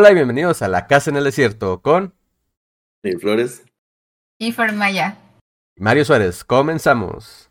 Hola 0.00 0.12
y 0.12 0.14
bienvenidos 0.14 0.62
a 0.62 0.68
La 0.68 0.86
Casa 0.86 1.10
en 1.10 1.16
el 1.16 1.24
Desierto 1.24 1.82
con 1.82 2.14
Mil 3.02 3.18
Flores. 3.18 3.64
Y 4.38 4.52
Fermaya. 4.52 5.18
Mario 5.76 6.04
Suárez. 6.04 6.44
Comenzamos. 6.44 7.50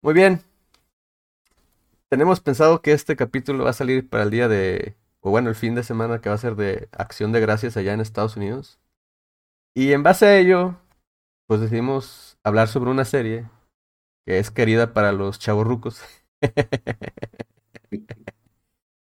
Muy 0.00 0.14
bien. 0.14 0.40
Tenemos 2.08 2.40
pensado 2.40 2.80
que 2.80 2.92
este 2.92 3.16
capítulo 3.16 3.64
va 3.64 3.70
a 3.70 3.74
salir 3.74 4.08
para 4.08 4.22
el 4.22 4.30
día 4.30 4.48
de, 4.48 4.96
o 5.20 5.28
bueno, 5.30 5.50
el 5.50 5.56
fin 5.56 5.74
de 5.74 5.82
semana 5.82 6.22
que 6.22 6.30
va 6.30 6.36
a 6.36 6.38
ser 6.38 6.56
de 6.56 6.88
Acción 6.90 7.32
de 7.32 7.40
Gracias 7.40 7.76
allá 7.76 7.92
en 7.92 8.00
Estados 8.00 8.38
Unidos. 8.38 8.80
Y 9.74 9.92
en 9.92 10.02
base 10.02 10.24
a 10.24 10.38
ello, 10.38 10.80
pues 11.46 11.60
decidimos 11.60 12.38
hablar 12.44 12.68
sobre 12.68 12.90
una 12.92 13.04
serie 13.04 13.46
que 14.24 14.38
es 14.38 14.50
querida 14.50 14.94
para 14.94 15.12
los 15.12 15.38
chavorrucos. 15.38 16.00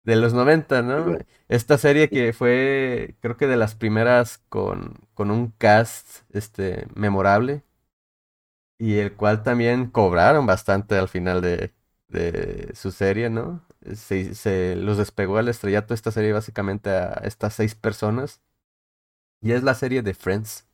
de 0.09 0.15
los 0.17 0.33
90, 0.33 0.81
¿no? 0.81 1.17
Esta 1.49 1.77
serie 1.77 2.09
que 2.09 2.33
fue, 2.33 3.15
creo 3.21 3.37
que 3.37 3.47
de 3.47 3.57
las 3.57 3.75
primeras 3.75 4.39
con, 4.49 4.95
con 5.13 5.31
un 5.31 5.51
cast 5.51 6.23
este, 6.33 6.87
memorable 6.95 7.63
y 8.77 8.97
el 8.97 9.15
cual 9.15 9.43
también 9.43 9.87
cobraron 9.89 10.45
bastante 10.45 10.95
al 10.97 11.09
final 11.09 11.41
de, 11.41 11.73
de 12.07 12.71
su 12.75 12.91
serie, 12.91 13.29
¿no? 13.29 13.65
Se, 13.95 14.35
se 14.35 14.75
los 14.75 14.97
despegó 14.97 15.37
al 15.37 15.47
estrellato 15.49 15.93
esta 15.93 16.11
serie 16.11 16.33
básicamente 16.33 16.89
a 16.91 17.13
estas 17.23 17.53
seis 17.55 17.75
personas 17.75 18.41
y 19.41 19.51
es 19.53 19.63
la 19.63 19.73
serie 19.75 20.01
de 20.01 20.13
Friends 20.13 20.65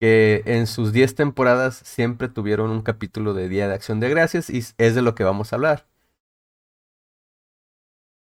que 0.00 0.42
en 0.46 0.66
sus 0.68 0.92
diez 0.92 1.14
temporadas 1.14 1.76
siempre 1.84 2.28
tuvieron 2.28 2.70
un 2.70 2.82
capítulo 2.82 3.34
de 3.34 3.48
Día 3.48 3.68
de 3.68 3.74
Acción 3.74 4.00
de 4.00 4.10
Gracias 4.10 4.50
y 4.50 4.58
es 4.78 4.94
de 4.94 5.02
lo 5.02 5.14
que 5.14 5.24
vamos 5.24 5.52
a 5.52 5.56
hablar. 5.56 5.86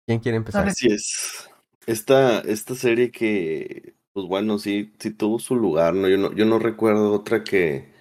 ¿Quién 0.08 0.22
quiere 0.22 0.38
empezar? 0.38 0.66
Así 0.66 0.88
es. 0.88 1.50
Esta, 1.86 2.40
esta 2.40 2.76
serie 2.76 3.12
que, 3.12 3.94
pues 4.14 4.26
bueno, 4.26 4.58
sí, 4.58 4.94
sí 5.00 5.12
tuvo 5.12 5.38
su 5.38 5.56
lugar, 5.56 5.94
¿no? 5.94 6.08
Yo 6.08 6.18
no, 6.18 6.34
yo 6.34 6.46
no 6.46 6.60
recuerdo 6.60 7.12
otra 7.12 7.44
que, 7.44 7.92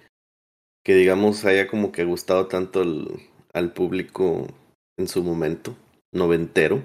que 0.85 0.95
digamos 0.95 1.43
haya 1.43 1.67
como 1.67 1.91
que 1.91 2.05
gustado 2.05 2.47
tanto 2.47 2.81
al, 2.81 3.07
al 3.53 3.73
público 3.73 4.47
en 4.97 5.09
su 5.09 5.21
momento, 5.21 5.75
noventero. 6.13 6.81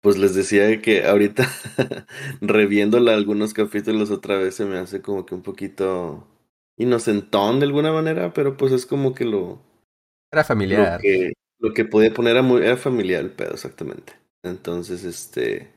Pues 0.00 0.16
les 0.16 0.32
decía 0.36 0.80
que 0.80 1.04
ahorita, 1.04 1.48
reviéndola 2.40 3.14
algunos 3.14 3.52
capítulos 3.52 4.12
otra 4.12 4.38
vez, 4.38 4.54
se 4.54 4.64
me 4.64 4.78
hace 4.78 5.02
como 5.02 5.26
que 5.26 5.34
un 5.34 5.42
poquito 5.42 6.24
inocentón 6.76 7.58
de 7.58 7.66
alguna 7.66 7.92
manera, 7.92 8.32
pero 8.32 8.56
pues 8.56 8.70
es 8.70 8.86
como 8.86 9.12
que 9.12 9.24
lo... 9.24 9.60
Era 10.30 10.44
familiar. 10.44 10.94
Lo 10.94 11.00
que, 11.00 11.32
lo 11.58 11.72
que 11.74 11.84
podía 11.84 12.12
poner 12.12 12.32
era, 12.32 12.42
muy, 12.42 12.62
era 12.62 12.76
familiar 12.76 13.22
el 13.22 13.30
pedo, 13.30 13.52
exactamente. 13.52 14.14
Entonces, 14.42 15.04
este, 15.04 15.70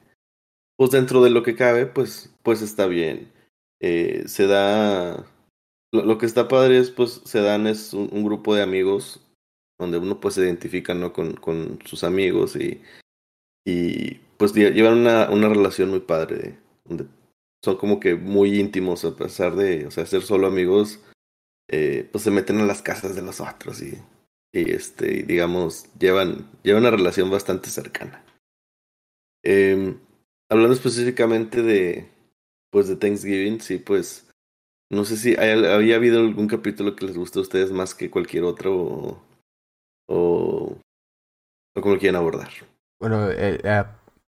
pues 0.78 0.92
dentro 0.92 1.24
de 1.24 1.30
lo 1.30 1.44
que 1.44 1.56
cabe, 1.56 1.86
pues, 1.86 2.34
pues 2.44 2.62
está 2.62 2.88
bien. 2.88 3.32
Eh, 3.80 4.24
se 4.28 4.48
da, 4.48 5.26
lo, 5.92 6.18
que 6.18 6.26
está 6.26 6.48
padre 6.48 6.78
es, 6.78 6.92
pues, 6.92 7.22
se 7.26 7.42
dan 7.42 7.68
es 7.68 7.94
un, 7.94 8.10
un, 8.12 8.24
grupo 8.24 8.54
de 8.56 8.62
amigos 8.62 9.22
donde 9.80 9.98
uno 9.98 10.20
pues 10.20 10.36
se 10.36 10.42
identifica, 10.42 10.94
¿no? 10.94 11.12
Con, 11.12 11.34
con 11.34 11.80
sus 11.86 12.04
amigos 12.04 12.56
y, 12.56 12.82
y 13.66 14.20
pues 14.38 14.54
llevan 14.54 15.00
una, 15.00 15.30
una 15.32 15.50
relación 15.50 15.90
muy 15.90 16.02
padre, 16.02 16.60
donde 16.86 17.06
son 17.64 17.78
como 17.78 18.00
que 18.00 18.16
muy 18.16 18.60
íntimos 18.60 19.06
a 19.06 19.16
pesar 19.16 19.56
de, 19.56 19.86
o 19.88 19.92
sea, 19.92 20.06
ser 20.06 20.22
solo 20.22 20.48
amigos, 20.48 21.00
eh, 21.68 22.08
pues 22.12 22.24
se 22.24 22.32
meten 22.32 22.60
a 22.60 22.66
las 22.66 22.82
casas 22.82 23.16
de 23.16 23.22
los 23.22 23.40
otros 23.40 23.82
y 23.82 23.98
y 24.54 24.72
este, 24.72 25.24
digamos, 25.24 25.86
llevan, 25.98 26.50
llevan 26.64 26.84
una 26.84 26.92
relación 26.92 27.30
bastante 27.30 27.70
cercana. 27.70 28.24
Eh, 29.44 29.96
hablando 30.50 30.74
específicamente 30.74 31.62
de, 31.62 32.10
pues, 32.70 32.88
de 32.88 32.96
Thanksgiving, 32.96 33.62
sí, 33.62 33.78
pues, 33.78 34.30
no 34.90 35.06
sé 35.06 35.18
si 35.18 35.36
hay, 35.36 35.64
había 35.66 35.96
habido 35.96 36.20
algún 36.20 36.48
capítulo 36.48 36.96
que 36.96 37.06
les 37.06 37.18
guste 37.18 37.40
a 37.40 37.44
ustedes 37.44 37.72
más 37.72 37.96
que 37.96 38.12
cualquier 38.12 38.44
otro 38.44 38.76
o, 38.76 39.24
o, 40.08 40.78
como 41.74 41.94
lo 41.94 42.00
quieren 42.00 42.18
abordar. 42.18 42.50
Bueno, 43.00 43.32
eh, 43.32 43.60
eh, 43.64 43.84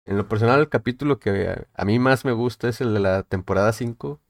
en 0.05 0.17
lo 0.19 0.29
personal, 0.29 0.61
el 0.61 0.69
capítulo 0.69 1.19
que 1.19 1.67
a 1.73 1.85
mí 1.85 1.99
más 1.99 2.25
me 2.25 2.33
gusta 2.33 2.69
es 2.69 2.81
el 2.81 2.93
de 2.93 3.01
la 3.01 3.23
temporada 3.23 3.73
5, 3.73 4.21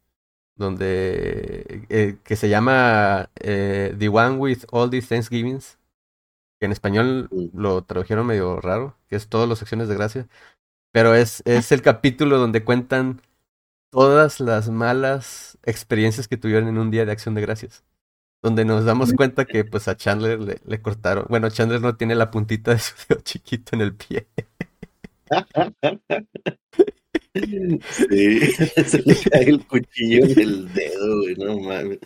donde 0.61 1.87
eh, 1.89 2.19
que 2.23 2.37
se 2.37 2.49
llama 2.49 3.31
eh, 3.41 3.97
The 3.99 4.09
One 4.09 4.37
with 4.37 4.65
All 4.71 4.91
These 4.91 5.09
Thanksgivings 5.09 5.80
que 6.61 6.67
en 6.67 6.73
español 6.73 7.31
lo 7.55 7.83
tradujeron 7.85 8.27
medio 8.27 8.61
raro, 8.61 8.97
que 9.09 9.17
es 9.17 9.29
todas 9.29 9.49
las 9.49 9.63
acciones 9.63 9.89
de 9.89 9.97
gracia, 9.97 10.29
pero 10.93 11.15
es, 11.15 11.43
es 11.47 11.73
el 11.73 11.83
capítulo 11.83 12.39
donde 12.39 12.65
cuentan 12.65 13.23
todas 13.91 14.41
las 14.41 14.71
malas 14.71 15.59
experiencias 15.65 16.29
que 16.29 16.37
tuvieron 16.37 16.69
en 16.69 16.79
un 16.79 16.91
día 16.91 17.07
de 17.07 17.13
acción 17.13 17.35
de 17.35 17.43
gracias. 17.43 17.85
Donde 18.43 18.65
nos 18.65 18.85
damos 18.87 19.13
cuenta 19.15 19.47
que 19.47 19.65
pues 19.65 19.89
a 19.89 19.97
Chandler 19.97 20.41
le, 20.41 20.61
le 20.65 20.83
cortaron. 20.83 21.27
Bueno, 21.31 21.51
Chandler 21.51 21.81
no 21.83 21.97
tiene 21.97 22.15
la 22.15 22.31
puntita 22.31 22.73
de 22.73 22.81
su 22.81 22.95
dedo 23.09 23.23
chiquito 23.23 23.77
en 23.77 23.83
el 23.83 23.95
pie. 23.97 24.29
Sí, 27.35 28.41
se 28.87 29.03
le 29.03 29.15
cae 29.31 29.49
el 29.49 29.67
cuchillo 29.67 30.25
en 30.27 30.39
el 30.41 30.73
dedo, 30.75 31.19
güey, 31.21 31.35
no 31.37 31.59
mames. 31.61 31.99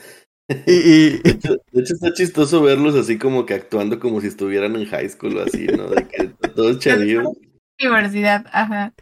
Y, 0.67 0.73
y... 0.73 1.19
De, 1.21 1.31
hecho, 1.31 1.57
de, 1.73 1.81
hecho, 1.81 1.95
está 1.95 2.13
chistoso 2.13 2.63
verlos 2.63 2.95
así 2.95 3.19
como 3.19 3.47
que 3.47 3.55
actuando 3.55 3.99
como 3.99 4.21
si 4.21 4.27
estuvieran 4.27 4.77
en 4.77 4.87
high 4.87 5.09
school 5.09 5.39
o 5.39 5.43
así, 5.43 5.67
¿no? 5.67 5.89
De 5.89 6.07
que 6.07 6.29
todos 6.49 6.79
chavillos. 6.79 7.27
Universidad, 7.81 8.47
ajá. 8.53 8.93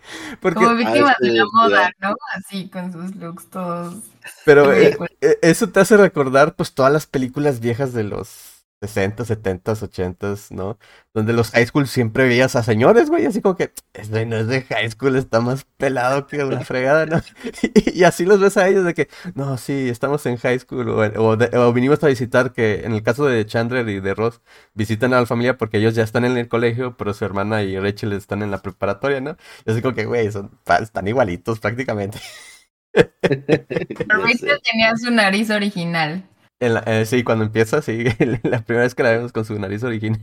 Porque, 0.41 0.65
como 0.65 0.77
víctimas 0.77 1.17
ah, 1.19 1.25
de 1.25 1.33
la 1.33 1.45
moda, 1.53 1.91
¿no? 2.01 2.15
Así, 2.35 2.71
con 2.71 2.93
sus 2.93 3.15
looks 3.17 3.51
todos. 3.51 3.97
Pero 4.45 4.73
eh, 4.73 4.97
eso 5.43 5.69
te 5.69 5.81
hace 5.81 5.97
recordar, 5.97 6.55
pues, 6.55 6.73
todas 6.73 6.93
las 6.93 7.07
películas 7.07 7.61
viejas 7.61 7.93
de 7.93 8.05
los 8.05 8.52
60, 8.83 9.25
70, 9.25 9.73
80, 9.73 10.35
¿no? 10.51 10.77
Donde 11.15 11.33
los 11.33 11.51
high 11.53 11.65
school 11.67 11.87
siempre 11.87 12.27
veías 12.27 12.57
a 12.57 12.65
señores, 12.65 13.11
güey, 13.11 13.27
así 13.27 13.41
como 13.41 13.55
que, 13.57 13.73
este 13.95 14.27
no 14.27 14.37
es 14.37 14.49
de 14.49 14.63
high 14.63 14.91
school, 14.91 15.15
está 15.15 15.41
más 15.41 15.65
pelado 15.77 16.27
que 16.27 16.43
una 16.43 16.61
fregada, 16.65 17.07
¿no? 17.07 17.23
Y, 17.75 18.01
y 18.01 18.05
así 18.05 18.25
los 18.25 18.41
ves 18.41 18.57
a 18.57 18.69
ellos 18.69 18.85
de 18.85 18.95
que, 18.95 19.09
no, 19.35 19.57
sí, 19.57 19.89
estamos 19.89 20.27
en 20.27 20.37
high 20.37 20.59
school, 20.59 20.89
o, 20.89 20.97
o, 20.99 21.37
de, 21.37 21.57
o, 21.57 21.73
vinimos 21.73 22.03
a 22.03 22.09
visitar, 22.09 22.53
que 22.53 22.85
en 22.85 22.93
el 22.93 23.03
caso 23.05 23.25
de 23.27 23.47
Chandler 23.47 23.89
y 23.89 24.01
de 24.01 24.15
Ross, 24.15 24.41
visitan 24.75 25.15
a 25.15 25.21
la 25.21 25.27
familia 25.27 25.57
porque 25.57 25.79
ellos 25.79 25.95
ya 25.95 26.03
están 26.03 26.25
en 26.25 26.37
el 26.37 26.49
colegio, 26.49 26.97
pero 26.97 27.15
su 27.15 27.25
hermana 27.25 27.63
y 27.63 27.79
Rachel 27.79 28.13
están 28.15 28.43
en 28.43 28.51
la 28.51 28.63
preparatoria, 28.63 29.21
¿no? 29.21 29.37
Y 29.65 29.71
así 29.71 29.81
como 29.81 29.95
que, 29.95 30.07
güey, 30.07 30.31
son, 30.33 30.59
están 30.81 31.07
igualitos 31.07 31.61
prácticamente. 31.61 32.19
Pero 33.23 34.23
Rachel 34.23 34.61
tenía 34.71 34.95
su 34.97 35.11
nariz 35.11 35.49
original. 35.49 36.29
En 36.63 36.75
la, 36.75 36.85
eh, 36.87 37.05
sí, 37.07 37.25
cuando 37.25 37.45
empieza, 37.45 37.83
sí, 37.83 38.05
la 38.45 38.61
primera 38.63 38.85
vez 38.85 38.95
que 38.95 39.03
la 39.03 39.11
vemos 39.11 39.33
con 39.33 39.45
su 39.45 39.59
nariz 39.59 39.83
original. 39.83 40.21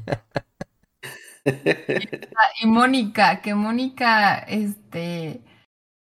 y 2.61 2.65
Mónica, 2.65 3.41
que 3.41 3.53
Mónica, 3.53 4.37
este, 4.47 5.41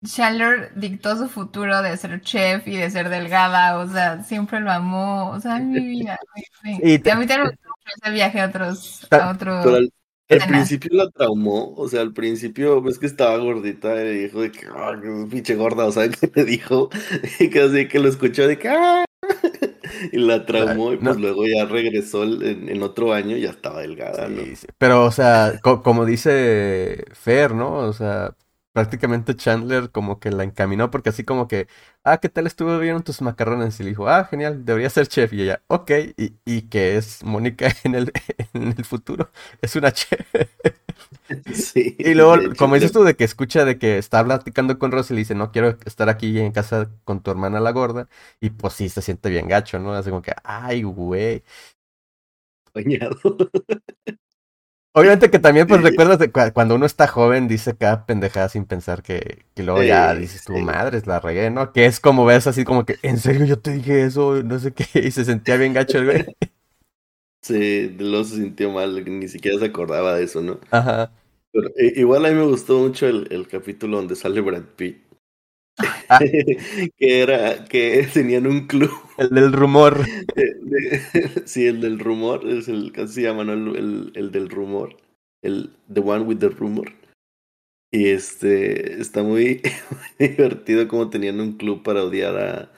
Chandler 0.04 0.72
dictó 0.74 1.16
su 1.16 1.28
futuro 1.28 1.82
de 1.82 1.96
ser 1.96 2.20
chef 2.20 2.66
y 2.66 2.76
de 2.76 2.90
ser 2.90 3.10
delgada, 3.10 3.78
o 3.78 3.88
sea, 3.88 4.24
siempre 4.24 4.58
lo 4.58 4.72
amó, 4.72 5.30
o 5.30 5.38
sea, 5.38 5.58
en 5.58 5.70
mi 5.70 5.86
vida. 5.86 6.18
Y, 6.82 6.94
y 6.94 7.10
a 7.10 7.16
mí 7.16 7.26
también 7.26 7.56
ese 8.02 8.10
viaje 8.10 8.40
a 8.40 8.46
otros, 8.46 9.06
a 9.12 9.30
otros. 9.30 9.66
Al, 9.66 9.92
al, 10.30 10.48
principio 10.48 10.90
la 10.94 11.10
traumó, 11.10 11.74
o 11.76 11.86
sea, 11.88 12.00
al 12.00 12.12
principio 12.12 12.82
ves 12.82 12.98
que 12.98 13.06
estaba 13.06 13.36
gordita 13.36 14.02
y 14.02 14.24
dijo 14.24 14.40
de 14.40 14.50
que, 14.50 14.66
oh, 14.66 15.00
que 15.00 15.26
pinche 15.30 15.54
gorda, 15.54 15.84
o 15.84 15.92
sea, 15.92 16.08
que 16.08 16.28
me 16.34 16.42
dijo, 16.42 16.88
y 17.38 17.50
que 17.50 17.60
así 17.60 17.86
que 17.86 18.00
lo 18.00 18.08
escuchó 18.08 18.48
de 18.48 18.58
que, 18.58 18.68
ah, 18.68 19.03
y 20.12 20.18
la 20.18 20.44
traumó 20.46 20.92
y 20.92 20.96
pues 20.96 21.16
no. 21.16 21.22
luego 21.22 21.46
ya 21.46 21.64
regresó 21.64 22.24
en, 22.24 22.68
en, 22.68 22.82
otro 22.82 23.12
año 23.12 23.36
y 23.36 23.42
ya 23.42 23.50
estaba 23.50 23.80
delgada, 23.80 24.28
¿no? 24.28 24.42
Sí, 24.42 24.56
sí. 24.56 24.66
Pero, 24.78 25.04
o 25.04 25.10
sea, 25.10 25.58
co 25.62 25.82
como 25.82 26.04
dice 26.04 27.04
Fer, 27.12 27.54
¿no? 27.54 27.74
O 27.76 27.92
sea, 27.92 28.34
prácticamente 28.74 29.36
Chandler 29.36 29.90
como 29.92 30.20
que 30.20 30.32
la 30.32 30.44
encaminó 30.44 30.90
porque 30.92 31.10
así 31.10 31.24
como 31.24 31.48
que, 31.48 31.68
ah, 32.04 32.18
¿qué 32.20 32.28
tal 32.30 32.46
estuvo 32.48 32.78
bien 32.80 33.02
tus 33.04 33.22
macarrones? 33.22 33.80
Y 33.80 33.84
le 33.84 33.90
dijo, 33.90 34.08
ah, 34.10 34.26
genial, 34.26 34.66
debería 34.66 34.90
ser 34.90 35.08
chef. 35.08 35.32
Y 35.34 35.44
ella, 35.44 35.62
ok, 35.68 35.92
y, 36.18 36.34
y 36.46 36.62
que 36.64 36.98
es 36.98 37.24
Mónica 37.24 37.68
en 37.84 37.96
el, 37.96 38.12
en 38.54 38.74
el 38.78 38.84
futuro, 38.86 39.30
es 39.62 39.76
una 39.76 39.92
chef. 39.92 40.20
Sí, 41.54 41.96
y 41.98 42.14
luego, 42.14 42.36
como 42.58 42.74
dices 42.74 42.92
tú, 42.92 43.02
de 43.04 43.16
que 43.16 43.24
escucha 43.24 43.64
de 43.64 43.78
que 43.78 43.98
está 43.98 44.22
platicando 44.24 44.78
con 44.78 44.92
Rosy 44.92 45.14
y 45.14 45.16
le 45.16 45.20
dice, 45.20 45.34
no 45.34 45.50
quiero 45.52 45.78
estar 45.86 46.08
aquí 46.10 46.38
en 46.38 46.52
casa 46.52 46.90
con 47.04 47.22
tu 47.22 47.30
hermana 47.30 47.60
la 47.60 47.72
gorda. 47.72 48.08
Y 48.40 48.50
pues 48.50 48.74
sí, 48.74 48.88
se 48.90 49.02
siente 49.02 49.30
bien 49.30 49.48
gacho, 49.48 49.78
¿no? 49.78 49.94
Así 49.94 50.10
como 50.10 50.22
que, 50.22 50.32
ay, 50.44 50.82
güey. 50.82 51.42
Bañado. 52.74 53.18
Obviamente 54.96 55.28
que 55.28 55.40
también, 55.40 55.66
pues, 55.66 55.82
recuerdas 55.82 56.20
de 56.20 56.30
cuando 56.30 56.76
uno 56.76 56.86
está 56.86 57.08
joven, 57.08 57.48
dice 57.48 57.76
cada 57.76 58.06
pendejada 58.06 58.48
sin 58.48 58.64
pensar 58.64 59.02
que, 59.02 59.44
que 59.54 59.64
luego 59.64 59.80
sí, 59.80 59.88
ya 59.88 60.14
dices, 60.14 60.44
tu 60.44 60.54
sí. 60.54 60.62
madre, 60.62 61.02
la 61.04 61.18
regué, 61.18 61.50
¿no? 61.50 61.72
Que 61.72 61.86
es 61.86 61.98
como 61.98 62.24
ves 62.24 62.46
así 62.46 62.64
como 62.64 62.84
que, 62.86 62.96
¿en 63.02 63.18
serio 63.18 63.44
yo 63.44 63.58
te 63.58 63.72
dije 63.72 64.04
eso? 64.04 64.40
No 64.44 64.56
sé 64.60 64.72
qué, 64.72 64.86
y 65.00 65.10
se 65.10 65.24
sentía 65.24 65.56
bien 65.56 65.72
gacho 65.72 65.98
el 65.98 66.04
güey. 66.04 66.24
Sí, 67.42 67.94
luego 67.98 68.24
se 68.24 68.36
sintió 68.36 68.70
mal, 68.70 69.04
ni 69.04 69.28
siquiera 69.28 69.58
se 69.58 69.66
acordaba 69.66 70.14
de 70.14 70.24
eso, 70.24 70.40
¿no? 70.40 70.60
Ajá. 70.70 71.12
Pero, 71.52 71.68
igual 71.76 72.24
a 72.24 72.30
mí 72.30 72.34
me 72.36 72.46
gustó 72.46 72.78
mucho 72.78 73.06
el, 73.06 73.28
el 73.30 73.46
capítulo 73.46 73.98
donde 73.98 74.16
sale 74.16 74.40
Brad 74.40 74.64
Pitt. 74.76 75.03
Ah. 75.78 76.18
que 76.98 77.22
era 77.22 77.64
que 77.64 78.08
tenían 78.12 78.46
un 78.46 78.66
club. 78.66 78.92
El 79.18 79.30
del 79.30 79.52
rumor. 79.52 80.04
sí, 81.44 81.66
el 81.66 81.80
del 81.80 81.98
rumor, 81.98 82.48
es 82.48 82.68
el 82.68 82.92
que 82.92 83.06
se 83.06 83.22
llama, 83.22 83.44
¿no? 83.44 83.52
El, 83.52 84.12
el, 84.14 84.30
del 84.30 84.48
rumor. 84.48 84.96
El 85.42 85.76
The 85.92 86.00
One 86.00 86.24
with 86.24 86.38
the 86.38 86.48
Rumor. 86.48 86.92
Y 87.90 88.08
este 88.08 89.00
está 89.00 89.22
muy, 89.22 89.62
divertido 90.18 90.88
como 90.88 91.10
tenían 91.10 91.40
un 91.40 91.52
club 91.52 91.82
para 91.82 92.02
odiar 92.02 92.36
a, 92.36 92.72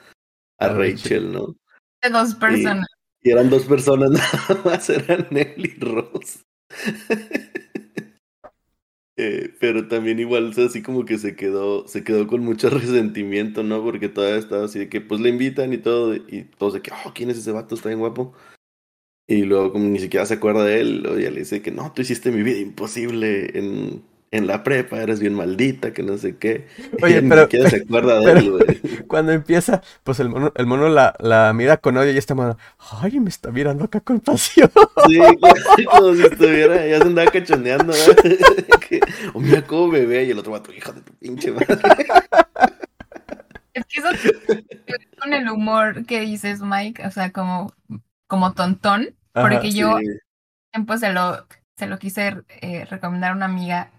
a 0.59 0.69
Rachel, 0.69 1.31
¿no? 1.31 1.55
De 2.03 2.09
dos 2.09 2.35
personas. 2.35 2.87
Y, 3.21 3.31
eran 3.31 3.49
dos 3.49 3.63
personas 3.65 4.11
nada 4.11 4.61
más, 4.63 4.89
eran 4.89 5.27
Nelly 5.31 5.75
y 5.75 5.79
Ross. 5.79 6.45
Eh, 9.19 9.55
pero 9.59 9.87
también 9.87 10.19
igual, 10.19 10.53
así 10.55 10.83
como 10.83 11.03
que 11.03 11.17
se 11.17 11.35
quedó, 11.35 11.87
se 11.87 12.03
quedó 12.03 12.27
con 12.27 12.41
mucho 12.41 12.69
resentimiento, 12.69 13.63
¿no? 13.63 13.83
Porque 13.83 14.09
todavía 14.09 14.37
estaba 14.37 14.65
así 14.65 14.77
de 14.79 14.89
que 14.89 15.01
pues 15.01 15.19
le 15.21 15.29
invitan 15.29 15.73
y 15.73 15.79
todo, 15.79 16.15
y 16.15 16.43
todos 16.57 16.75
de 16.75 16.81
que, 16.83 16.91
oh, 16.91 17.13
¿quién 17.15 17.31
es 17.31 17.39
ese 17.39 17.51
vato? 17.51 17.75
Está 17.75 17.89
bien 17.89 17.99
guapo. 17.99 18.33
Y 19.27 19.43
luego 19.43 19.73
como 19.73 19.85
ni 19.85 19.99
siquiera 19.99 20.25
se 20.25 20.35
acuerda 20.35 20.63
de 20.63 20.79
él, 20.81 21.05
o 21.07 21.19
ya 21.19 21.31
le 21.31 21.39
dice 21.39 21.61
que 21.61 21.71
no, 21.71 21.91
tú 21.93 22.01
hiciste 22.01 22.31
mi 22.31 22.43
vida 22.43 22.59
imposible 22.59 23.57
en 23.57 24.03
en 24.31 24.47
la 24.47 24.63
prepa 24.63 24.97
eres 24.97 25.19
bien 25.19 25.33
maldita, 25.33 25.93
que 25.93 26.03
no 26.03 26.17
sé 26.17 26.37
qué. 26.37 26.67
Oye, 27.01 27.21
pero. 27.21 27.49
se 27.69 27.77
acuerda 27.77 28.19
de 28.19 28.31
él, 28.39 28.51
güey. 28.51 28.81
Cuando 29.07 29.31
empieza, 29.31 29.81
pues 30.03 30.19
el 30.19 30.29
mono, 30.29 30.51
el 30.55 30.65
mono 30.65 30.89
la, 30.89 31.15
la 31.19 31.53
mira 31.53 31.77
con 31.77 31.97
odio 31.97 32.11
y 32.11 32.17
esta 32.17 32.35
mano, 32.35 32.57
ay, 33.01 33.19
me 33.19 33.29
está 33.29 33.51
mirando 33.51 33.85
acá 33.85 34.01
con 34.01 34.19
pasión. 34.19 34.69
Sí, 35.07 35.19
como 35.85 36.13
si 36.13 36.23
estuviera, 36.23 36.85
ya 36.85 36.97
se 36.97 37.03
andaba 37.03 37.31
cachondeando, 37.31 37.93
¿verdad? 37.93 38.37
o 39.33 39.39
mira 39.39 39.61
cómo 39.63 39.87
me 39.87 40.05
ve 40.05 40.25
y 40.25 40.31
el 40.31 40.39
otro 40.39 40.51
va 40.51 40.63
tu 40.63 40.71
hija 40.71 40.91
de 40.91 41.01
tu 41.01 41.13
pinche 41.13 41.51
madre. 41.51 41.77
Es 43.73 43.85
que 43.85 43.99
eso 43.99 44.09
con 45.19 45.33
el 45.33 45.49
humor 45.49 46.05
que 46.05 46.21
dices, 46.21 46.61
Mike, 46.61 47.05
o 47.05 47.11
sea, 47.11 47.31
como, 47.31 47.73
como 48.27 48.53
tontón, 48.53 49.15
porque 49.33 49.71
yo 49.71 49.97
tiempo 50.71 50.97
se 50.97 51.13
lo, 51.13 51.45
se 51.77 51.87
lo 51.87 51.97
quise 51.97 52.37
eh, 52.61 52.85
recomendar 52.85 53.31
a 53.31 53.35
una 53.35 53.45
amiga 53.45 53.91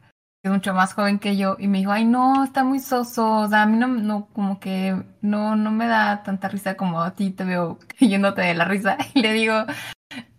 es 0.43 0.51
mucho 0.51 0.73
más 0.75 0.95
joven 0.95 1.19
que 1.19 1.37
yo, 1.37 1.57
y 1.59 1.67
me 1.69 1.79
dijo, 1.79 1.93
ay 1.93 2.05
no, 2.05 2.45
está 2.45 2.65
muy 2.65 2.81
soso, 2.81 3.41
o 3.41 3.49
sea, 3.49 3.63
a 3.63 3.67
mí 3.67 3.77
no, 3.77 3.89
no, 3.89 4.29
como 4.33 4.61
que 4.61 4.97
no, 5.21 5.57
no 5.57 5.71
me 5.71 5.87
da 5.87 6.23
tanta 6.23 6.49
risa 6.49 6.77
como 6.77 7.03
a 7.03 7.15
ti 7.15 7.31
te 7.31 7.45
veo 7.45 7.79
yéndote 7.99 8.43
de 8.43 8.55
la 8.55 8.65
risa. 8.65 8.97
Y 9.15 9.23
le 9.23 9.33
digo, 9.33 9.65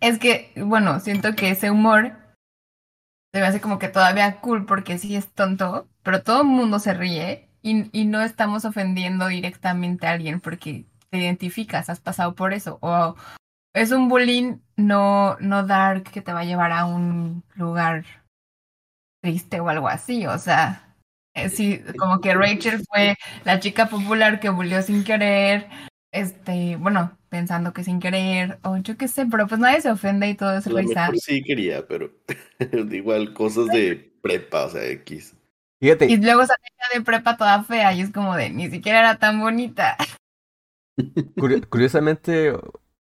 es 0.00 0.18
que, 0.18 0.52
bueno, 0.56 1.00
siento 1.00 1.34
que 1.34 1.50
ese 1.50 1.70
humor 1.70 2.16
se 3.32 3.40
me 3.40 3.46
hace 3.46 3.60
como 3.60 3.78
que 3.78 3.88
todavía 3.88 4.40
cool 4.40 4.66
porque 4.66 4.98
sí 4.98 5.16
es 5.16 5.28
tonto, 5.32 5.88
pero 6.02 6.22
todo 6.22 6.42
el 6.42 6.48
mundo 6.48 6.78
se 6.78 6.94
ríe 6.94 7.48
y, 7.62 7.88
y 7.98 8.06
no 8.06 8.22
estamos 8.22 8.64
ofendiendo 8.64 9.28
directamente 9.28 10.06
a 10.06 10.12
alguien 10.12 10.40
porque 10.40 10.86
te 11.10 11.18
identificas, 11.18 11.90
has 11.90 12.00
pasado 12.00 12.34
por 12.34 12.52
eso, 12.52 12.78
o 12.82 13.16
es 13.74 13.92
un 13.92 14.08
bullying 14.08 14.58
no, 14.76 15.36
no 15.40 15.64
dark 15.64 16.04
que 16.04 16.22
te 16.22 16.32
va 16.32 16.40
a 16.40 16.44
llevar 16.44 16.72
a 16.72 16.86
un 16.86 17.44
lugar 17.54 18.04
triste 19.20 19.60
o 19.60 19.68
algo 19.68 19.88
así, 19.88 20.26
o 20.26 20.38
sea, 20.38 20.96
eh, 21.34 21.48
sí, 21.48 21.80
como 21.98 22.20
que 22.20 22.34
Rachel 22.34 22.82
fue 22.88 23.16
la 23.44 23.60
chica 23.60 23.88
popular 23.88 24.40
que 24.40 24.48
volvió 24.48 24.82
sin 24.82 25.04
querer, 25.04 25.68
este, 26.12 26.76
bueno, 26.76 27.16
pensando 27.28 27.72
que 27.72 27.84
sin 27.84 28.00
querer, 28.00 28.58
o 28.62 28.76
yo 28.78 28.96
qué 28.96 29.06
sé, 29.06 29.26
pero 29.26 29.46
pues 29.46 29.60
nadie 29.60 29.80
se 29.80 29.90
ofende 29.90 30.28
y 30.28 30.34
todo 30.34 30.56
es 30.56 30.66
risa. 30.66 31.10
Sí 31.14 31.42
quería, 31.42 31.86
pero 31.86 32.10
igual 32.90 33.32
cosas 33.32 33.66
de 33.66 34.12
prepa, 34.22 34.66
o 34.66 34.70
sea, 34.70 34.84
X. 34.86 35.34
Fíjate. 35.80 36.06
Y 36.06 36.16
luego 36.16 36.44
sale 36.44 36.58
de 36.92 37.00
prepa 37.00 37.36
toda 37.36 37.62
fea 37.62 37.94
y 37.94 38.00
es 38.00 38.10
como 38.10 38.36
de, 38.36 38.50
ni 38.50 38.68
siquiera 38.68 38.98
era 38.98 39.18
tan 39.18 39.40
bonita. 39.40 39.96
Curiosamente, 41.70 42.52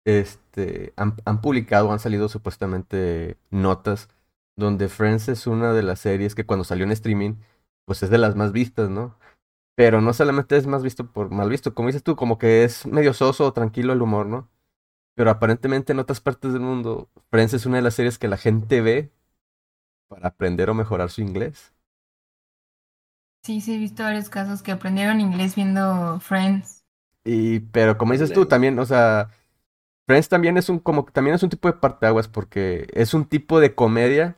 este, 0.06 0.94
han, 0.96 1.16
han 1.26 1.42
publicado, 1.42 1.92
han 1.92 2.00
salido 2.00 2.30
supuestamente 2.30 3.38
notas 3.50 4.08
donde 4.56 4.90
Friends 4.90 5.30
es 5.30 5.48
una 5.48 5.74
de 5.74 5.84
las 5.84 6.00
series 6.00 6.36
que 6.36 6.46
cuando 6.46 6.64
salió 6.64 6.86
en 6.86 6.92
streaming, 6.92 7.36
pues 7.86 8.04
es 8.04 8.10
de 8.10 8.18
las 8.18 8.36
más 8.36 8.52
vistas, 8.52 8.90
¿no? 8.90 9.18
Pero 9.76 10.02
no 10.02 10.14
solamente 10.14 10.58
es 10.58 10.68
más 10.68 10.84
visto 10.84 11.12
por 11.12 11.32
mal 11.32 11.50
visto, 11.50 11.74
como 11.76 11.88
dices 11.90 12.04
tú, 12.04 12.16
como 12.16 12.38
que 12.38 12.64
es 12.64 12.86
medio 12.86 13.14
soso 13.14 13.46
o 13.48 13.54
tranquilo 13.54 13.94
el 13.94 14.02
humor, 14.02 14.28
¿no? 14.28 14.50
Pero 15.16 15.32
aparentemente 15.32 15.94
en 15.94 16.00
otras 16.00 16.22
partes 16.22 16.54
del 16.54 16.62
mundo, 16.62 17.10
Friends 17.32 17.54
es 17.54 17.66
una 17.66 17.78
de 17.78 17.84
las 17.84 17.96
series 17.96 18.20
que 18.20 18.28
la 18.28 18.38
gente 18.38 18.82
ve 18.82 19.12
para 20.08 20.30
aprender 20.30 20.70
o 20.70 20.74
mejorar 20.74 21.10
su 21.10 21.22
inglés. 21.22 21.74
Sí, 23.44 23.60
sí, 23.62 23.76
he 23.76 23.78
visto 23.78 24.04
varios 24.04 24.30
casos 24.30 24.62
que 24.62 24.72
aprendieron 24.72 25.20
inglés 25.20 25.56
viendo 25.56 26.20
Friends. 26.22 26.84
Y, 27.26 27.60
pero 27.60 27.98
como 27.98 28.14
dices 28.14 28.34
tú, 28.34 28.46
también, 28.46 28.78
o 28.80 28.86
sea, 28.86 29.30
Friends 30.08 30.30
también 30.30 30.58
es 30.58 30.70
un, 30.70 30.80
como, 30.80 31.06
también 31.06 31.36
es 31.36 31.44
un 31.44 31.50
tipo 31.50 31.68
de 31.68 31.76
parteaguas 31.78 32.28
porque 32.28 32.88
es 32.94 33.14
un 33.14 33.26
tipo 33.26 33.60
de 33.60 33.76
comedia 33.76 34.38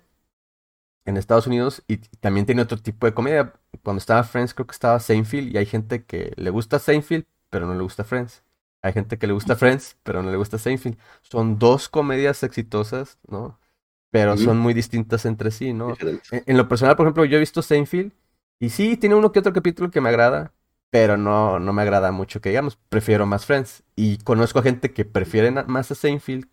en 1.05 1.17
Estados 1.17 1.47
Unidos 1.47 1.83
y 1.87 1.97
también 1.97 2.45
tiene 2.45 2.63
otro 2.63 2.77
tipo 2.77 3.05
de 3.05 3.13
comedia. 3.13 3.53
Cuando 3.83 3.99
estaba 3.99 4.23
Friends 4.23 4.53
creo 4.53 4.67
que 4.67 4.73
estaba 4.73 4.99
Seinfeld 4.99 5.53
y 5.53 5.57
hay 5.57 5.65
gente 5.65 6.03
que 6.03 6.33
le 6.35 6.49
gusta 6.49 6.79
Seinfeld 6.79 7.25
pero 7.49 7.67
no 7.67 7.75
le 7.75 7.83
gusta 7.83 8.03
Friends. 8.03 8.43
Hay 8.81 8.93
gente 8.93 9.17
que 9.17 9.27
le 9.27 9.33
gusta 9.33 9.55
Friends 9.55 9.97
pero 10.03 10.23
no 10.23 10.31
le 10.31 10.37
gusta 10.37 10.57
Seinfeld. 10.57 10.97
Son 11.21 11.59
dos 11.59 11.87
comedias 11.87 12.43
exitosas, 12.43 13.19
¿no? 13.27 13.59
Pero 14.11 14.37
son 14.37 14.57
muy 14.57 14.73
distintas 14.73 15.25
entre 15.25 15.51
sí, 15.51 15.73
¿no? 15.73 15.93
En, 16.31 16.57
lo 16.57 16.69
personal, 16.69 16.95
por 16.95 17.05
ejemplo, 17.05 17.25
yo 17.25 17.35
he 17.35 17.39
visto 17.39 17.61
Seinfeld 17.61 18.13
y 18.59 18.69
sí, 18.69 18.95
tiene 18.95 19.15
uno 19.15 19.31
que 19.31 19.39
otro 19.39 19.51
capítulo 19.51 19.91
que 19.91 19.99
me 19.99 20.07
agrada, 20.07 20.53
pero 20.89 21.17
no, 21.17 21.59
no 21.59 21.73
me 21.73 21.81
agrada 21.81 22.13
mucho 22.13 22.39
que 22.39 22.49
digamos, 22.49 22.77
prefiero 22.89 23.25
más 23.25 23.45
Friends. 23.45 23.83
Y 23.95 24.17
conozco 24.19 24.59
a 24.59 24.63
gente 24.63 24.93
que 24.93 25.03
prefiere 25.03 25.51
más 25.51 25.91
a 25.91 25.95
Seinfeld 25.95 26.47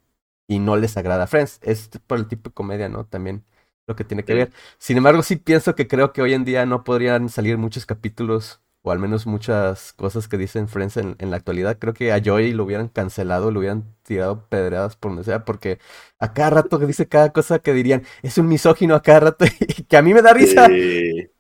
y 0.49 0.59
no 0.59 0.77
les 0.77 0.97
agrada 0.97 1.29
Friends. 1.29 1.61
Es 1.63 1.89
por 2.07 2.19
el 2.19 2.27
tipo 2.27 2.51
de 2.51 2.55
comedia, 2.55 2.89
¿no? 2.89 3.05
También 3.05 3.45
lo 3.87 3.97
que 3.97 4.05
tiene 4.05 4.25
que 4.25 4.35
ver. 4.35 4.53
Sin 4.79 4.97
embargo, 4.97 5.23
sí 5.23 5.37
pienso 5.37 5.75
que 5.75 5.89
creo 5.89 6.13
que 6.13 6.23
hoy 6.23 6.35
en 6.35 6.45
día 6.45 6.67
no 6.67 6.85
podrían 6.85 7.29
salir 7.29 7.59
muchos 7.59 7.87
capítulos 7.87 8.61
o 8.83 8.91
al 8.91 8.99
menos 8.99 9.27
muchas 9.27 9.93
cosas 9.93 10.27
que 10.27 10.37
dicen 10.37 10.69
Friends 10.69 10.97
en, 10.97 11.15
en 11.19 11.31
la 11.31 11.37
actualidad. 11.37 11.79
Creo 11.79 11.95
que 11.95 12.13
a 12.13 12.21
Joey 12.25 12.53
lo 12.53 12.65
hubieran 12.65 12.89
cancelado, 12.89 13.51
lo 13.53 13.61
hubieran 13.61 13.85
tirado 14.03 14.47
pedradas 14.49 14.97
por 14.97 15.13
donde 15.13 15.25
sea, 15.25 15.45
porque 15.45 15.79
a 16.19 16.33
cada 16.33 16.51
rato 16.51 16.79
que 16.81 16.87
dice 16.87 17.07
cada 17.09 17.33
cosa 17.33 17.61
que 17.61 17.73
dirían, 17.73 18.03
es 18.23 18.39
un 18.39 18.49
misógino 18.49 18.95
a 18.97 19.03
cada 19.03 19.21
rato, 19.21 19.45
y 19.61 19.85
que 19.85 19.97
a 19.97 20.03
mí 20.03 20.13
me 20.13 20.23
da 20.23 20.33
risa. 20.35 20.69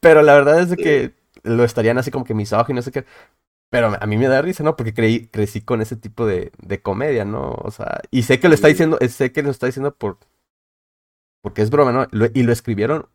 Pero 0.01 0.23
la 0.23 0.35
verdad 0.35 0.61
es 0.61 0.77
que 0.77 1.15
lo 1.43 1.65
estarían 1.65 1.99
así 1.99 2.11
como 2.13 2.25
que 2.25 2.35
misógino, 2.35 2.77
no 2.77 2.83
sé 2.83 2.93
qué. 2.93 3.05
Pero 3.71 3.97
a 3.99 4.07
mí 4.07 4.19
me 4.19 4.29
da 4.29 4.43
risa, 4.43 4.63
¿no? 4.63 4.77
Porque 4.77 4.95
creí, 4.95 5.27
crecí 5.29 5.63
con 5.63 5.81
ese 5.81 5.97
tipo 5.97 6.27
de, 6.27 6.53
de 6.59 6.83
comedia, 6.83 7.25
¿no? 7.25 7.53
O 7.53 7.71
sea, 7.71 8.03
y 8.11 8.23
sé 8.25 8.39
que 8.39 8.49
lo 8.49 8.55
está 8.55 8.69
diciendo, 8.69 8.99
sé 9.09 9.33
que 9.33 9.43
lo 9.43 9.51
está 9.51 9.67
diciendo 9.67 9.95
por, 9.97 10.19
porque 11.43 11.63
es 11.63 11.71
broma, 11.71 11.93
¿no? 11.93 12.07
y 12.35 12.43
lo 12.43 12.53
escribieron. 12.53 13.09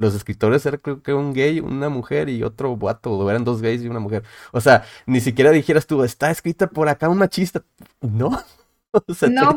Los 0.00 0.14
escritores 0.14 0.64
eran 0.64 0.80
creo 0.80 1.02
que 1.02 1.12
un 1.12 1.32
gay, 1.34 1.58
una 1.58 1.88
mujer 1.88 2.28
y 2.28 2.44
otro 2.44 2.70
guato, 2.76 3.10
o 3.12 3.30
eran 3.30 3.42
dos 3.44 3.60
gays 3.60 3.82
y 3.82 3.88
una 3.88 3.98
mujer. 3.98 4.22
O 4.52 4.60
sea, 4.60 4.84
ni 5.06 5.20
siquiera 5.20 5.50
dijeras 5.50 5.88
tú, 5.88 6.04
está 6.04 6.30
escrita 6.30 6.68
por 6.68 6.88
acá 6.88 7.08
un 7.08 7.18
machista. 7.18 7.64
No. 8.00 8.30
O 9.06 9.12
sea, 9.12 9.28
no. 9.28 9.54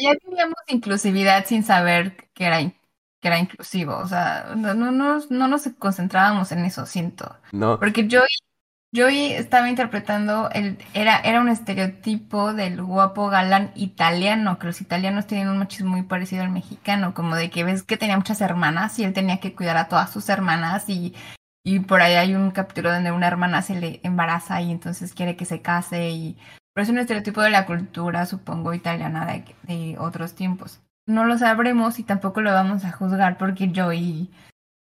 ya 0.00 0.14
teníamos 0.24 0.56
inclusividad 0.68 1.44
sin 1.44 1.62
saber 1.62 2.16
que 2.32 2.44
era, 2.46 2.62
que 2.62 3.28
era 3.28 3.38
inclusivo. 3.38 3.94
O 3.98 4.08
sea, 4.08 4.54
no, 4.56 4.72
no, 4.72 4.90
no, 4.90 5.20
no 5.28 5.48
nos 5.48 5.68
concentrábamos 5.78 6.50
en 6.50 6.64
eso, 6.64 6.86
siento. 6.86 7.36
No. 7.52 7.78
Porque 7.78 8.08
yo 8.08 8.22
Joey 8.94 9.32
estaba 9.32 9.68
interpretando, 9.68 10.48
el, 10.50 10.78
era, 10.94 11.18
era 11.18 11.42
un 11.42 11.50
estereotipo 11.50 12.54
del 12.54 12.82
guapo 12.82 13.28
galán 13.28 13.70
italiano, 13.74 14.58
que 14.58 14.66
los 14.68 14.80
italianos 14.80 15.26
tienen 15.26 15.48
un 15.48 15.58
machismo 15.58 15.90
muy 15.90 16.04
parecido 16.04 16.42
al 16.42 16.50
mexicano, 16.50 17.12
como 17.12 17.36
de 17.36 17.50
que 17.50 17.64
ves 17.64 17.82
que 17.82 17.98
tenía 17.98 18.16
muchas 18.16 18.40
hermanas 18.40 18.98
y 18.98 19.04
él 19.04 19.12
tenía 19.12 19.40
que 19.40 19.54
cuidar 19.54 19.76
a 19.76 19.88
todas 19.88 20.10
sus 20.10 20.30
hermanas 20.30 20.88
y, 20.88 21.14
y 21.62 21.80
por 21.80 22.00
ahí 22.00 22.14
hay 22.14 22.34
un 22.34 22.50
capítulo 22.50 22.90
donde 22.90 23.12
una 23.12 23.26
hermana 23.26 23.60
se 23.60 23.78
le 23.78 24.00
embaraza 24.04 24.62
y 24.62 24.70
entonces 24.70 25.12
quiere 25.12 25.36
que 25.36 25.44
se 25.44 25.60
case 25.60 26.10
y... 26.10 26.38
Pero 26.72 26.84
es 26.84 26.90
un 26.90 26.98
estereotipo 26.98 27.42
de 27.42 27.50
la 27.50 27.66
cultura, 27.66 28.24
supongo, 28.24 28.72
italiana 28.72 29.26
de, 29.26 29.44
de 29.64 29.98
otros 29.98 30.34
tiempos. 30.34 30.80
No 31.06 31.24
lo 31.24 31.36
sabremos 31.36 31.98
y 31.98 32.04
tampoco 32.04 32.40
lo 32.40 32.52
vamos 32.52 32.84
a 32.84 32.92
juzgar 32.92 33.36
porque 33.36 33.70
Joey 33.74 34.30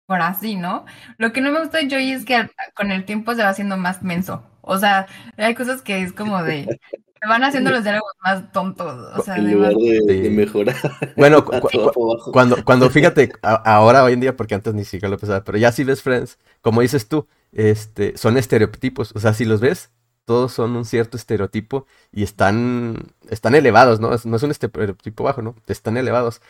por 0.07 0.21
así, 0.21 0.55
¿no? 0.55 0.85
Lo 1.17 1.31
que 1.33 1.41
no 1.41 1.51
me 1.51 1.59
gusta 1.59 1.77
de 1.77 1.89
Joey 1.89 2.13
es 2.13 2.25
que 2.25 2.49
con 2.73 2.91
el 2.91 3.05
tiempo 3.05 3.35
se 3.35 3.43
va 3.43 3.49
haciendo 3.49 3.77
más 3.77 4.01
menso. 4.01 4.41
O 4.61 4.77
sea, 4.77 5.05
hay 5.35 5.53
cosas 5.53 5.81
que 5.81 6.01
es 6.01 6.13
como 6.13 6.41
de. 6.43 6.79
Se 7.19 7.27
van 7.27 7.43
haciendo 7.43 7.71
los 7.71 7.83
diálogos 7.83 8.13
más 8.23 8.51
tontos. 8.51 9.17
O 9.17 9.23
sea, 9.23 9.35
en 9.35 9.51
lugar 9.51 9.73
de, 9.73 10.29
mejorar. 10.29 10.75
Bueno, 11.15 11.43
cuando, 12.31 12.63
cuando 12.63 12.89
fíjate, 12.89 13.31
ahora 13.41 14.03
hoy 14.03 14.13
en 14.13 14.21
día, 14.21 14.35
porque 14.35 14.55
antes 14.55 14.73
ni 14.73 14.85
siquiera 14.85 15.09
lo 15.09 15.17
pensaba, 15.17 15.43
pero 15.43 15.57
ya 15.57 15.71
si 15.71 15.83
ves 15.83 16.01
Friends, 16.01 16.39
como 16.61 16.81
dices 16.81 17.07
tú, 17.07 17.27
este, 17.51 18.17
son 18.17 18.37
estereotipos. 18.37 19.13
O 19.15 19.19
sea, 19.19 19.33
si 19.33 19.45
los 19.45 19.61
ves, 19.61 19.91
todos 20.25 20.53
son 20.53 20.75
un 20.75 20.85
cierto 20.85 21.17
estereotipo 21.17 21.85
y 22.11 22.23
están, 22.23 23.13
están 23.29 23.55
elevados, 23.55 23.99
¿no? 23.99 24.09
No 24.09 24.35
es 24.35 24.43
un 24.43 24.51
estereotipo 24.51 25.23
bajo, 25.23 25.41
¿no? 25.41 25.55
Están 25.67 25.97
elevados. 25.97 26.41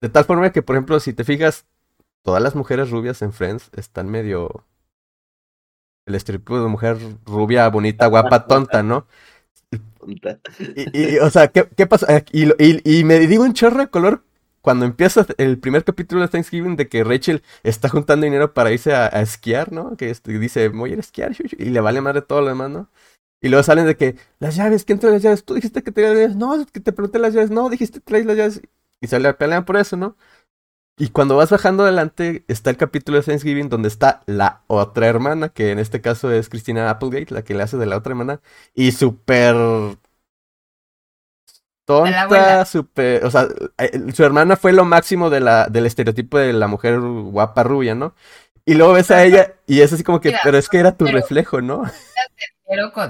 De 0.00 0.08
tal 0.08 0.24
forma 0.24 0.50
que, 0.52 0.62
por 0.62 0.76
ejemplo, 0.76 1.00
si 1.00 1.12
te 1.12 1.24
fijas, 1.24 1.66
todas 2.24 2.42
las 2.42 2.56
mujeres 2.56 2.90
rubias 2.90 3.22
en 3.22 3.32
Friends 3.32 3.70
están 3.76 4.10
medio 4.10 4.64
el 6.06 6.14
estereotipo 6.14 6.60
de 6.60 6.68
mujer 6.68 6.98
rubia, 7.24 7.68
bonita, 7.68 8.06
guapa, 8.06 8.46
tonta, 8.46 8.82
¿no? 8.82 9.06
Y, 10.92 11.18
o 11.18 11.30
sea, 11.30 11.48
¿qué, 11.48 11.68
qué 11.76 11.86
pasa? 11.86 12.22
Y, 12.32 12.44
y, 12.62 12.80
y, 12.84 13.04
me 13.04 13.20
digo 13.20 13.44
un 13.44 13.54
chorro 13.54 13.78
de 13.80 13.88
color 13.88 14.22
cuando 14.60 14.84
empieza 14.86 15.26
el 15.38 15.58
primer 15.58 15.84
capítulo 15.84 16.22
de 16.22 16.28
Thanksgiving 16.28 16.76
de 16.76 16.88
que 16.88 17.04
Rachel 17.04 17.42
está 17.62 17.88
juntando 17.88 18.24
dinero 18.24 18.52
para 18.54 18.72
irse 18.72 18.94
a, 18.94 19.08
esquiar, 19.20 19.72
¿no? 19.72 19.96
Que 19.96 20.10
este, 20.10 20.38
dice, 20.38 20.68
voy 20.68 20.90
a 20.90 20.92
ir 20.94 20.98
a 20.98 21.00
esquiar, 21.00 21.32
y 21.58 21.64
le 21.66 21.80
vale 21.80 22.00
madre 22.00 22.22
todo 22.22 22.40
lo 22.40 22.48
demás, 22.48 22.70
¿no? 22.70 22.88
Y 23.40 23.48
luego 23.48 23.62
salen 23.62 23.86
de 23.86 23.96
que, 23.96 24.16
las 24.38 24.56
llaves, 24.56 24.84
¿quién 24.84 24.98
trae 24.98 25.12
las 25.12 25.22
llaves? 25.22 25.44
Tú 25.44 25.54
dijiste 25.54 25.82
que 25.82 25.92
traes 25.92 26.10
las 26.10 26.18
llaves, 26.18 26.36
no, 26.36 26.66
que 26.66 26.80
te 26.80 26.92
pregunté 26.92 27.18
las 27.18 27.34
llaves, 27.34 27.50
no, 27.50 27.68
dijiste 27.68 27.98
que 28.00 28.04
traes 28.04 28.26
las 28.26 28.36
llaves. 28.36 28.62
Y 29.00 29.06
se 29.06 29.20
le 29.20 29.34
pelean 29.34 29.64
por 29.66 29.76
eso, 29.76 29.96
¿no? 29.96 30.16
Y 30.96 31.08
cuando 31.08 31.36
vas 31.36 31.50
bajando 31.50 31.82
adelante 31.82 32.44
está 32.46 32.70
el 32.70 32.76
capítulo 32.76 33.18
de 33.18 33.24
Thanksgiving 33.24 33.68
donde 33.68 33.88
está 33.88 34.22
la 34.26 34.62
otra 34.68 35.08
hermana, 35.08 35.48
que 35.48 35.72
en 35.72 35.80
este 35.80 36.00
caso 36.00 36.30
es 36.30 36.48
Christina 36.48 36.88
Applegate, 36.88 37.34
la 37.34 37.42
que 37.42 37.54
le 37.54 37.64
hace 37.64 37.76
de 37.76 37.86
la 37.86 37.96
otra 37.96 38.12
hermana, 38.12 38.40
y 38.74 38.92
súper 38.92 39.56
tonta, 41.84 42.64
súper, 42.64 43.24
o 43.24 43.30
sea, 43.30 43.48
eh, 43.78 44.12
su 44.14 44.24
hermana 44.24 44.56
fue 44.56 44.72
lo 44.72 44.84
máximo 44.84 45.30
de 45.30 45.40
la, 45.40 45.66
del 45.66 45.86
estereotipo 45.86 46.38
de 46.38 46.52
la 46.52 46.68
mujer 46.68 47.00
guapa 47.00 47.64
rubia, 47.64 47.96
¿no? 47.96 48.14
Y 48.64 48.74
luego 48.74 48.92
ves 48.92 49.10
a 49.10 49.24
ella 49.24 49.54
y 49.66 49.80
es 49.80 49.92
así 49.92 50.04
como 50.04 50.20
que, 50.20 50.34
pero 50.44 50.56
es 50.56 50.68
que 50.68 50.78
era 50.78 50.96
tu 50.96 51.06
reflejo, 51.06 51.60
¿no? 51.60 51.82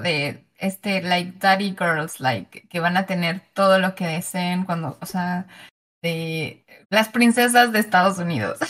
De 0.03 0.47
este, 0.59 1.03
like, 1.03 1.39
daddy 1.39 1.77
girls, 1.79 2.19
like, 2.19 2.67
que 2.69 2.81
van 2.81 2.97
a 2.97 3.05
tener 3.05 3.43
todo 3.53 3.79
lo 3.79 3.95
que 3.95 4.07
deseen 4.07 4.65
cuando, 4.65 4.97
o 5.01 5.07
sea, 5.07 5.47
de 6.03 6.64
las 6.95 7.09
princesas 7.09 7.73
de 7.73 7.81
Estados 7.81 8.19
Unidos. 8.19 8.59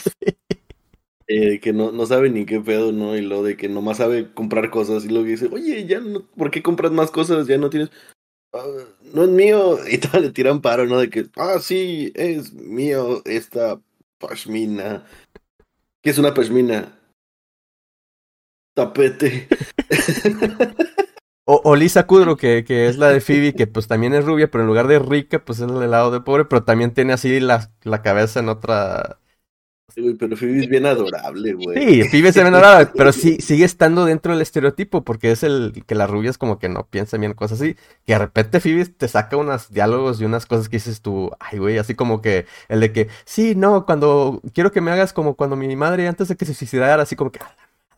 Eh, 1.27 1.59
que 1.59 1.73
no, 1.73 1.91
no 1.91 2.05
sabe 2.05 2.29
ni 2.29 2.45
qué 2.45 2.59
pedo, 2.59 2.91
¿no? 2.91 3.15
Y 3.17 3.21
lo 3.21 3.41
de 3.41 3.57
que 3.57 3.67
nomás 3.67 3.97
sabe 3.97 4.31
comprar 4.31 4.69
cosas 4.69 5.05
y 5.05 5.07
luego 5.07 5.25
dice, 5.25 5.49
oye, 5.51 5.87
ya 5.87 5.99
no, 5.99 6.21
¿por 6.21 6.51
qué 6.51 6.61
compras 6.61 6.91
más 6.91 7.09
cosas? 7.09 7.47
Ya 7.47 7.57
no 7.57 7.71
tienes 7.71 7.89
Ah, 8.55 8.63
no 9.13 9.23
es 9.23 9.29
mío. 9.29 9.77
Y 9.89 9.97
tal, 9.97 10.23
le 10.23 10.31
tiran 10.31 10.61
paro, 10.61 10.85
¿no? 10.85 10.99
De 10.99 11.09
que, 11.09 11.27
ah, 11.35 11.59
sí, 11.59 12.11
es 12.15 12.53
mío 12.53 13.21
esta 13.25 13.81
pashmina. 14.17 15.05
¿Qué 16.01 16.11
es 16.11 16.17
una 16.17 16.33
pashmina? 16.33 16.97
Tapete. 18.73 19.47
O, 21.47 21.75
Lisa 21.75 22.07
Kudrow, 22.07 22.37
que, 22.37 22.63
que, 22.65 22.87
es 22.87 22.97
la 22.97 23.09
de 23.09 23.21
Phoebe, 23.21 23.53
que 23.53 23.67
pues 23.67 23.87
también 23.87 24.15
es 24.15 24.25
rubia, 24.25 24.49
pero 24.49 24.63
en 24.63 24.67
lugar 24.67 24.87
de 24.87 24.97
rica, 24.97 25.45
pues 25.45 25.59
es 25.59 25.69
el 25.69 25.91
lado 25.91 26.09
de 26.09 26.21
pobre, 26.21 26.45
pero 26.45 26.63
también 26.63 26.91
tiene 26.91 27.13
así 27.13 27.39
la, 27.39 27.71
la 27.83 28.01
cabeza 28.01 28.39
en 28.39 28.49
otra 28.49 29.19
Sí, 29.93 30.01
güey, 30.01 30.15
pero 30.15 30.35
Phoebe 30.35 30.59
es 30.59 30.67
bien 30.67 30.85
adorable, 30.87 31.53
güey. 31.53 31.77
Sí, 31.77 32.09
Phoebe 32.09 32.29
es 32.29 32.35
bien 32.35 32.47
adorable, 32.47 32.91
pero 32.97 33.13
sí, 33.13 33.37
sigue 33.39 33.65
estando 33.65 34.03
dentro 34.03 34.33
del 34.33 34.41
estereotipo, 34.41 35.03
porque 35.03 35.31
es 35.31 35.43
el 35.43 35.83
que 35.85 35.95
las 35.95 36.09
rubias 36.09 36.37
como 36.37 36.57
que 36.57 36.67
no 36.69 36.87
piensan 36.87 37.21
bien 37.21 37.33
cosas 37.33 37.61
así. 37.61 37.75
Que 38.05 38.13
de 38.13 38.19
repente 38.19 38.59
Phoebe 38.59 38.85
te 38.87 39.07
saca 39.07 39.37
unos 39.37 39.71
diálogos 39.71 40.19
y 40.19 40.25
unas 40.25 40.47
cosas 40.47 40.69
que 40.69 40.77
dices 40.77 41.01
tú, 41.01 41.31
ay, 41.39 41.59
güey, 41.59 41.77
así 41.77 41.93
como 41.93 42.21
que 42.21 42.45
el 42.67 42.79
de 42.79 42.91
que, 42.91 43.09
sí, 43.25 43.53
no, 43.55 43.85
cuando 43.85 44.41
quiero 44.53 44.71
que 44.71 44.81
me 44.81 44.91
hagas 44.91 45.13
como 45.13 45.35
cuando 45.35 45.55
mi 45.55 45.73
madre 45.75 46.07
antes 46.07 46.27
de 46.27 46.35
que 46.35 46.45
se 46.45 46.55
suicidara, 46.55 47.03
así 47.03 47.15
como 47.15 47.31
que, 47.31 47.39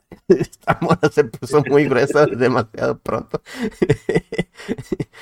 esta 0.28 0.78
mona 0.82 1.10
se 1.12 1.24
puso 1.26 1.64
muy 1.66 1.86
gruesa 1.86 2.26
demasiado 2.38 3.00
pronto. 3.00 3.42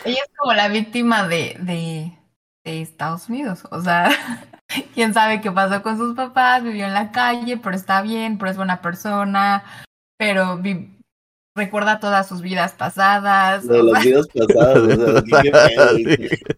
Ella 0.05 0.21
es 0.23 0.31
como 0.37 0.53
la 0.53 0.67
víctima 0.67 1.27
de, 1.27 1.57
de, 1.59 2.17
de 2.63 2.81
Estados 2.81 3.29
Unidos, 3.29 3.63
o 3.71 3.81
sea 3.81 4.09
quién 4.93 5.13
sabe 5.13 5.41
qué 5.41 5.51
pasó 5.51 5.81
con 5.81 5.97
sus 5.97 6.15
papás, 6.15 6.63
vivió 6.63 6.85
en 6.85 6.93
la 6.93 7.11
calle, 7.11 7.57
pero 7.57 7.75
está 7.75 8.01
bien, 8.01 8.37
pero 8.37 8.51
es 8.51 8.57
buena 8.57 8.81
persona, 8.81 9.63
pero 10.17 10.57
recuerda 11.55 11.99
todas 11.99 12.27
sus 12.27 12.41
vidas 12.41 12.73
pasadas. 12.73 13.67
De 13.67 13.81
las 13.81 14.03
vidas 14.03 14.27
pasadas, 14.27 14.77
o 14.77 14.87
sea, 14.87 15.23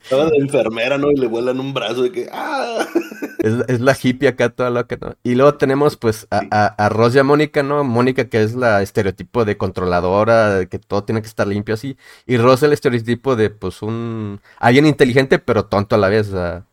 Estaba 0.01 0.29
de 0.29 0.37
enfermera, 0.37 0.97
¿no? 0.97 1.11
Y 1.11 1.15
le 1.15 1.27
vuelan 1.27 1.59
un 1.59 1.73
brazo 1.73 2.03
de 2.03 2.11
que 2.11 2.29
¡ah! 2.31 2.85
Es, 3.39 3.79
la 3.79 3.95
hippie 4.01 4.27
acá 4.27 4.49
toda 4.49 4.71
loca, 4.71 4.97
¿no? 4.99 5.15
Y 5.23 5.35
luego 5.35 5.55
tenemos 5.55 5.95
pues 5.95 6.27
a, 6.31 6.41
a, 6.51 6.65
a 6.85 6.89
Rosa 6.89 7.23
Mónica, 7.23 7.63
¿no? 7.63 7.83
Mónica 7.83 8.27
que 8.27 8.41
es 8.41 8.55
la 8.55 8.81
estereotipo 8.81 9.45
de 9.45 9.57
controladora, 9.57 10.55
de 10.55 10.67
que 10.67 10.79
todo 10.79 11.03
tiene 11.03 11.21
que 11.21 11.27
estar 11.27 11.47
limpio 11.47 11.75
así. 11.75 11.95
Y 12.25 12.37
Rosa 12.37 12.65
el 12.65 12.73
estereotipo 12.73 13.35
de 13.35 13.51
pues 13.51 13.81
un... 13.83 14.41
alguien 14.57 14.87
inteligente 14.87 15.39
pero 15.39 15.65
tonto 15.65 15.95
a 15.95 15.99
la 15.99 16.09
vez, 16.09 16.29
o 16.29 16.31
sea 16.31 16.65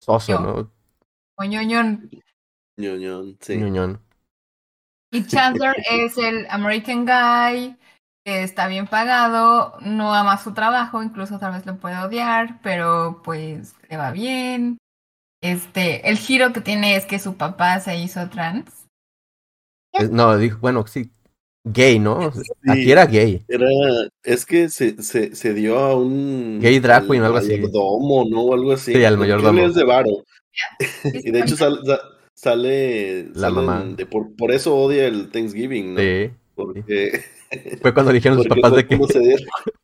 soso, 0.00 0.40
¿no? 0.40 0.70
O 1.36 1.44
ñoñón. 1.44 2.10
ñoñón, 2.76 3.36
sí. 3.40 3.56
ñoñón. 3.56 4.00
Y 5.10 5.26
Chandler 5.26 5.74
es 5.90 6.16
el 6.18 6.46
American 6.50 7.04
Guy, 7.04 7.76
que 8.24 8.42
está 8.42 8.68
bien 8.68 8.86
pagado, 8.86 9.74
no 9.80 10.14
ama 10.14 10.38
su 10.38 10.52
trabajo, 10.52 11.02
incluso 11.02 11.38
tal 11.38 11.52
vez 11.52 11.66
lo 11.66 11.76
puede 11.76 11.98
odiar, 11.98 12.60
pero 12.62 13.20
pues 13.24 13.74
le 13.88 13.96
va 13.96 14.12
bien. 14.12 14.78
Este, 15.42 16.08
el 16.08 16.18
giro 16.18 16.52
que 16.52 16.60
tiene 16.60 16.96
es 16.96 17.06
que 17.06 17.18
su 17.18 17.36
papá 17.36 17.80
se 17.80 17.96
hizo 17.96 18.28
trans. 18.28 18.86
No, 20.10 20.36
dijo, 20.36 20.58
bueno, 20.60 20.86
sí, 20.86 21.10
gay, 21.64 21.98
¿no? 21.98 22.32
Aquí 22.68 22.92
era 22.92 23.06
gay. 23.06 23.44
Era, 23.48 23.66
es 24.22 24.46
que 24.46 24.68
se, 24.68 25.02
se, 25.02 25.34
se 25.34 25.54
dio 25.54 25.78
a 25.78 25.96
un... 25.96 26.60
Gay 26.60 26.78
drag 26.78 27.06
queen 27.06 27.22
o 27.22 27.26
algo 27.26 27.38
así. 27.38 27.56
Mayordomo, 27.56 28.24
¿no? 28.30 28.42
O 28.42 28.54
algo 28.54 28.72
así. 28.72 28.92
Sí, 28.92 29.04
al 29.04 29.18
mayordomo. 29.18 29.60
es 29.60 29.74
de 29.74 29.84
varo. 29.84 30.10
y 31.04 31.30
de 31.30 31.40
hecho 31.40 31.56
sale, 31.56 31.78
sale 32.40 33.28
la 33.34 33.50
mamá. 33.50 33.84
De, 33.84 34.06
por, 34.06 34.34
por, 34.34 34.50
eso 34.50 34.74
odia 34.74 35.06
el 35.06 35.30
Thanksgiving, 35.30 35.94
¿no? 35.94 36.00
Sí. 36.00 36.30
Porque... 36.54 37.24
Fue 37.82 37.92
cuando 37.92 38.12
dijeron 38.12 38.38
sus 38.38 38.46
papás 38.46 38.76
de 38.76 38.86
que... 38.86 38.96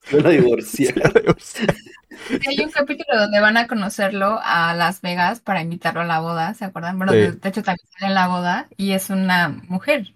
Se 0.03 0.17
van 0.17 0.27
a 0.27 0.31
divorciar. 0.31 0.95
Hay 2.49 2.61
un 2.65 2.71
capítulo 2.71 3.19
donde 3.19 3.41
van 3.41 3.57
a 3.57 3.67
conocerlo 3.67 4.39
a 4.43 4.75
Las 4.75 5.03
Vegas 5.03 5.41
para 5.41 5.61
invitarlo 5.61 6.01
a 6.01 6.07
la 6.07 6.21
boda, 6.21 6.55
¿se 6.55 6.65
acuerdan? 6.65 6.97
Bueno, 6.97 7.13
de, 7.13 7.33
de 7.33 7.49
hecho 7.49 7.63
también 7.63 7.87
sale 7.93 8.09
en 8.09 8.15
la 8.15 8.29
boda 8.29 8.69
y 8.77 8.93
es 8.93 9.11
una 9.11 9.49
mujer. 9.69 10.15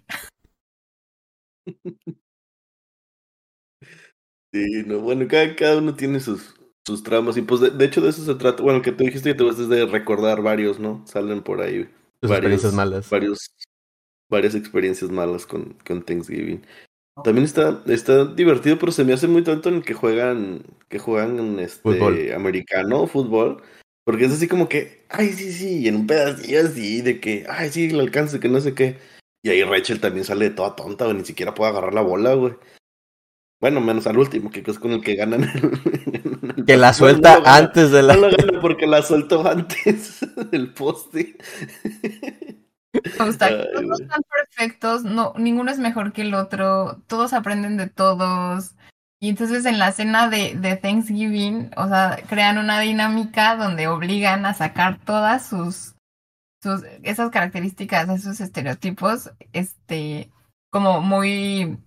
Sí, 4.53 4.83
no, 4.85 4.99
bueno, 4.99 5.27
cada, 5.29 5.55
cada 5.55 5.77
uno 5.77 5.93
tiene 5.93 6.19
sus, 6.19 6.55
sus 6.85 7.03
tramas 7.03 7.37
y 7.37 7.41
pues 7.43 7.61
de, 7.61 7.85
hecho 7.85 8.01
de 8.01 8.09
eso 8.09 8.25
se 8.25 8.35
trata, 8.35 8.63
bueno, 8.63 8.81
que 8.81 8.91
tú 8.91 9.03
dijiste 9.03 9.29
que 9.29 9.35
te 9.35 9.43
vas 9.43 9.69
de 9.69 9.85
recordar 9.85 10.41
varios, 10.41 10.79
¿no? 10.79 11.05
Salen 11.05 11.43
por 11.43 11.61
ahí 11.61 11.87
varios, 12.29 12.63
experiencias 12.63 12.73
malas. 12.73 13.09
Varios, 13.09 13.55
varias 14.29 14.55
experiencias 14.55 15.11
malas 15.11 15.45
con, 15.45 15.77
con 15.85 16.03
Thanksgiving. 16.03 16.65
También 17.23 17.45
está, 17.45 17.83
está 17.87 18.25
divertido, 18.25 18.79
pero 18.79 18.91
se 18.91 19.03
me 19.03 19.13
hace 19.13 19.27
muy 19.27 19.43
tanto 19.43 19.69
en 19.69 19.75
el 19.75 19.83
que 19.83 19.93
juegan, 19.93 20.63
que 20.87 20.97
juegan 20.97 21.59
este 21.59 21.81
fútbol. 21.81 22.31
americano, 22.33 23.05
fútbol, 23.05 23.61
porque 24.05 24.25
es 24.25 24.31
así 24.31 24.47
como 24.47 24.69
que, 24.69 25.05
ay, 25.09 25.29
sí, 25.29 25.51
sí, 25.51 25.79
y 25.79 25.87
en 25.87 25.95
un 25.97 26.07
pedacillo 26.07 26.61
así, 26.61 27.01
de 27.01 27.19
que, 27.19 27.45
ay, 27.49 27.69
sí, 27.69 27.89
el 27.89 27.99
alcance, 27.99 28.39
que 28.39 28.49
no 28.49 28.61
sé 28.61 28.73
qué. 28.73 28.97
Y 29.43 29.49
ahí 29.49 29.63
Rachel 29.63 29.99
también 29.99 30.23
sale 30.23 30.49
toda 30.51 30.75
tonta, 30.75 31.05
güey, 31.05 31.17
ni 31.17 31.25
siquiera 31.25 31.53
puede 31.53 31.71
agarrar 31.71 31.93
la 31.93 32.01
bola, 32.01 32.33
güey. 32.33 32.53
Bueno, 33.59 33.81
menos 33.81 34.07
al 34.07 34.17
último, 34.17 34.49
que 34.49 34.63
es 34.65 34.79
con 34.79 34.91
el 34.91 35.01
que 35.01 35.15
ganan. 35.15 35.41
que 36.65 36.77
la 36.77 36.93
suelta 36.93 37.41
antes 37.45 37.91
de 37.91 38.03
la. 38.03 38.15
No 38.15 38.29
la 38.29 38.37
gana 38.37 38.59
porque 38.61 38.87
la 38.87 39.01
soltó 39.01 39.47
antes 39.49 40.19
del 40.51 40.73
poste. 40.73 41.37
todos 43.17 43.29
están 43.29 44.21
perfectos, 44.29 45.03
no, 45.03 45.33
ninguno 45.37 45.71
es 45.71 45.79
mejor 45.79 46.13
que 46.13 46.23
el 46.23 46.33
otro, 46.33 47.01
todos 47.07 47.33
aprenden 47.33 47.77
de 47.77 47.87
todos. 47.87 48.75
Y 49.23 49.29
entonces 49.29 49.65
en 49.65 49.77
la 49.77 49.91
cena 49.91 50.29
de, 50.29 50.55
de 50.55 50.75
Thanksgiving, 50.77 51.71
o 51.77 51.87
sea, 51.87 52.17
crean 52.27 52.57
una 52.57 52.79
dinámica 52.79 53.55
donde 53.55 53.87
obligan 53.87 54.47
a 54.47 54.55
sacar 54.55 54.97
todas 55.05 55.45
sus 55.47 55.93
esas 57.03 57.31
características, 57.31 58.09
esos 58.09 58.39
estereotipos, 58.39 59.31
este, 59.53 60.31
como 60.69 61.01
muy 61.01 61.79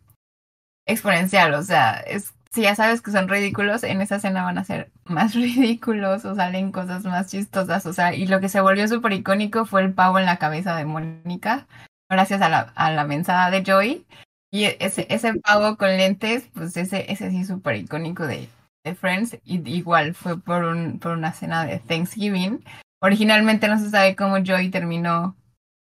exponencial, 0.86 1.54
o 1.54 1.62
sea, 1.62 1.94
es, 2.00 2.33
si 2.54 2.62
ya 2.62 2.74
sabes 2.74 3.02
que 3.02 3.10
son 3.10 3.28
ridículos, 3.28 3.82
en 3.82 4.00
esa 4.00 4.16
escena 4.16 4.44
van 4.44 4.58
a 4.58 4.64
ser 4.64 4.92
más 5.04 5.34
ridículos 5.34 6.24
o 6.24 6.34
salen 6.34 6.72
cosas 6.72 7.04
más 7.04 7.30
chistosas, 7.30 7.84
o 7.86 7.92
sea, 7.92 8.14
y 8.14 8.26
lo 8.26 8.40
que 8.40 8.48
se 8.48 8.60
volvió 8.60 8.86
súper 8.88 9.12
icónico 9.12 9.66
fue 9.66 9.82
el 9.82 9.92
pavo 9.92 10.18
en 10.18 10.26
la 10.26 10.38
cabeza 10.38 10.76
de 10.76 10.84
Mónica, 10.84 11.66
gracias 12.08 12.40
a 12.42 12.48
la, 12.48 12.72
a 12.76 12.90
la 12.92 13.04
mensada 13.04 13.50
de 13.50 13.62
Joy, 13.64 14.06
y 14.50 14.64
ese, 14.64 15.06
ese 15.10 15.34
pavo 15.34 15.76
con 15.76 15.88
lentes, 15.88 16.48
pues 16.54 16.76
ese, 16.76 17.10
ese 17.10 17.30
sí 17.30 17.44
súper 17.44 17.76
icónico 17.76 18.26
de, 18.26 18.48
de 18.84 18.94
Friends, 18.94 19.38
y 19.44 19.68
igual 19.68 20.14
fue 20.14 20.40
por, 20.40 20.64
un, 20.64 21.00
por 21.00 21.12
una 21.12 21.32
cena 21.32 21.66
de 21.66 21.80
Thanksgiving, 21.80 22.62
Originalmente 23.04 23.68
no 23.68 23.78
se 23.78 23.90
sabe 23.90 24.16
cómo 24.16 24.38
Joy 24.38 24.70
terminó 24.70 25.36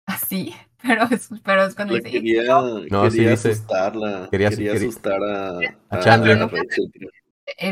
así, 0.07 0.55
pero 0.87 1.05
es, 1.11 1.29
pero 1.45 1.65
es 1.65 1.75
cuando 1.75 1.95
dice... 1.95 2.11
Quería, 2.11 2.43
no, 2.45 3.09
quería 3.09 3.11
sí, 3.11 3.27
asustarla. 3.27 4.29
Quería, 4.31 4.51
quería 4.51 4.73
asustar 4.75 5.23
a, 5.23 5.59
a 5.89 6.01
Chandler. 6.01 6.43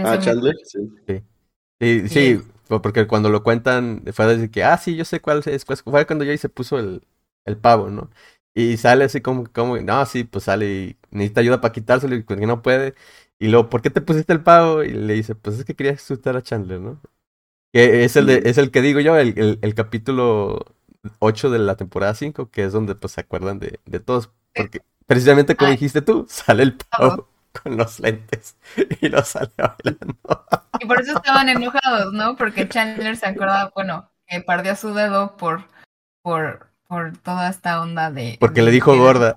A, 0.05 0.19
Chandler, 0.19 0.55
sí. 0.65 1.23
Sí, 1.81 2.09
sí, 2.09 2.41
porque 2.67 3.07
cuando 3.07 3.31
lo 3.31 3.43
cuentan 3.43 4.03
fue 4.13 4.25
a 4.25 4.29
decir 4.29 4.51
que, 4.51 4.65
ah, 4.65 4.77
sí, 4.77 4.97
yo 4.97 5.05
sé 5.05 5.21
cuál 5.21 5.43
es. 5.47 5.65
Fue 5.65 6.07
cuando 6.07 6.25
Joy 6.25 6.39
se 6.39 6.49
puso 6.49 6.79
el, 6.79 7.03
el 7.45 7.57
pavo, 7.57 7.89
¿no? 7.89 8.11
Y 8.55 8.77
sale 8.77 9.05
así 9.05 9.21
como, 9.21 9.45
como, 9.53 9.77
no, 9.79 10.05
sí, 10.07 10.25
pues 10.25 10.45
sale 10.45 10.67
y 10.67 10.97
necesita 11.11 11.41
ayuda 11.41 11.61
para 11.61 11.73
quitárselo 11.73 12.17
y 12.17 12.25
que 12.25 12.37
no 12.47 12.63
puede. 12.63 12.95
Y 13.39 13.49
luego, 13.49 13.69
¿por 13.69 13.83
qué 13.83 13.91
te 13.91 14.01
pusiste 14.01 14.33
el 14.33 14.43
pavo? 14.43 14.83
Y 14.83 14.91
le 14.93 15.15
dice, 15.15 15.35
pues 15.37 15.59
es 15.59 15.65
que 15.65 15.75
quería 15.77 15.93
asustar 15.93 16.37
a 16.37 16.43
Chandler, 16.43 16.81
¿no? 16.81 17.01
Que 17.73 18.05
es 18.05 18.17
el, 18.17 18.27
de, 18.27 18.43
es 18.45 18.59
el 18.59 18.71
que 18.71 18.83
digo 18.83 19.01
yo, 19.01 19.17
el, 19.17 19.39
el, 19.39 19.59
el 19.63 19.75
capítulo 19.75 20.65
8 21.19 21.51
de 21.51 21.59
la 21.59 21.77
temporada 21.77 22.15
5, 22.15 22.51
que 22.51 22.65
es 22.65 22.73
donde 22.73 22.95
pues 22.95 23.13
se 23.13 23.21
acuerdan 23.21 23.59
de, 23.59 23.81
de 23.87 24.01
todos. 24.01 24.31
Porque 24.55 24.83
precisamente 25.07 25.57
como 25.57 25.71
dijiste 25.71 26.03
tú, 26.03 26.27
sale 26.29 26.63
el 26.63 26.77
pavo 26.77 27.29
con 27.63 27.77
los 27.77 28.01
lentes 28.01 28.57
y 29.01 29.09
lo 29.09 29.25
sale 29.25 29.51
bailando. 29.57 30.47
Y 30.81 30.87
por 30.87 31.01
eso 31.01 31.17
estaban 31.17 31.49
enojados, 31.49 32.13
¿no? 32.13 32.37
Porque 32.37 32.69
Chandler 32.69 33.17
se 33.17 33.27
acordaba, 33.27 33.73
bueno, 33.75 34.11
que 34.27 34.41
perdió 34.41 34.77
su 34.77 34.95
dedo 34.95 35.37
por, 35.37 35.65
por, 36.23 36.69
por 36.87 37.17
toda 37.19 37.49
esta 37.49 37.81
onda 37.81 38.11
de... 38.11 38.37
Porque 38.41 38.63
le 38.63 38.71
dijo 38.71 38.97
gorda. 38.97 39.35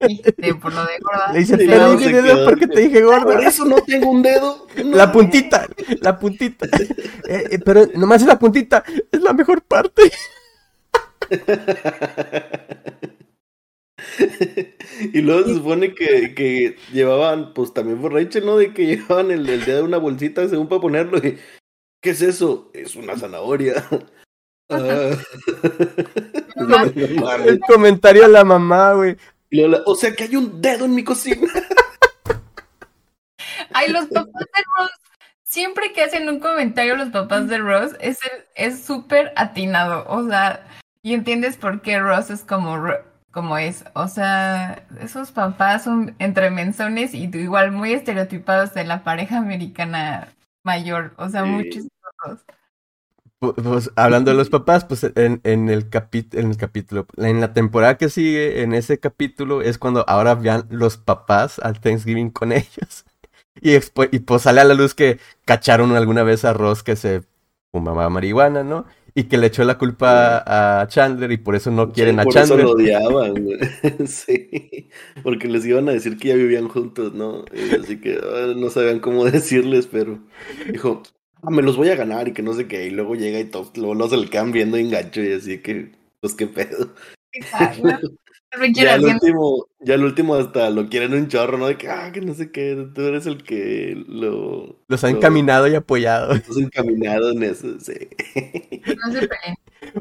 De, 0.00 0.54
por 0.54 0.72
lo 0.74 0.84
de 0.84 0.98
gorda. 0.98 1.32
Le 1.32 1.38
dice, 1.38 1.56
mi 1.56 1.66
dedo 1.66 2.44
porque 2.44 2.66
te 2.66 2.80
dije 2.80 3.02
gorda. 3.02 3.24
Por 3.24 3.42
eso 3.42 3.64
no 3.64 3.76
tengo 3.76 4.10
un 4.10 4.22
dedo. 4.22 4.66
No. 4.84 4.96
La 4.96 5.10
puntita, 5.12 5.66
la 6.00 6.18
puntita. 6.18 6.66
Eh, 7.26 7.48
eh, 7.52 7.58
pero 7.58 7.86
nomás 7.94 8.20
es 8.20 8.28
la 8.28 8.38
puntita, 8.38 8.84
es 9.10 9.22
la 9.22 9.32
mejor 9.32 9.62
parte. 9.62 10.02
Y 15.12 15.20
luego 15.20 15.48
se 15.48 15.54
supone 15.54 15.94
que, 15.94 16.34
que, 16.34 16.76
llevaban, 16.92 17.54
pues 17.54 17.72
también 17.72 18.00
por 18.00 18.12
Rachel, 18.12 18.46
¿no? 18.46 18.56
De 18.56 18.72
que 18.72 18.86
llevaban 18.96 19.30
el, 19.30 19.48
el 19.48 19.64
dedo 19.64 19.78
de 19.78 19.82
una 19.82 19.98
bolsita 19.98 20.48
según 20.48 20.68
para 20.68 20.80
ponerlo. 20.80 21.18
Y, 21.18 21.38
¿Qué 22.04 22.10
es 22.10 22.20
eso? 22.20 22.70
Es 22.74 22.96
una 22.96 23.16
zanahoria. 23.16 23.82
Ah. 24.68 25.12
el 27.46 27.60
comentario 27.60 28.22
de 28.22 28.28
la 28.28 28.44
mamá, 28.44 28.92
güey. 28.92 29.16
O 29.86 29.94
sea 29.94 30.14
que 30.14 30.24
hay 30.24 30.36
un 30.36 30.60
dedo 30.60 30.84
en 30.84 30.94
mi 30.94 31.02
cocina. 31.02 31.50
Ay, 33.72 33.90
los 33.90 34.06
papás 34.06 34.32
de 34.32 34.62
Ross, 34.76 34.90
siempre 35.42 35.92
que 35.92 36.02
hacen 36.02 36.28
un 36.28 36.40
comentario 36.40 36.96
los 36.96 37.10
papás 37.10 37.48
de 37.48 37.58
Ross, 37.58 37.92
es 38.00 38.18
es 38.54 38.84
súper 38.84 39.32
atinado. 39.36 40.04
O 40.08 40.28
sea, 40.28 40.66
y 41.04 41.12
entiendes 41.12 41.58
por 41.58 41.82
qué 41.82 42.00
Ross 42.00 42.30
es 42.30 42.42
como 42.44 42.82
como 43.30 43.58
es. 43.58 43.84
O 43.94 44.08
sea, 44.08 44.86
esos 45.00 45.32
papás 45.32 45.84
son 45.84 46.16
entre 46.18 46.50
menzones 46.50 47.12
y 47.14 47.24
igual 47.24 47.72
muy 47.72 47.92
estereotipados 47.92 48.72
de 48.72 48.84
la 48.84 49.04
pareja 49.04 49.36
americana 49.36 50.34
mayor. 50.64 51.12
O 51.18 51.28
sea, 51.28 51.44
muchos. 51.44 51.84
Pues, 53.38 53.90
hablando 53.96 54.30
de 54.30 54.36
los 54.38 54.48
papás, 54.48 54.86
pues 54.86 55.04
en, 55.04 55.42
en, 55.44 55.68
el 55.68 55.90
en 56.32 56.50
el 56.50 56.56
capítulo, 56.56 57.06
en 57.18 57.40
la 57.42 57.52
temporada 57.52 57.98
que 57.98 58.08
sigue, 58.08 58.62
en 58.62 58.72
ese 58.72 58.98
capítulo, 58.98 59.60
es 59.60 59.76
cuando 59.76 60.06
ahora 60.08 60.34
vean 60.34 60.66
los 60.70 60.96
papás 60.96 61.58
al 61.58 61.80
Thanksgiving 61.80 62.30
con 62.30 62.50
ellos. 62.52 63.04
Y, 63.62 63.76
y 63.76 64.18
pues 64.18 64.42
sale 64.42 64.60
a 64.60 64.64
la 64.64 64.74
luz 64.74 64.94
que 64.94 65.20
cacharon 65.44 65.94
alguna 65.94 66.24
vez 66.24 66.44
a 66.44 66.52
Ross 66.52 66.82
que 66.82 66.96
se 66.96 67.22
fumaba 67.70 68.10
marihuana, 68.10 68.64
¿no? 68.64 68.84
Y 69.14 69.24
que 69.24 69.38
le 69.38 69.46
echó 69.46 69.62
la 69.64 69.78
culpa 69.78 70.42
a 70.44 70.88
Chandler 70.88 71.30
y 71.30 71.36
por 71.36 71.54
eso 71.54 71.70
no 71.70 71.92
quieren 71.92 72.18
a 72.18 72.24
Chandler. 72.24 72.48
Por 72.48 72.58
eso 72.58 72.64
lo 72.64 72.70
odiaban, 72.72 73.46
sí, 74.06 74.88
porque 75.22 75.48
les 75.48 75.64
iban 75.64 75.88
a 75.88 75.92
decir 75.92 76.18
que 76.18 76.28
ya 76.28 76.34
vivían 76.34 76.68
juntos, 76.68 77.14
¿no? 77.14 77.44
así 77.80 78.00
que 78.00 78.18
ah, 78.20 78.52
no 78.56 78.70
sabían 78.70 78.98
cómo 78.98 79.24
decirles, 79.30 79.86
pero 79.86 80.18
dijo, 80.70 81.02
ah, 81.42 81.50
me 81.50 81.62
los 81.62 81.76
voy 81.76 81.90
a 81.90 81.96
ganar 81.96 82.26
y 82.28 82.32
que 82.32 82.42
no 82.42 82.54
sé 82.54 82.66
qué, 82.66 82.86
y 82.86 82.90
luego 82.90 83.14
llega 83.14 83.38
y 83.38 83.44
todos 83.44 83.76
luego 83.76 83.94
no 83.94 84.08
se 84.08 84.16
le 84.16 84.28
quedan 84.28 84.50
viendo 84.50 84.76
engancho 84.76 85.22
y 85.22 85.32
así 85.32 85.58
que, 85.58 85.92
pues 86.20 86.34
qué 86.34 86.48
pedo. 86.48 86.92
Ya 88.72 88.94
el 88.94 89.04
último, 89.04 89.68
ya 89.80 89.94
el 89.94 90.04
último 90.04 90.34
hasta 90.34 90.70
lo 90.70 90.88
quieren 90.88 91.14
un 91.14 91.28
chorro, 91.28 91.58
¿no? 91.58 91.66
De 91.66 91.76
que, 91.76 91.88
ah, 91.88 92.10
que 92.12 92.20
no 92.20 92.34
sé 92.34 92.50
qué, 92.50 92.88
tú 92.94 93.02
eres 93.02 93.26
el 93.26 93.42
que 93.42 94.02
lo... 94.08 94.80
Los 94.88 95.04
ha 95.04 95.10
encaminado 95.10 95.66
y 95.68 95.74
apoyado. 95.74 96.34
Los 96.34 96.56
encaminado 96.56 97.30
en 97.30 97.42
eso, 97.42 97.78
sí. 97.80 97.94
No 98.84 99.12
se 99.12 99.28
peleen. 99.28 99.56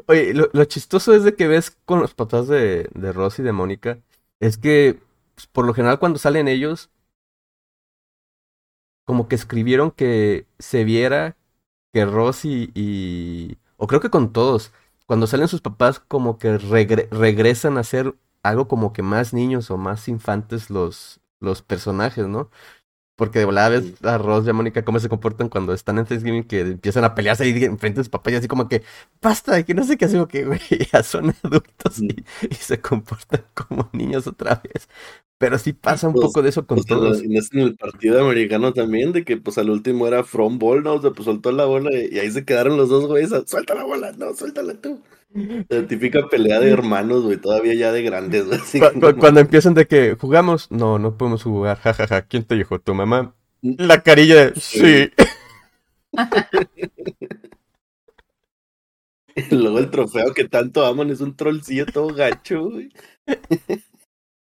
Oye, 0.07 0.33
lo, 0.33 0.49
lo, 0.53 0.65
chistoso 0.65 1.13
es 1.13 1.23
de 1.23 1.35
que 1.35 1.47
ves 1.47 1.71
con 1.85 1.99
los 1.99 2.13
papás 2.13 2.47
de, 2.47 2.89
de 2.93 3.11
Ross 3.11 3.39
y 3.39 3.43
de 3.43 3.51
Mónica, 3.51 3.99
es 4.39 4.57
que 4.57 4.99
pues, 5.35 5.47
por 5.47 5.65
lo 5.65 5.73
general 5.73 5.99
cuando 5.99 6.19
salen 6.19 6.47
ellos, 6.47 6.89
como 9.05 9.27
que 9.27 9.35
escribieron 9.35 9.91
que 9.91 10.45
se 10.59 10.83
viera 10.83 11.35
que 11.93 12.05
Ross 12.05 12.45
y, 12.45 12.71
y... 12.73 13.57
o 13.77 13.87
creo 13.87 14.01
que 14.01 14.09
con 14.09 14.33
todos, 14.33 14.71
cuando 15.05 15.27
salen 15.27 15.47
sus 15.47 15.61
papás 15.61 15.99
como 15.99 16.37
que 16.39 16.57
regre 16.57 17.07
regresan 17.11 17.77
a 17.77 17.83
ser 17.83 18.15
algo 18.43 18.67
como 18.67 18.93
que 18.93 19.01
más 19.01 19.33
niños 19.33 19.71
o 19.71 19.77
más 19.77 20.07
infantes 20.07 20.69
los, 20.69 21.21
los 21.39 21.61
personajes, 21.61 22.27
¿no? 22.27 22.51
Porque 23.15 23.39
de 23.39 23.45
volada 23.45 23.69
ves 23.69 24.03
a 24.03 24.17
Ross 24.17 24.45
y 24.45 24.49
a 24.49 24.53
Mónica 24.53 24.83
cómo 24.83 24.99
se 24.99 25.09
comportan 25.09 25.47
cuando 25.49 25.73
están 25.73 25.99
en 25.99 26.05
Thanksgiving, 26.05 26.43
que 26.45 26.61
empiezan 26.61 27.03
a 27.03 27.15
pelearse 27.15 27.43
ahí 27.43 27.51
enfrente 27.63 27.99
de 27.99 28.03
sus 28.05 28.09
papás 28.09 28.33
y 28.33 28.35
así 28.37 28.47
como 28.47 28.67
que, 28.67 28.83
basta, 29.21 29.63
que 29.63 29.73
no 29.75 29.83
sé 29.83 29.97
qué 29.97 30.05
hacer, 30.05 30.27
que 30.27 30.45
güey, 30.45 30.59
ya 30.93 31.03
son 31.03 31.33
adultos 31.43 31.99
y, 31.99 32.25
y, 32.49 32.55
se 32.55 32.81
comportan 32.81 33.45
como 33.53 33.89
niños 33.93 34.27
otra 34.27 34.61
vez. 34.63 34.89
Pero 35.37 35.59
sí 35.59 35.73
pasa 35.73 36.07
un 36.07 36.13
pues, 36.13 36.25
poco 36.25 36.41
de 36.41 36.49
eso 36.49 36.65
con 36.65 36.77
pues 36.77 36.87
todos. 36.87 37.21
En, 37.21 37.35
en 37.35 37.59
el 37.59 37.75
partido 37.75 38.21
americano 38.21 38.73
también, 38.73 39.11
de 39.13 39.23
que 39.25 39.37
pues 39.37 39.57
al 39.57 39.69
último 39.69 40.07
era 40.07 40.23
From 40.23 40.57
Ball, 40.57 40.83
¿no? 40.83 40.95
O 40.95 41.01
sea, 41.01 41.11
pues 41.11 41.25
soltó 41.25 41.51
la 41.51 41.65
bola 41.65 41.91
y, 41.93 42.15
y 42.15 42.19
ahí 42.19 42.31
se 42.31 42.45
quedaron 42.45 42.77
los 42.77 42.89
dos 42.89 43.07
güeyes, 43.07 43.31
suelta 43.45 43.75
la 43.75 43.83
bola, 43.83 44.11
no, 44.13 44.33
suéltala 44.33 44.73
tú. 44.75 45.01
La 45.69 45.87
típica 45.87 46.27
pelea 46.27 46.59
de 46.59 46.69
hermanos, 46.69 47.23
güey, 47.23 47.37
todavía 47.37 47.73
ya 47.73 47.91
de 47.91 48.03
grandes, 48.03 48.45
güey. 48.45 48.59
Cu 48.59 48.99
cu 48.99 49.15
cuando 49.17 49.39
empiezan 49.39 49.73
de 49.73 49.87
que 49.87 50.15
jugamos, 50.19 50.69
no, 50.71 50.99
no 50.99 51.17
podemos 51.17 51.41
jugar, 51.43 51.77
jajaja, 51.77 52.07
ja, 52.07 52.15
ja. 52.15 52.27
¿quién 52.27 52.43
te 52.43 52.55
dijo? 52.55 52.79
¿Tu 52.79 52.93
mamá? 52.93 53.33
Mm. 53.61 53.73
La 53.79 54.03
carilla 54.03 54.51
de, 54.51 54.59
sí. 54.59 55.09
luego 59.49 59.79
el 59.79 59.89
trofeo 59.89 60.31
que 60.33 60.47
tanto 60.47 60.85
aman 60.85 61.09
es 61.09 61.19
un 61.21 61.35
trollcillo 61.35 61.87
todo 61.87 62.13
gacho, 62.13 62.69
güey. 62.69 62.91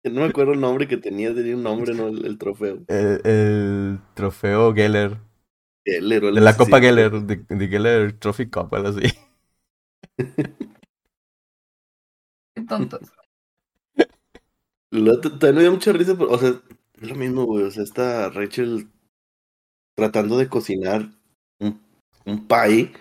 No 0.05 0.21
me 0.23 0.29
acuerdo 0.29 0.53
el 0.53 0.61
nombre 0.61 0.87
que 0.89 0.97
tenía, 0.97 1.35
tenía 1.35 1.57
un 1.57 1.65
nombre, 1.65 1.93
¿no? 1.93 2.09
El, 2.09 2.25
el 2.25 2.39
trofeo. 2.39 2.79
El, 2.87 3.21
el, 3.25 3.99
trofeo 4.15 4.73
Geller. 4.73 5.19
Geller, 5.85 6.23
De 6.23 6.41
la 6.41 6.57
Copa 6.57 6.81
Geller, 6.81 7.11
de, 7.11 7.45
de 7.47 7.69
Geller 7.69 8.13
Trophy 8.13 8.47
Cup, 8.47 8.75
algo 8.75 8.89
así. 8.89 9.13
Tontos. 12.69 13.01
También 14.91 15.55
me 15.55 15.61
dio 15.63 15.73
mucha 15.73 15.93
risa, 15.93 16.15
pero, 16.17 16.31
o 16.31 16.39
sea, 16.39 16.55
es 17.01 17.09
lo 17.09 17.15
mismo, 17.15 17.45
güey. 17.45 17.65
O 17.65 17.71
sea, 17.71 17.83
está 17.83 18.31
Rachel 18.31 18.89
tratando 19.97 20.39
de 20.39 20.49
cocinar 20.49 21.09
un, 21.59 21.81
un 22.25 22.47
pie 22.47 22.93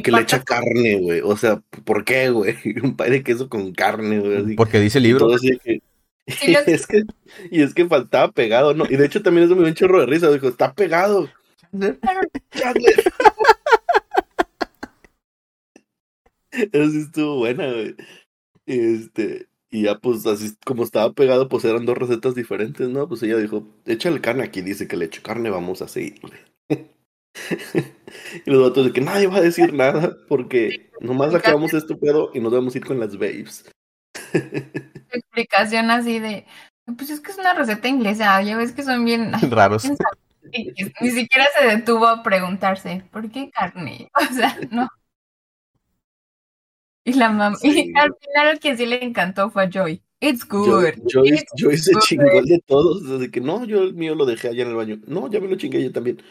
que 0.00 0.10
le 0.10 0.20
echa 0.20 0.42
carne, 0.42 0.98
güey. 0.98 1.20
O 1.22 1.36
sea, 1.36 1.62
¿por 1.84 2.04
qué, 2.04 2.30
güey? 2.30 2.56
Un 2.82 2.96
pie 2.96 3.10
de 3.10 3.22
queso 3.22 3.48
con 3.48 3.72
carne, 3.72 4.20
güey. 4.20 4.56
Porque 4.56 4.80
dice 4.80 4.98
el 4.98 5.04
libro. 5.04 5.32
Así 5.34 5.58
que, 5.58 5.82
y, 6.26 6.54
es 6.66 6.86
que, 6.86 7.02
y 7.50 7.62
es 7.62 7.74
que 7.74 7.86
faltaba 7.86 8.32
pegado, 8.32 8.72
¿no? 8.74 8.84
Y 8.88 8.96
de 8.96 9.04
hecho 9.04 9.22
también 9.22 9.46
eso 9.46 9.54
me 9.54 9.62
dio 9.62 9.68
un 9.68 9.74
chorro 9.74 10.00
de 10.00 10.06
risa. 10.06 10.30
Dijo, 10.30 10.48
está 10.48 10.72
pegado. 10.72 11.28
Eso 16.52 16.90
sí 16.90 16.98
estuvo 16.98 17.38
buena, 17.38 17.66
güey. 17.66 17.96
Este, 18.66 19.48
y 19.70 19.84
ya 19.84 19.98
pues 19.98 20.26
así 20.26 20.54
como 20.64 20.84
estaba 20.84 21.12
pegado, 21.12 21.48
pues 21.48 21.64
eran 21.64 21.86
dos 21.86 21.96
recetas 21.96 22.34
diferentes, 22.34 22.88
¿no? 22.88 23.08
Pues 23.08 23.22
ella 23.22 23.38
dijo, 23.38 23.66
échale 23.86 24.20
carne 24.20 24.44
aquí, 24.44 24.60
dice 24.60 24.86
que 24.86 24.96
le 24.96 25.06
echo 25.06 25.22
carne, 25.22 25.50
vamos 25.50 25.80
a 25.80 25.88
seguirle. 25.88 26.44
y 28.46 28.50
los 28.50 28.66
otros 28.66 28.86
de 28.86 28.92
que 28.92 29.00
nadie 29.00 29.26
va 29.26 29.38
a 29.38 29.42
decir 29.42 29.72
nada, 29.72 30.16
porque 30.28 30.90
nomás 31.00 31.34
acabamos 31.34 31.72
este 31.72 31.96
pedo 31.96 32.30
y 32.34 32.40
nos 32.40 32.52
vamos 32.52 32.74
a 32.74 32.78
ir 32.78 32.84
con 32.84 33.00
las 33.00 33.16
babes. 33.16 33.64
Explicación 35.10 35.90
así 35.90 36.18
de, 36.18 36.46
pues 36.96 37.10
es 37.10 37.20
que 37.20 37.32
es 37.32 37.38
una 37.38 37.54
receta 37.54 37.88
inglesa, 37.88 38.42
ya 38.42 38.56
ves 38.56 38.72
que 38.72 38.82
son 38.82 39.04
bien 39.04 39.32
raros. 39.50 39.90
Ni 41.00 41.10
siquiera 41.10 41.46
se 41.58 41.66
detuvo 41.66 42.06
a 42.06 42.22
preguntarse, 42.22 43.04
¿por 43.10 43.30
qué 43.30 43.50
carne? 43.50 44.10
O 44.30 44.34
sea, 44.34 44.58
no. 44.70 44.88
Y 47.04 47.14
la 47.14 47.30
mamá, 47.30 47.56
sí. 47.60 47.92
y 47.94 47.98
al 47.98 48.14
final 48.20 48.48
el 48.52 48.60
que 48.60 48.76
sí 48.76 48.86
le 48.86 49.02
encantó 49.02 49.50
fue 49.50 49.64
a 49.64 49.70
Joy. 49.70 50.00
It's 50.20 50.46
good. 50.46 50.66
Joy, 51.06 51.30
It's 51.30 51.52
Joy 51.56 51.76
se 51.76 51.92
good. 51.94 52.00
chingó 52.02 52.38
el 52.38 52.46
de 52.46 52.60
todos, 52.64 53.08
desde 53.08 53.30
que 53.30 53.40
no, 53.40 53.64
yo 53.64 53.82
el 53.82 53.94
mío 53.94 54.14
lo 54.14 54.24
dejé 54.24 54.48
allá 54.48 54.62
en 54.62 54.68
el 54.68 54.76
baño. 54.76 55.00
No, 55.06 55.28
ya 55.28 55.40
me 55.40 55.48
lo 55.48 55.56
chingué 55.56 55.82
yo 55.82 55.90
también. 55.90 56.22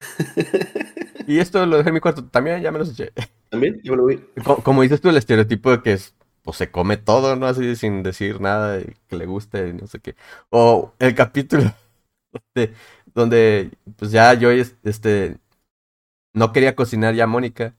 y 1.26 1.38
esto 1.38 1.66
lo 1.66 1.78
dejé 1.78 1.88
en 1.88 1.94
mi 1.94 2.00
cuarto, 2.00 2.24
también 2.24 2.62
ya 2.62 2.70
me 2.70 2.78
lo 2.78 2.84
eché. 2.84 3.12
También, 3.48 3.80
yo 3.82 3.92
me 3.92 3.98
lo 3.98 4.06
vi. 4.06 4.18
Como, 4.44 4.62
como, 4.62 4.82
dices 4.82 5.00
tú, 5.00 5.08
el 5.08 5.16
estereotipo 5.16 5.72
de 5.72 5.82
que 5.82 5.94
es, 5.94 6.14
pues 6.42 6.58
se 6.58 6.70
come 6.70 6.96
todo, 6.96 7.34
¿no? 7.34 7.46
Así 7.46 7.74
sin 7.74 8.04
decir 8.04 8.40
nada, 8.40 8.80
que 9.08 9.16
le 9.16 9.26
guste, 9.26 9.72
no 9.72 9.88
sé 9.88 9.98
qué. 9.98 10.14
O 10.50 10.94
el 11.00 11.16
capítulo 11.16 11.74
donde, 12.54 12.74
donde 13.14 13.70
pues 13.96 14.12
ya 14.12 14.38
Joy, 14.38 14.64
este, 14.84 15.38
no 16.32 16.52
quería 16.52 16.76
cocinar 16.76 17.14
ya 17.16 17.24
a 17.24 17.26
Mónica 17.26 17.74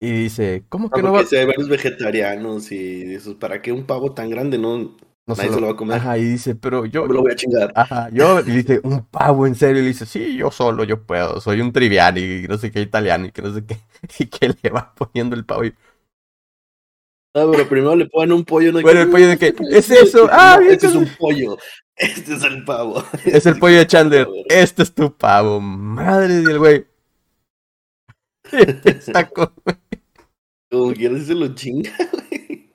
Y 0.00 0.10
dice, 0.12 0.64
¿cómo 0.68 0.88
Ah, 0.88 0.96
que 0.96 1.02
no 1.02 1.08
porque 1.10 1.24
va? 1.24 1.28
si 1.28 1.36
hay 1.36 1.46
varios 1.46 1.68
vegetarianos 1.68 2.72
y 2.72 3.14
eso, 3.14 3.38
¿para 3.38 3.60
qué 3.60 3.70
un 3.72 3.84
pavo 3.84 4.12
tan 4.14 4.30
grande? 4.30 4.56
No, 4.58 4.78
No 5.26 5.34
nadie 5.36 5.50
se 5.50 5.54
se 5.54 5.60
lo 5.60 5.66
va 5.66 5.72
a 5.72 5.76
comer. 5.76 5.96
Ajá, 5.98 6.16
y 6.18 6.24
dice, 6.24 6.54
pero 6.54 6.86
yo, 6.86 7.06
me 7.06 7.14
lo 7.14 7.20
voy 7.22 7.32
a 7.32 7.36
chingar. 7.36 7.72
Ajá, 7.76 8.08
yo, 8.12 8.40
y 8.40 8.44
dice, 8.50 8.80
un 8.82 9.04
pavo 9.06 9.46
en 9.46 9.54
serio, 9.54 9.82
y 9.82 9.86
dice, 9.86 10.06
sí, 10.06 10.36
yo 10.36 10.50
solo, 10.50 10.84
yo 10.84 11.02
puedo, 11.04 11.40
soy 11.40 11.60
un 11.60 11.72
triviani, 11.72 12.20
y 12.20 12.48
no 12.48 12.56
sé 12.58 12.70
qué 12.70 12.80
italiano, 12.80 13.26
y 13.26 13.32
que 13.32 13.42
no 13.42 13.52
sé 13.52 13.64
qué, 13.64 13.76
y 14.18 14.26
que 14.26 14.54
le 14.62 14.70
va 14.70 14.94
poniendo 14.94 15.36
el 15.36 15.44
pavo, 15.44 15.64
y, 15.64 15.74
Ah, 17.32 17.46
pero 17.50 17.68
primero 17.68 17.94
le 17.94 18.06
ponen 18.08 18.32
un 18.32 18.44
pollo. 18.44 18.72
¿no? 18.72 18.80
Bueno, 18.80 19.02
el 19.02 19.10
pollo 19.10 19.28
de 19.28 19.38
que, 19.38 19.54
¿es 19.70 19.90
eso? 19.90 20.28
Ah, 20.32 20.54
No, 20.56 20.62
bien, 20.62 20.72
este 20.74 20.86
es 20.88 20.94
un 20.94 21.06
pollo. 21.18 21.56
Este 21.96 22.32
es 22.32 22.42
el 22.44 22.64
pavo. 22.64 23.04
es 23.26 23.44
el 23.44 23.58
pollo 23.58 23.76
de 23.76 23.86
Chandler, 23.86 24.26
este 24.48 24.82
es 24.84 24.94
tu 24.94 25.14
pavo, 25.14 25.60
madre 25.60 26.36
del 26.38 26.58
güey. 26.58 26.86
Está 28.84 29.28
con- 29.28 29.52
Como 30.70 30.92
quieras 30.92 31.24
se 31.26 31.34
lo 31.34 31.54
chinga, 31.54 31.90
güey. 32.30 32.70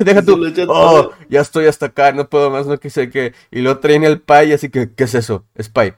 Deja 0.00 0.20
Se 0.20 0.26
tú, 0.26 0.42
oh, 0.68 1.12
ya 1.30 1.40
estoy 1.40 1.66
hasta 1.66 1.86
acá, 1.86 2.12
no 2.12 2.28
puedo 2.28 2.50
más, 2.50 2.66
no 2.66 2.78
que 2.78 2.90
sé 2.90 3.08
qué, 3.10 3.32
y 3.50 3.60
lo 3.60 3.78
traen 3.78 4.04
el 4.04 4.20
pie, 4.20 4.52
así 4.54 4.68
que, 4.70 4.92
¿qué 4.92 5.04
es 5.04 5.14
eso? 5.14 5.46
Es 5.54 5.68
pie, 5.68 5.94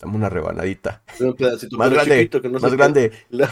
dame 0.00 0.16
una 0.16 0.28
rebanadita, 0.28 1.02
Un 1.20 1.34
pedacito 1.34 1.76
más 1.76 1.88
pero 1.90 2.00
grande, 2.00 2.16
chiquito, 2.18 2.42
que 2.42 2.48
no 2.48 2.58
más 2.58 2.74
grande, 2.74 3.12
La- 3.30 3.50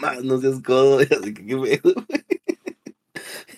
más, 0.00 0.22
no 0.24 0.40
seas 0.40 0.60
codo. 0.62 0.98
Así 1.00 1.34
que 1.34 1.46
qué 1.46 1.56
pedo. 1.56 1.94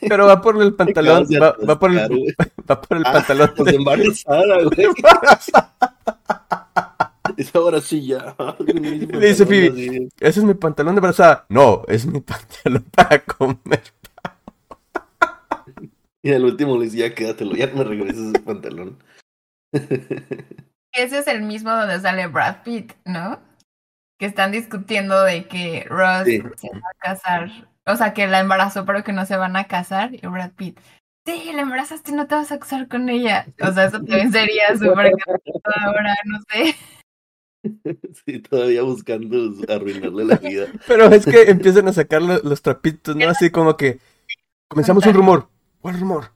pero 0.09 0.27
va 0.27 0.41
por 0.43 0.61
el 0.63 0.75
pantalón, 0.75 1.27
va, 1.41 1.57
va 1.67 1.79
por 1.79 1.91
el, 1.93 2.09
güey. 2.09 2.35
va 2.71 2.81
por 2.81 2.97
el 2.99 3.05
Ah, 3.07 3.13
pantalón 3.13 3.53
pues 3.57 3.71
de- 3.71 3.77
embarazada, 3.79 4.63
güey. 4.65 4.89
Es 7.41 7.55
ahora 7.55 7.81
sí 7.81 8.07
ya. 8.07 8.37
Le 8.59 9.29
dice 9.29 9.47
Phoebe, 9.47 10.09
Ese 10.21 10.41
es 10.41 10.45
mi 10.45 10.53
pantalón 10.55 10.95
de 10.95 10.99
embarazada. 10.99 11.47
No, 11.49 11.85
es 11.89 12.05
mi 12.05 12.21
pantalón 12.21 12.85
para 12.95 13.19
comer. 13.25 13.83
Y 16.23 16.33
al 16.33 16.45
último 16.45 16.77
le 16.77 16.85
decía, 16.85 17.15
quédatelo, 17.15 17.57
ya 17.57 17.67
no 17.69 17.77
me 17.77 17.85
regreses 17.85 18.27
ese 18.35 18.41
pantalón. 18.41 18.99
Ese 19.73 21.19
es 21.19 21.27
el 21.29 21.43
mismo 21.43 21.71
donde 21.71 21.99
sale 22.01 22.27
Brad 22.27 22.63
Pitt, 22.63 22.93
¿no? 23.07 23.41
Que 24.19 24.27
están 24.27 24.53
discutiendo 24.53 25.23
de 25.25 25.47
que 25.49 25.87
Ross 25.89 26.25
Sí. 26.27 26.43
se 26.57 26.69
va 26.69 26.79
a 26.91 26.99
casar. 26.99 27.51
O 27.87 27.97
sea, 27.97 28.13
que 28.13 28.27
la 28.27 28.41
embarazó, 28.41 28.85
pero 28.85 29.03
que 29.03 29.15
no 29.15 29.25
se 29.25 29.39
van 29.39 29.57
a 29.57 29.65
casar. 29.65 30.11
Y 30.13 30.27
Brad 30.27 30.51
Pitt, 30.51 30.79
sí, 31.25 31.53
la 31.55 31.63
embarazaste, 31.63 32.13
no 32.13 32.27
te 32.27 32.35
vas 32.35 32.53
a 32.53 32.59
casar 32.59 32.87
con 32.87 33.09
ella. 33.09 33.47
O 33.63 33.73
sea, 33.73 33.85
eso 33.87 33.97
también 33.97 34.31
sería 34.31 34.77
súper 34.77 35.13
ahora, 35.83 36.15
no 36.27 36.39
sé. 36.51 36.75
Sí, 38.25 38.39
todavía 38.41 38.83
buscando 38.83 39.37
arruinarle 39.69 40.25
la 40.25 40.37
vida. 40.37 40.67
Pero 40.87 41.07
es 41.07 41.25
que 41.27 41.43
empiezan 41.51 41.89
a 41.89 41.93
sacar 41.93 42.23
lo- 42.23 42.41
los 42.43 42.63
trapitos, 42.63 43.17
¿no? 43.17 43.29
Así 43.29 43.51
como 43.51 43.77
que 43.77 43.99
comenzamos 44.69 45.07
un 45.07 45.15
rumor. 45.15 45.49
¿Cuál 45.81 45.99
rumor? 46.01 46.33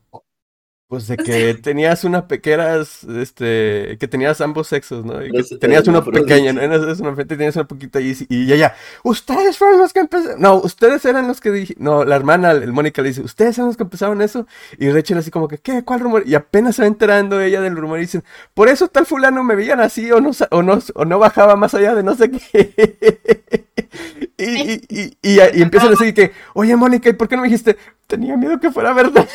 Pues 0.86 1.08
de 1.08 1.18
que 1.22 1.54
tenías 1.54 2.04
una 2.04 2.28
pequeña, 2.28 2.76
este, 2.76 3.96
que 3.98 4.06
tenías 4.08 4.40
ambos 4.42 4.68
sexos, 4.68 5.04
¿no? 5.04 5.24
Y 5.24 5.32
que 5.32 5.44
Los 5.50 5.58
tenías 5.58 5.88
una 5.88 6.02
hermafroditas. 6.02 6.04
pequeña, 6.04 6.52
¿no? 6.52 6.60
Eras 6.60 7.00
una 7.00 7.14
frente, 7.14 7.36
tenías 7.36 7.56
una 7.56 7.66
poquita 7.66 8.00
y, 8.02 8.14
y 8.28 8.52
ella, 8.52 8.74
ustedes 9.02 9.56
fueron 9.56 9.80
los 9.80 9.94
que 9.94 10.00
empezaron. 10.00 10.40
No, 10.40 10.56
ustedes 10.56 11.04
eran 11.06 11.26
los 11.26 11.40
que 11.40 11.50
dije, 11.50 11.74
no, 11.78 12.04
la 12.04 12.14
hermana, 12.16 12.52
el 12.52 12.70
Mónica 12.72 13.00
le 13.00 13.08
dice, 13.08 13.22
ustedes 13.22 13.56
eran 13.56 13.68
los 13.68 13.76
que 13.78 13.82
empezaron 13.84 14.20
eso. 14.20 14.46
Y 14.78 14.90
Rachel 14.90 15.16
así 15.18 15.30
como 15.30 15.48
que, 15.48 15.56
¿qué? 15.58 15.82
¿Cuál 15.84 16.00
rumor? 16.00 16.22
Y 16.26 16.34
apenas 16.34 16.76
se 16.76 16.82
va 16.82 16.88
enterando 16.88 17.40
ella 17.40 17.62
del 17.62 17.76
rumor 17.76 17.98
y 17.98 18.02
dicen, 18.02 18.22
por 18.52 18.68
eso 18.68 18.88
tal 18.88 19.06
fulano 19.06 19.42
me 19.42 19.56
veían 19.56 19.80
así 19.80 20.12
o 20.12 20.20
no, 20.20 20.30
o 20.50 20.62
no, 20.62 20.78
o 20.94 21.04
no 21.06 21.18
bajaba 21.18 21.56
más 21.56 21.74
allá 21.74 21.94
de 21.94 22.02
no 22.02 22.14
sé 22.14 22.30
qué. 22.30 23.66
y, 24.38 24.44
y, 24.74 24.80
y, 24.88 25.18
y, 25.22 25.38
y 25.54 25.62
empiezan 25.62 25.88
a 25.88 25.90
decir 25.92 26.12
que, 26.14 26.32
oye 26.54 26.76
Mónica, 26.76 27.08
¿y 27.08 27.14
por 27.14 27.26
qué 27.28 27.36
no 27.36 27.42
me 27.42 27.48
dijiste? 27.48 27.76
Tenía 28.06 28.36
miedo 28.36 28.60
que 28.60 28.70
fuera 28.70 28.92
verdad. 28.92 29.26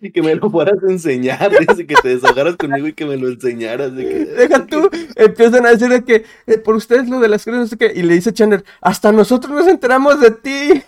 Y 0.00 0.10
que 0.12 0.22
me 0.22 0.34
lo 0.34 0.50
fueras 0.50 0.82
a 0.82 0.90
enseñar, 0.90 1.50
dice 1.68 1.86
que 1.86 1.94
te 1.96 2.08
desahogaras 2.08 2.56
conmigo 2.56 2.86
y 2.86 2.92
que 2.92 3.04
me 3.04 3.16
lo 3.16 3.28
enseñaras. 3.28 3.94
De 3.94 4.06
que, 4.06 4.24
Deja 4.26 4.66
tú, 4.66 4.88
empiezan 5.16 5.66
a 5.66 5.70
decir 5.70 5.88
de 5.88 6.04
que 6.04 6.24
eh, 6.46 6.58
por 6.58 6.76
ustedes 6.76 7.08
lo 7.08 7.18
de 7.20 7.28
las 7.28 7.44
cosas, 7.44 7.60
no 7.60 7.66
sé 7.66 7.76
qué, 7.76 7.92
y 7.94 8.02
le 8.02 8.14
dice 8.14 8.32
Chandler, 8.32 8.64
hasta 8.80 9.10
nosotros 9.12 9.52
nos 9.52 9.66
enteramos 9.66 10.20
de 10.20 10.30
ti. 10.30 10.82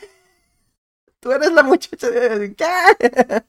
Tú 1.20 1.32
eres 1.32 1.52
la 1.52 1.62
muchacha 1.62 2.08
de... 2.10 2.54
¿Qué? 2.54 2.64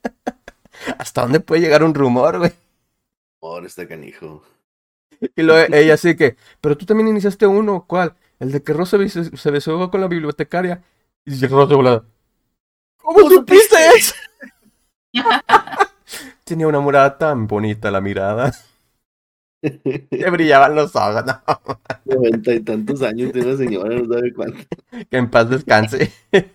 ¿Hasta 0.97 1.21
dónde 1.21 1.39
puede 1.39 1.61
llegar 1.61 1.83
un 1.83 1.93
rumor, 1.93 2.39
güey? 2.39 2.51
Ahora 3.41 3.67
está 3.67 3.87
canijo. 3.87 4.43
Y 5.35 5.41
luego 5.41 5.73
ella 5.73 5.95
así 5.95 6.15
que, 6.15 6.37
pero 6.61 6.77
tú 6.77 6.85
también 6.85 7.07
iniciaste 7.07 7.47
uno, 7.47 7.85
¿cuál? 7.87 8.15
El 8.39 8.51
de 8.51 8.61
que 8.61 8.73
Ross 8.73 8.89
se, 8.89 9.09
se 9.09 9.51
besó 9.51 9.89
con 9.89 10.01
la 10.01 10.07
bibliotecaria. 10.07 10.83
Y 11.25 11.31
dice 11.31 11.47
volada, 11.47 12.03
¿cómo 12.97 13.19
¿Cómo 13.19 13.29
supiste 13.29 13.75
eso? 13.95 14.15
Tenía 16.43 16.67
una 16.67 16.79
mirada 16.81 17.17
tan 17.17 17.47
bonita 17.47 17.91
la 17.91 18.01
mirada. 18.01 18.51
Le 19.61 20.29
brillaban 20.29 20.75
los 20.75 20.95
ojos, 20.95 21.25
no, 21.25 21.41
Noventa 22.05 22.53
y 22.53 22.59
tantos 22.61 23.01
años 23.01 23.31
tiene 23.33 23.51
la 23.51 23.57
señora, 23.57 23.95
no 23.95 24.05
sabe 24.13 24.33
cuánto. 24.33 24.59
que 25.09 25.17
en 25.17 25.29
paz 25.29 25.49
descanse. 25.49 26.11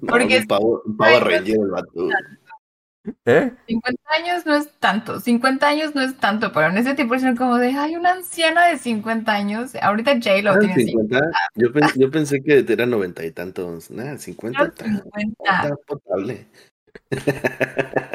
No, 0.00 0.08
Porque 0.08 0.38
un 0.38 0.46
pavo, 0.46 0.82
un 0.86 0.96
pavo 0.96 1.20
ranger 1.20 1.56
el 1.60 1.68
vato. 1.68 2.08
¿Eh? 3.26 3.52
50 3.68 4.02
años 4.18 4.46
no 4.46 4.54
es 4.56 4.70
tanto, 4.80 5.20
50 5.20 5.68
años 5.68 5.94
no 5.94 6.00
es 6.00 6.16
tanto, 6.16 6.52
pero 6.52 6.68
en 6.68 6.78
ese 6.78 6.94
tiempo 6.94 7.14
hicieron 7.14 7.36
como 7.36 7.58
de, 7.58 7.68
hay 7.68 7.94
una 7.94 8.12
anciana 8.12 8.64
de 8.66 8.78
50 8.78 9.30
años, 9.30 9.74
ahorita 9.76 10.14
J-Lo 10.14 10.52
Ah, 10.52 10.58
tiene 10.58 10.74
50. 10.76 11.18
50. 11.18 11.38
Yo, 11.56 11.70
pen- 11.72 11.90
yo 11.96 12.10
pensé 12.10 12.42
que 12.42 12.64
era 12.66 12.86
noventa 12.86 13.22
y 13.26 13.30
tantos. 13.30 13.90
Nada, 13.90 14.16
50. 14.16 14.64
Está, 14.64 14.84
50. 14.86 15.10
está 15.44 15.76
potable. 15.86 16.46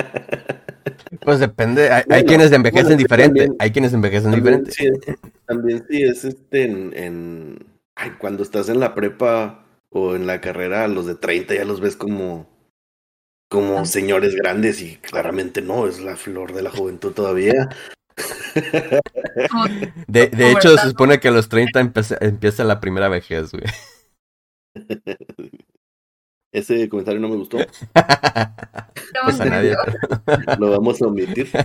Pues 1.22 1.40
depende, 1.40 1.90
hay, 1.92 2.02
hay 2.02 2.04
Bueno, 2.08 2.26
quienes 2.28 2.52
envejecen 2.52 2.84
bueno, 2.86 2.98
diferente, 2.98 3.40
también- 3.42 3.56
hay 3.60 3.72
quienes 3.72 3.94
envejecen 3.94 4.32
También 4.32 4.64
diferente. 4.64 4.72
sí, 4.72 4.88
es, 5.12 5.18
también 5.46 5.86
sí 5.90 6.04
es 6.04 6.24
este 6.26 6.64
en, 6.64 6.94
en- 6.96 7.66
ay, 7.96 8.12
cuando 8.18 8.42
estás 8.44 8.70
en 8.70 8.80
la 8.80 8.96
prepa 8.96 9.66
o 9.90 10.16
en 10.16 10.28
la 10.28 10.40
carrera, 10.40 10.88
los 10.88 11.06
de 11.08 11.16
30 11.16 11.56
ya 11.56 11.66
los 11.66 11.82
ves 11.82 11.96
como 11.96 12.48
como 13.52 13.80
Ah. 13.80 13.86
señores 13.86 14.36
grandes 14.36 14.80
y 14.82 14.98
claramente 14.98 15.62
no, 15.64 15.88
es 15.88 16.00
la 16.00 16.16
flor 16.16 16.54
de 16.54 16.62
la 16.62 16.70
juventud 16.70 17.12
todavía. 17.14 17.68
De, 20.08 20.28
de 20.28 20.52
hecho, 20.52 20.78
se 20.78 20.90
supone 20.90 21.20
que 21.20 21.30
a 21.30 21.32
los 21.32 21.50
30 21.50 21.80
empieza, 21.80 22.18
empieza 22.22 22.64
la 22.64 22.80
primera 22.80 23.10
vejez, 23.10 23.52
güey. 23.52 23.64
Ese 26.60 26.88
comentario 26.90 27.20
no 27.20 27.30
me 27.30 27.36
gustó, 27.38 27.58
Pues 29.24 29.40
a 29.40 29.46
nadie. 29.46 29.76
lo 30.60 30.72
vamos 30.72 31.02
a 31.02 31.08
omitir. 31.08 31.48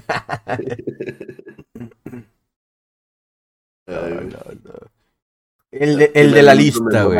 No, 3.87 4.00
no, 4.09 4.22
no. 4.64 4.72
El 5.70 5.98
de, 5.98 6.12
el 6.14 6.33
de 6.33 6.42
la 6.42 6.54
lista, 6.54 7.04
güey. 7.04 7.18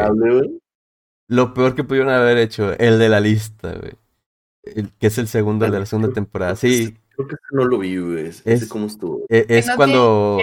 Lo 1.29 1.53
peor 1.55 1.75
que 1.75 1.85
pudieron 1.85 2.11
haber 2.13 2.39
hecho, 2.39 2.73
el 2.79 2.99
de 2.99 3.09
la 3.09 3.21
lista, 3.21 3.73
güey. 3.75 3.93
El- 4.63 4.91
que 4.93 5.09
es 5.09 5.19
el 5.19 5.29
segundo 5.29 5.69
de 5.71 5.79
la 5.79 5.87
segunda 5.87 6.13
temporada. 6.13 6.57
Sí, 6.57 6.97
Creo 7.11 7.29
que 7.29 7.37
no 7.53 7.65
lo 7.67 7.79
vi, 7.79 7.99
güey. 7.99 8.27
Ese 8.29 8.55
Es- 8.55 8.67
cómo 8.69 8.87
estuvo. 8.87 9.27
e- 9.29 9.45
es 9.49 9.71
cuando... 9.77 10.41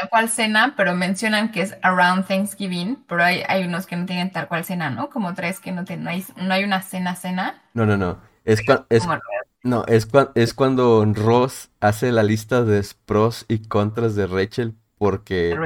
tal 0.00 0.08
cual 0.10 0.28
cena, 0.28 0.74
pero 0.76 0.94
mencionan 0.94 1.52
que 1.52 1.62
es 1.62 1.76
around 1.82 2.26
Thanksgiving, 2.26 3.04
pero 3.08 3.22
hay, 3.22 3.42
hay 3.48 3.64
unos 3.64 3.86
que 3.86 3.96
no 3.96 4.06
tienen 4.06 4.30
tal 4.32 4.48
cual 4.48 4.64
cena, 4.64 4.90
¿no? 4.90 5.10
Como 5.10 5.34
tres 5.34 5.60
que 5.60 5.72
no 5.72 5.84
tienen, 5.84 6.04
no 6.04 6.10
hay, 6.10 6.24
no 6.36 6.54
hay 6.54 6.64
una 6.64 6.82
cena 6.82 7.16
cena. 7.16 7.62
No, 7.74 7.86
no, 7.86 7.96
no. 7.96 8.18
Es, 8.44 8.60
cua- 8.64 8.86
es, 8.88 9.02
Como- 9.02 9.18
no, 9.62 9.84
es, 9.86 10.10
cua- 10.10 10.32
es 10.34 10.54
cuando 10.54 11.04
Ross 11.14 11.70
hace 11.80 12.12
la 12.12 12.22
lista 12.22 12.64
de 12.64 12.84
pros 13.06 13.44
y 13.48 13.58
contras 13.68 14.14
de 14.14 14.26
Rachel 14.26 14.74
porque, 14.98 15.56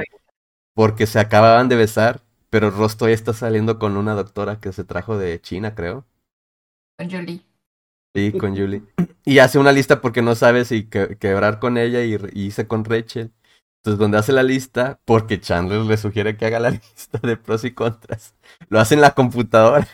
porque 0.73 1.07
se 1.07 1.19
acababan 1.19 1.69
de 1.69 1.75
besar, 1.77 2.21
pero 2.49 2.69
Ross 2.71 2.97
todavía 2.97 3.15
está 3.15 3.33
saliendo 3.33 3.79
con 3.79 3.97
una 3.97 4.13
doctora 4.15 4.59
que 4.59 4.73
se 4.73 4.83
trajo 4.83 5.17
de 5.17 5.39
China, 5.41 5.75
creo. 5.75 6.05
con 6.97 7.09
Julie. 7.09 7.41
Sí, 8.13 8.33
con 8.33 8.55
Julie. 8.55 8.83
Y 9.27 9.39
hace 9.39 9.57
una 9.57 9.71
lista 9.71 10.01
porque 10.01 10.21
no 10.21 10.35
sabe 10.35 10.65
si 10.65 10.87
que- 10.87 11.17
quebrar 11.17 11.59
con 11.59 11.77
ella 11.77 12.03
y, 12.03 12.13
y 12.33 12.45
irse 12.45 12.67
con 12.67 12.85
Rachel. 12.85 13.31
Entonces, 13.85 13.99
donde 13.99 14.17
hace 14.17 14.33
la 14.33 14.41
lista, 14.41 14.99
porque 15.05 15.39
Chandler 15.39 15.81
le 15.81 15.95
sugiere 15.97 16.35
que 16.37 16.47
haga 16.47 16.59
la 16.59 16.69
lista 16.71 17.19
de 17.21 17.37
pros 17.37 17.63
y 17.65 17.71
contras, 17.75 18.33
lo 18.69 18.79
hace 18.79 18.95
en 18.95 19.01
la 19.01 19.13
computadora. 19.13 19.87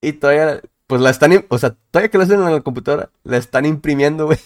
Y 0.00 0.12
todavía, 0.12 0.60
pues 0.86 1.00
la 1.00 1.10
están, 1.10 1.32
o 1.48 1.58
sea, 1.58 1.76
todavía 1.90 2.10
que 2.10 2.18
lo 2.18 2.24
hacen 2.24 2.40
en 2.40 2.52
la 2.52 2.60
computadora, 2.60 3.10
la 3.24 3.38
están 3.38 3.66
imprimiendo, 3.66 4.26
güey. 4.26 4.38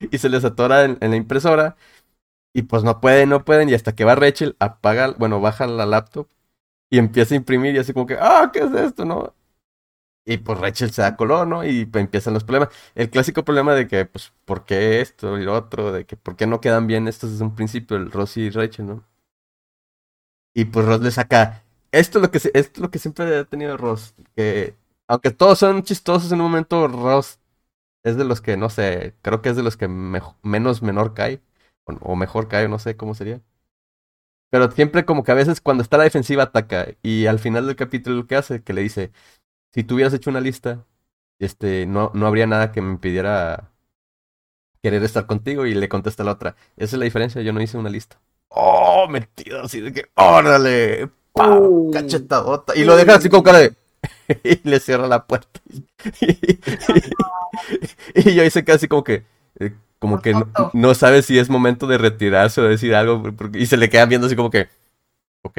Y 0.10 0.18
se 0.18 0.28
les 0.28 0.44
atora 0.44 0.84
en, 0.84 0.98
en 1.00 1.10
la 1.10 1.16
impresora. 1.16 1.76
Y 2.54 2.62
pues 2.62 2.84
no 2.84 3.00
pueden, 3.00 3.30
no 3.30 3.44
pueden. 3.44 3.68
Y 3.68 3.74
hasta 3.74 3.94
que 3.94 4.04
va 4.04 4.16
Rachel, 4.16 4.56
apaga, 4.60 5.14
bueno, 5.18 5.40
baja 5.40 5.66
la 5.66 5.86
laptop 5.86 6.28
y 6.90 6.98
empieza 6.98 7.34
a 7.34 7.38
imprimir 7.38 7.76
y 7.76 7.78
así 7.78 7.92
como 7.94 8.06
que, 8.06 8.16
ah, 8.20 8.50
¿qué 8.52 8.60
es 8.60 8.72
esto, 8.74 9.04
no? 9.04 9.34
Y 10.28 10.38
pues 10.38 10.58
Rachel 10.58 10.90
se 10.92 11.02
da 11.02 11.16
color, 11.16 11.46
¿no? 11.46 11.64
Y 11.64 11.88
empiezan 11.94 12.34
los 12.34 12.44
problemas. 12.44 12.68
El 12.94 13.10
clásico 13.10 13.44
problema 13.44 13.74
de 13.74 13.88
que, 13.88 14.04
pues, 14.04 14.32
¿por 14.44 14.64
qué 14.64 15.00
esto 15.00 15.38
y 15.38 15.44
lo 15.44 15.54
otro? 15.54 15.92
De 15.92 16.04
que, 16.04 16.16
¿por 16.16 16.36
qué 16.36 16.46
no 16.46 16.60
quedan 16.60 16.86
bien 16.86 17.08
estos 17.08 17.32
desde 17.32 17.44
un 17.44 17.54
principio, 17.54 17.96
el 17.96 18.10
Ross 18.12 18.36
y 18.36 18.50
Rachel, 18.50 18.86
¿no? 18.86 19.04
Y 20.54 20.66
pues 20.66 20.84
Ross 20.86 21.00
le 21.00 21.10
saca 21.10 21.62
esto 21.92 22.18
es 22.18 22.22
lo 22.22 22.30
que 22.30 22.38
esto 22.38 22.50
es 22.52 22.78
lo 22.78 22.90
que 22.90 22.98
siempre 22.98 23.36
ha 23.38 23.44
tenido 23.44 23.76
Ross, 23.76 24.14
que 24.36 24.76
aunque 25.08 25.30
todos 25.30 25.58
son 25.58 25.82
chistosos 25.82 26.32
en 26.32 26.40
un 26.40 26.50
momento, 26.50 26.86
Ross 26.88 27.40
es 28.04 28.16
de 28.16 28.24
los 28.24 28.40
que, 28.42 28.56
no 28.56 28.70
sé, 28.70 29.14
creo 29.22 29.42
que 29.42 29.50
es 29.50 29.56
de 29.56 29.62
los 29.62 29.76
que 29.76 29.88
menos 29.88 30.82
menor 30.82 31.14
cae, 31.14 31.42
o, 31.86 32.16
mejor 32.16 32.48
cae, 32.48 32.68
no 32.68 32.78
sé 32.78 32.96
cómo 32.96 33.14
sería. 33.14 33.40
Pero 34.50 34.70
siempre 34.70 35.04
como 35.04 35.24
que 35.24 35.32
a 35.32 35.34
veces 35.34 35.60
cuando 35.60 35.82
está 35.82 35.98
la 35.98 36.04
defensiva 36.04 36.44
ataca, 36.44 36.88
y 37.02 37.26
al 37.26 37.38
final 37.38 37.66
del 37.66 37.76
capítulo 37.76 38.16
lo 38.16 38.26
que 38.26 38.36
hace, 38.36 38.62
que 38.62 38.72
le 38.72 38.82
dice, 38.82 39.12
si 39.72 39.84
tú 39.84 39.94
hubieras 39.94 40.14
hecho 40.14 40.30
una 40.30 40.40
lista, 40.40 40.84
este, 41.38 41.86
no, 41.86 42.10
no 42.14 42.26
habría 42.26 42.46
nada 42.46 42.72
que 42.72 42.80
me 42.80 42.90
impidiera 42.90 43.70
querer 44.82 45.02
estar 45.02 45.26
contigo, 45.26 45.66
y 45.66 45.74
le 45.74 45.88
contesta 45.88 46.24
la 46.24 46.32
otra, 46.32 46.56
esa 46.76 46.96
es 46.96 46.98
la 46.98 47.04
diferencia, 47.04 47.42
yo 47.42 47.52
no 47.52 47.60
hice 47.60 47.78
una 47.78 47.90
lista. 47.90 48.18
Oh, 48.48 49.06
metido 49.08 49.62
así 49.62 49.80
de 49.80 49.92
que, 49.92 50.06
órale, 50.14 51.10
¡pam! 51.32 51.90
cachetadota, 51.92 52.76
y 52.76 52.84
lo 52.84 52.96
deja 52.96 53.16
así 53.16 53.28
con 53.28 53.42
cara 53.42 53.58
de... 53.58 53.74
y 54.44 54.68
le 54.68 54.80
cierra 54.80 55.08
la 55.08 55.26
puerta. 55.26 55.60
y 58.14 58.34
yo 58.34 58.44
hice 58.44 58.64
casi 58.64 58.88
como 58.88 59.04
que, 59.04 59.24
eh, 59.58 59.74
como 59.98 60.20
que 60.20 60.34
no, 60.72 60.94
sabe 60.94 61.22
si 61.22 61.38
es 61.38 61.50
momento 61.50 61.86
de 61.86 61.98
retirarse 61.98 62.60
o 62.60 62.64
decir 62.64 62.94
algo, 62.94 63.22
y 63.54 63.66
se 63.66 63.76
le 63.76 63.90
quedan 63.90 64.08
viendo 64.08 64.28
así 64.28 64.36
como 64.36 64.50
que, 64.50 64.68
ok. 65.42 65.58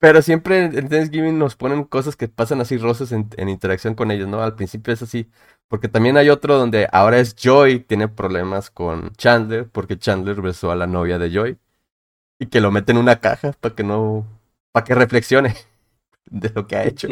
Pero 0.00 0.22
siempre 0.22 0.64
en 0.64 0.88
Thanksgiving 0.88 1.38
nos 1.38 1.56
ponen 1.56 1.84
cosas 1.84 2.16
que 2.16 2.26
pasan 2.26 2.62
así 2.62 2.78
rosas 2.78 3.12
en, 3.12 3.48
interacción 3.48 3.94
con 3.94 4.10
ellos, 4.10 4.28
¿no? 4.28 4.42
Al 4.42 4.56
principio 4.56 4.94
es 4.94 5.02
así. 5.02 5.28
Porque 5.68 5.88
también 5.88 6.16
hay 6.16 6.30
otro 6.30 6.56
donde 6.58 6.88
ahora 6.90 7.20
es 7.20 7.36
Joy, 7.36 7.80
tiene 7.80 8.08
problemas 8.08 8.70
con 8.70 9.12
Chandler, 9.12 9.68
porque 9.68 9.98
Chandler 9.98 10.40
besó 10.40 10.70
a 10.70 10.76
la 10.76 10.86
novia 10.86 11.18
de 11.18 11.30
Joy. 11.30 11.58
Y 12.38 12.46
que 12.46 12.62
lo 12.62 12.70
mete 12.72 12.92
en 12.92 12.98
una 12.98 13.20
caja 13.20 13.52
para 13.60 13.74
que 13.74 13.84
no 13.84 14.26
para 14.72 14.84
que 14.84 14.94
reflexione 14.94 15.54
de 16.30 16.50
lo 16.54 16.66
que 16.66 16.76
ha 16.76 16.86
hecho. 16.86 17.08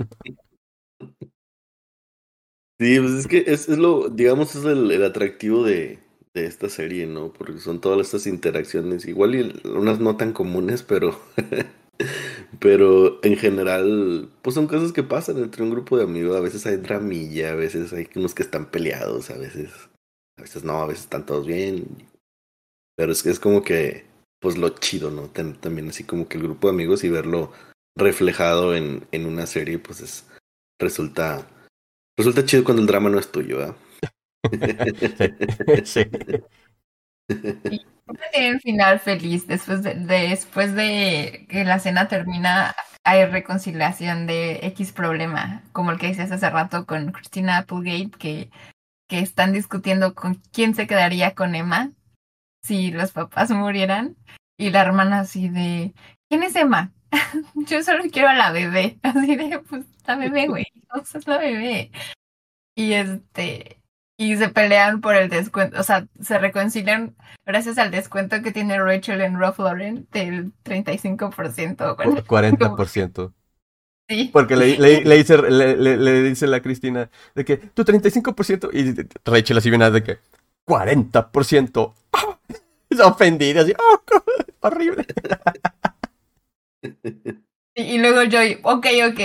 Sí, 2.80 3.00
pues 3.00 3.12
es 3.12 3.26
que 3.26 3.44
es, 3.46 3.68
lo, 3.68 4.08
digamos, 4.08 4.54
es 4.54 4.64
el, 4.64 5.04
atractivo 5.04 5.64
de, 5.64 5.98
de, 6.32 6.46
esta 6.46 6.68
serie, 6.68 7.06
¿no? 7.06 7.32
Porque 7.32 7.58
son 7.58 7.80
todas 7.80 8.06
estas 8.06 8.26
interacciones, 8.28 9.04
igual 9.06 9.34
y 9.34 9.60
unas 9.64 9.98
no 9.98 10.16
tan 10.16 10.32
comunes, 10.32 10.84
pero, 10.84 11.20
pero 12.60 13.20
en 13.24 13.36
general, 13.36 14.30
pues 14.42 14.54
son 14.54 14.66
cosas 14.66 14.92
que 14.92 15.02
pasan 15.02 15.38
entre 15.38 15.62
un 15.62 15.70
grupo 15.70 15.96
de 15.96 16.04
amigos. 16.04 16.36
A 16.36 16.40
veces 16.40 16.66
hay 16.66 16.76
dramilla, 16.76 17.52
a 17.52 17.54
veces 17.56 17.92
hay 17.92 18.08
unos 18.14 18.34
que 18.34 18.42
están 18.42 18.70
peleados, 18.70 19.30
a 19.30 19.38
veces, 19.38 19.70
a 20.38 20.42
veces 20.42 20.64
no, 20.64 20.82
a 20.82 20.86
veces 20.86 21.04
están 21.04 21.26
todos 21.26 21.46
bien. 21.46 21.86
Pero 22.96 23.12
es 23.12 23.22
que 23.22 23.30
es 23.30 23.40
como 23.40 23.62
que 23.62 24.06
pues 24.40 24.56
lo 24.56 24.68
chido, 24.70 25.10
¿no? 25.10 25.28
También 25.28 25.88
así 25.88 26.04
como 26.04 26.28
que 26.28 26.36
el 26.38 26.44
grupo 26.44 26.68
de 26.68 26.74
amigos 26.74 27.02
y 27.04 27.08
verlo 27.08 27.52
reflejado 27.96 28.74
en, 28.74 29.06
en 29.10 29.26
una 29.26 29.46
serie, 29.46 29.78
pues 29.78 30.00
es, 30.00 30.26
resulta, 30.80 31.46
resulta 32.16 32.44
chido 32.44 32.64
cuando 32.64 32.82
el 32.82 32.86
drama 32.86 33.10
no 33.10 33.18
es 33.18 33.32
tuyo, 33.32 33.58
¿verdad? 33.58 33.76
sí. 35.84 36.02
Y 37.28 37.86
tiene 38.32 38.54
un 38.54 38.60
final 38.60 39.00
feliz 39.00 39.46
después 39.46 39.82
de, 39.82 39.94
después 39.94 40.74
de 40.74 41.46
que 41.48 41.64
la 41.64 41.78
cena 41.78 42.08
termina 42.08 42.74
hay 43.04 43.24
reconciliación 43.24 44.26
de 44.26 44.60
X 44.66 44.92
problema, 44.92 45.62
como 45.72 45.92
el 45.92 45.98
que 45.98 46.08
decías 46.08 46.30
hace 46.30 46.50
rato 46.50 46.84
con 46.84 47.10
Christina 47.12 47.58
Applegate, 47.58 48.10
que, 48.18 48.50
que 49.08 49.20
están 49.20 49.52
discutiendo 49.52 50.14
con 50.14 50.34
quién 50.52 50.74
se 50.74 50.86
quedaría 50.86 51.34
con 51.34 51.54
Emma 51.54 51.92
si 52.62 52.90
los 52.90 53.12
papás 53.12 53.50
murieran. 53.50 54.16
Y 54.58 54.70
la 54.70 54.82
hermana 54.82 55.20
así 55.20 55.48
de, 55.48 55.94
¿quién 56.28 56.42
es 56.42 56.54
Emma? 56.56 56.92
Yo 57.54 57.82
solo 57.82 58.04
quiero 58.12 58.28
a 58.28 58.34
la 58.34 58.50
bebé. 58.50 58.98
Así 59.02 59.36
de, 59.36 59.60
pues 59.60 59.86
la 60.06 60.16
bebé, 60.16 60.46
güey. 60.48 60.66
Es 61.14 61.26
la 61.26 61.38
bebé. 61.38 61.90
Y 62.74 62.92
este, 62.92 63.77
y 64.20 64.36
se 64.36 64.48
pelean 64.48 65.00
por 65.00 65.14
el 65.14 65.30
descuento, 65.30 65.78
o 65.78 65.82
sea, 65.84 66.06
se 66.20 66.38
reconcilian 66.38 67.14
gracias 67.46 67.78
al 67.78 67.92
descuento 67.92 68.42
que 68.42 68.50
tiene 68.50 68.76
Rachel 68.82 69.20
en 69.20 69.38
Ralph 69.38 69.60
Lauren 69.60 70.08
del 70.10 70.52
35%. 70.64 71.96
40%. 72.26 73.32
Sí. 74.08 74.30
Porque 74.32 74.56
le, 74.56 74.76
le, 74.76 75.02
le 75.02 75.16
dice, 75.16 75.38
le, 75.38 75.76
le, 75.76 76.22
dice 76.22 76.48
la 76.48 76.60
Cristina 76.60 77.10
de 77.34 77.44
que 77.44 77.58
tu 77.58 77.84
35% 77.84 78.70
y 78.72 79.30
Rachel 79.30 79.58
así 79.58 79.70
viene 79.70 79.88
de 79.90 80.02
que 80.02 80.18
40%. 80.66 81.94
Se 82.90 83.02
ofendida, 83.02 83.62
así, 83.62 83.72
oh, 83.78 84.00
horrible. 84.60 85.06
Y, 87.76 87.98
luego 87.98 88.24
yo, 88.24 88.40
ok, 88.62 88.86
ok. 89.10 89.20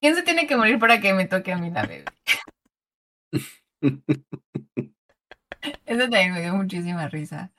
¿Quién 0.00 0.14
se 0.14 0.22
tiene 0.22 0.46
que 0.46 0.56
morir 0.56 0.78
para 0.78 1.00
que 1.00 1.14
me 1.14 1.26
toque 1.26 1.52
a 1.52 1.58
mí 1.58 1.70
la 1.70 1.82
bebé? 1.82 2.04
Eso 5.84 6.00
también 6.00 6.32
me 6.32 6.42
dio 6.42 6.54
muchísima 6.54 7.08
risa. 7.08 7.50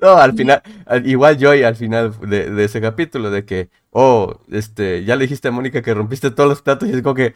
No, 0.00 0.16
al 0.16 0.34
final, 0.34 0.62
igual 1.04 1.36
Joy 1.38 1.62
al 1.62 1.76
final 1.76 2.14
de, 2.20 2.50
de, 2.50 2.64
ese 2.64 2.80
capítulo, 2.80 3.30
de 3.30 3.44
que, 3.44 3.70
oh, 3.90 4.40
este, 4.50 5.04
ya 5.04 5.16
le 5.16 5.24
dijiste 5.24 5.48
a 5.48 5.50
Mónica 5.50 5.82
que 5.82 5.94
rompiste 5.94 6.30
todos 6.30 6.48
los 6.48 6.62
platos 6.62 6.88
y 6.88 6.92
es 6.92 7.02
como 7.02 7.14
que, 7.14 7.34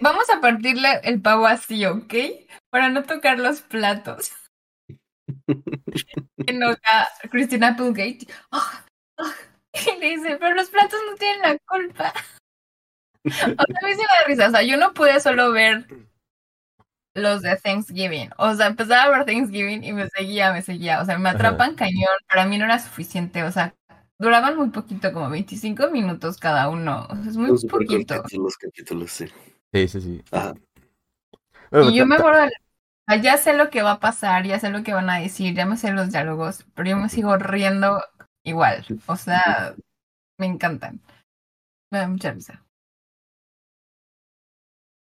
Vamos 0.00 0.28
a 0.30 0.40
partirle 0.40 1.00
el 1.04 1.22
pavo 1.22 1.46
así, 1.46 1.86
¿ok? 1.86 2.14
Para 2.70 2.88
no 2.88 3.04
tocar 3.04 3.38
los 3.38 3.62
platos. 3.62 4.32
Enoja 6.46 7.08
Christina 7.30 7.68
Applegate. 7.68 8.26
Oh, 8.50 8.70
oh, 9.18 9.32
y 9.72 10.00
le 10.00 10.10
dice, 10.16 10.36
pero 10.38 10.54
los 10.54 10.68
platos 10.68 10.98
no 11.08 11.16
tienen 11.16 11.42
la 11.42 11.58
culpa. 11.66 12.12
O 13.24 13.30
sea, 13.30 13.46
a 13.46 13.86
mí 13.86 13.94
sí 13.94 14.00
me 14.00 14.18
da 14.18 14.26
risa. 14.26 14.48
O 14.48 14.50
sea, 14.50 14.62
yo 14.62 14.76
no 14.76 14.92
pude 14.94 15.20
solo 15.20 15.52
ver 15.52 15.86
los 17.14 17.42
de 17.42 17.56
Thanksgiving. 17.56 18.30
O 18.38 18.54
sea, 18.54 18.66
empezaba 18.66 19.02
a 19.02 19.10
ver 19.10 19.24
Thanksgiving 19.26 19.84
y 19.84 19.92
me 19.92 20.08
seguía, 20.08 20.52
me 20.52 20.62
seguía. 20.62 21.00
O 21.00 21.04
sea, 21.04 21.18
me 21.18 21.28
atrapan 21.28 21.74
cañón. 21.74 22.16
Para 22.28 22.46
mí 22.46 22.58
no 22.58 22.64
era 22.64 22.78
suficiente. 22.78 23.42
O 23.44 23.52
sea, 23.52 23.74
duraban 24.18 24.56
muy 24.56 24.70
poquito, 24.70 25.12
como 25.12 25.28
25 25.28 25.90
minutos 25.90 26.38
cada 26.38 26.68
uno. 26.68 27.08
es 27.26 27.36
muy 27.36 27.50
poquito. 27.68 28.22
Los 28.32 28.56
capítulos, 28.56 29.10
sí. 29.10 29.26
Sí, 29.72 29.88
sí, 29.88 30.00
sí. 30.00 30.24
y 31.72 31.94
yo 31.94 32.06
me 32.06 32.16
acuerdo, 32.16 32.46
ya 33.22 33.36
sé 33.36 33.54
lo 33.54 33.70
que 33.70 33.82
va 33.82 33.92
a 33.92 34.00
pasar, 34.00 34.46
ya 34.46 34.58
sé 34.58 34.70
lo 34.70 34.82
que 34.82 34.92
van 34.92 35.10
a 35.10 35.18
decir, 35.18 35.54
ya 35.54 35.66
me 35.66 35.76
sé 35.76 35.92
los 35.92 36.12
diálogos, 36.12 36.66
pero 36.74 36.90
yo 36.90 36.96
me 36.96 37.08
sigo 37.08 37.36
riendo 37.36 38.02
igual. 38.44 38.84
O 39.06 39.16
sea, 39.16 39.74
me 40.38 40.46
encantan. 40.46 41.00
Me 41.90 41.98
da 41.98 42.08
mucha 42.08 42.32
risa. 42.32 42.64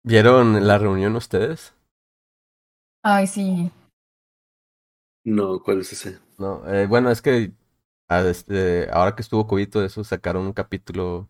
¿Vieron 0.04 0.66
la 0.66 0.78
reunión 0.78 1.16
ustedes? 1.16 1.74
Ay, 3.04 3.28
sí. 3.28 3.72
No, 5.24 5.62
¿cuál 5.62 5.82
es 5.82 5.94
ese? 5.94 6.20
No, 6.38 6.68
eh, 6.68 6.88
bueno, 6.88 7.12
es 7.12 7.22
que 7.22 7.52
este, 8.10 8.90
ahora 8.92 9.16
que 9.16 9.22
estuvo 9.22 9.48
de 9.56 9.86
eso, 9.86 10.04
sacaron 10.04 10.46
un 10.46 10.54
capítulo, 10.54 11.30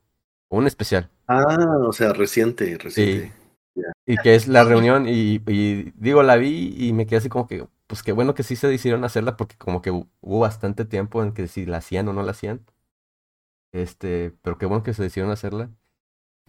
un 0.50 0.68
especial. 0.68 1.10
Ah, 1.28 1.44
o 1.86 1.92
sea, 1.92 2.14
reciente, 2.14 2.78
reciente. 2.78 3.34
Y 4.06 4.18
que 4.18 4.36
es 4.36 4.48
la 4.48 4.64
reunión, 4.64 5.08
y, 5.08 5.42
y, 5.48 5.94
digo, 5.96 6.24
la 6.24 6.38
vi 6.38 6.76
y 6.78 6.94
me 6.94 7.06
quedé 7.06 7.18
así 7.18 7.30
como 7.30 7.48
que, 7.48 7.68
pues 7.88 8.04
qué 8.04 8.12
bueno 8.12 8.34
que 8.34 8.44
sí 8.44 8.56
se 8.56 8.68
decidieron 8.68 9.04
hacerla, 9.04 9.38
porque 9.38 9.56
como 9.58 9.82
que 9.82 9.92
hubo 9.92 10.40
bastante 10.40 10.86
tiempo 10.86 11.24
en 11.24 11.34
que 11.34 11.48
si 11.48 11.66
la 11.66 11.78
hacían 11.78 12.08
o 12.08 12.14
no 12.14 12.24
la 12.24 12.32
hacían. 12.32 12.66
Este, 13.72 14.32
pero 14.42 14.58
qué 14.58 14.66
bueno 14.66 14.84
que 14.84 14.94
se 14.94 15.04
decidieron 15.04 15.32
hacerla. 15.32 15.70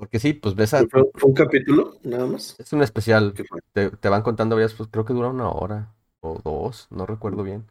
Porque 0.00 0.18
sí, 0.18 0.32
pues 0.32 0.54
ves 0.54 0.72
a... 0.72 0.86
¿Fue, 0.86 1.02
un 1.22 1.34
capítulo, 1.34 1.98
nada 2.04 2.24
más? 2.24 2.56
Es 2.58 2.72
un 2.72 2.80
especial. 2.82 3.34
Te, 3.74 3.90
te, 3.90 4.08
van 4.08 4.22
contando, 4.22 4.56
pues 4.56 4.88
creo 4.90 5.04
que 5.04 5.12
dura 5.12 5.28
una 5.28 5.50
hora 5.50 5.92
o 6.20 6.40
dos, 6.42 6.86
no 6.88 7.04
recuerdo 7.04 7.42
bien. 7.42 7.70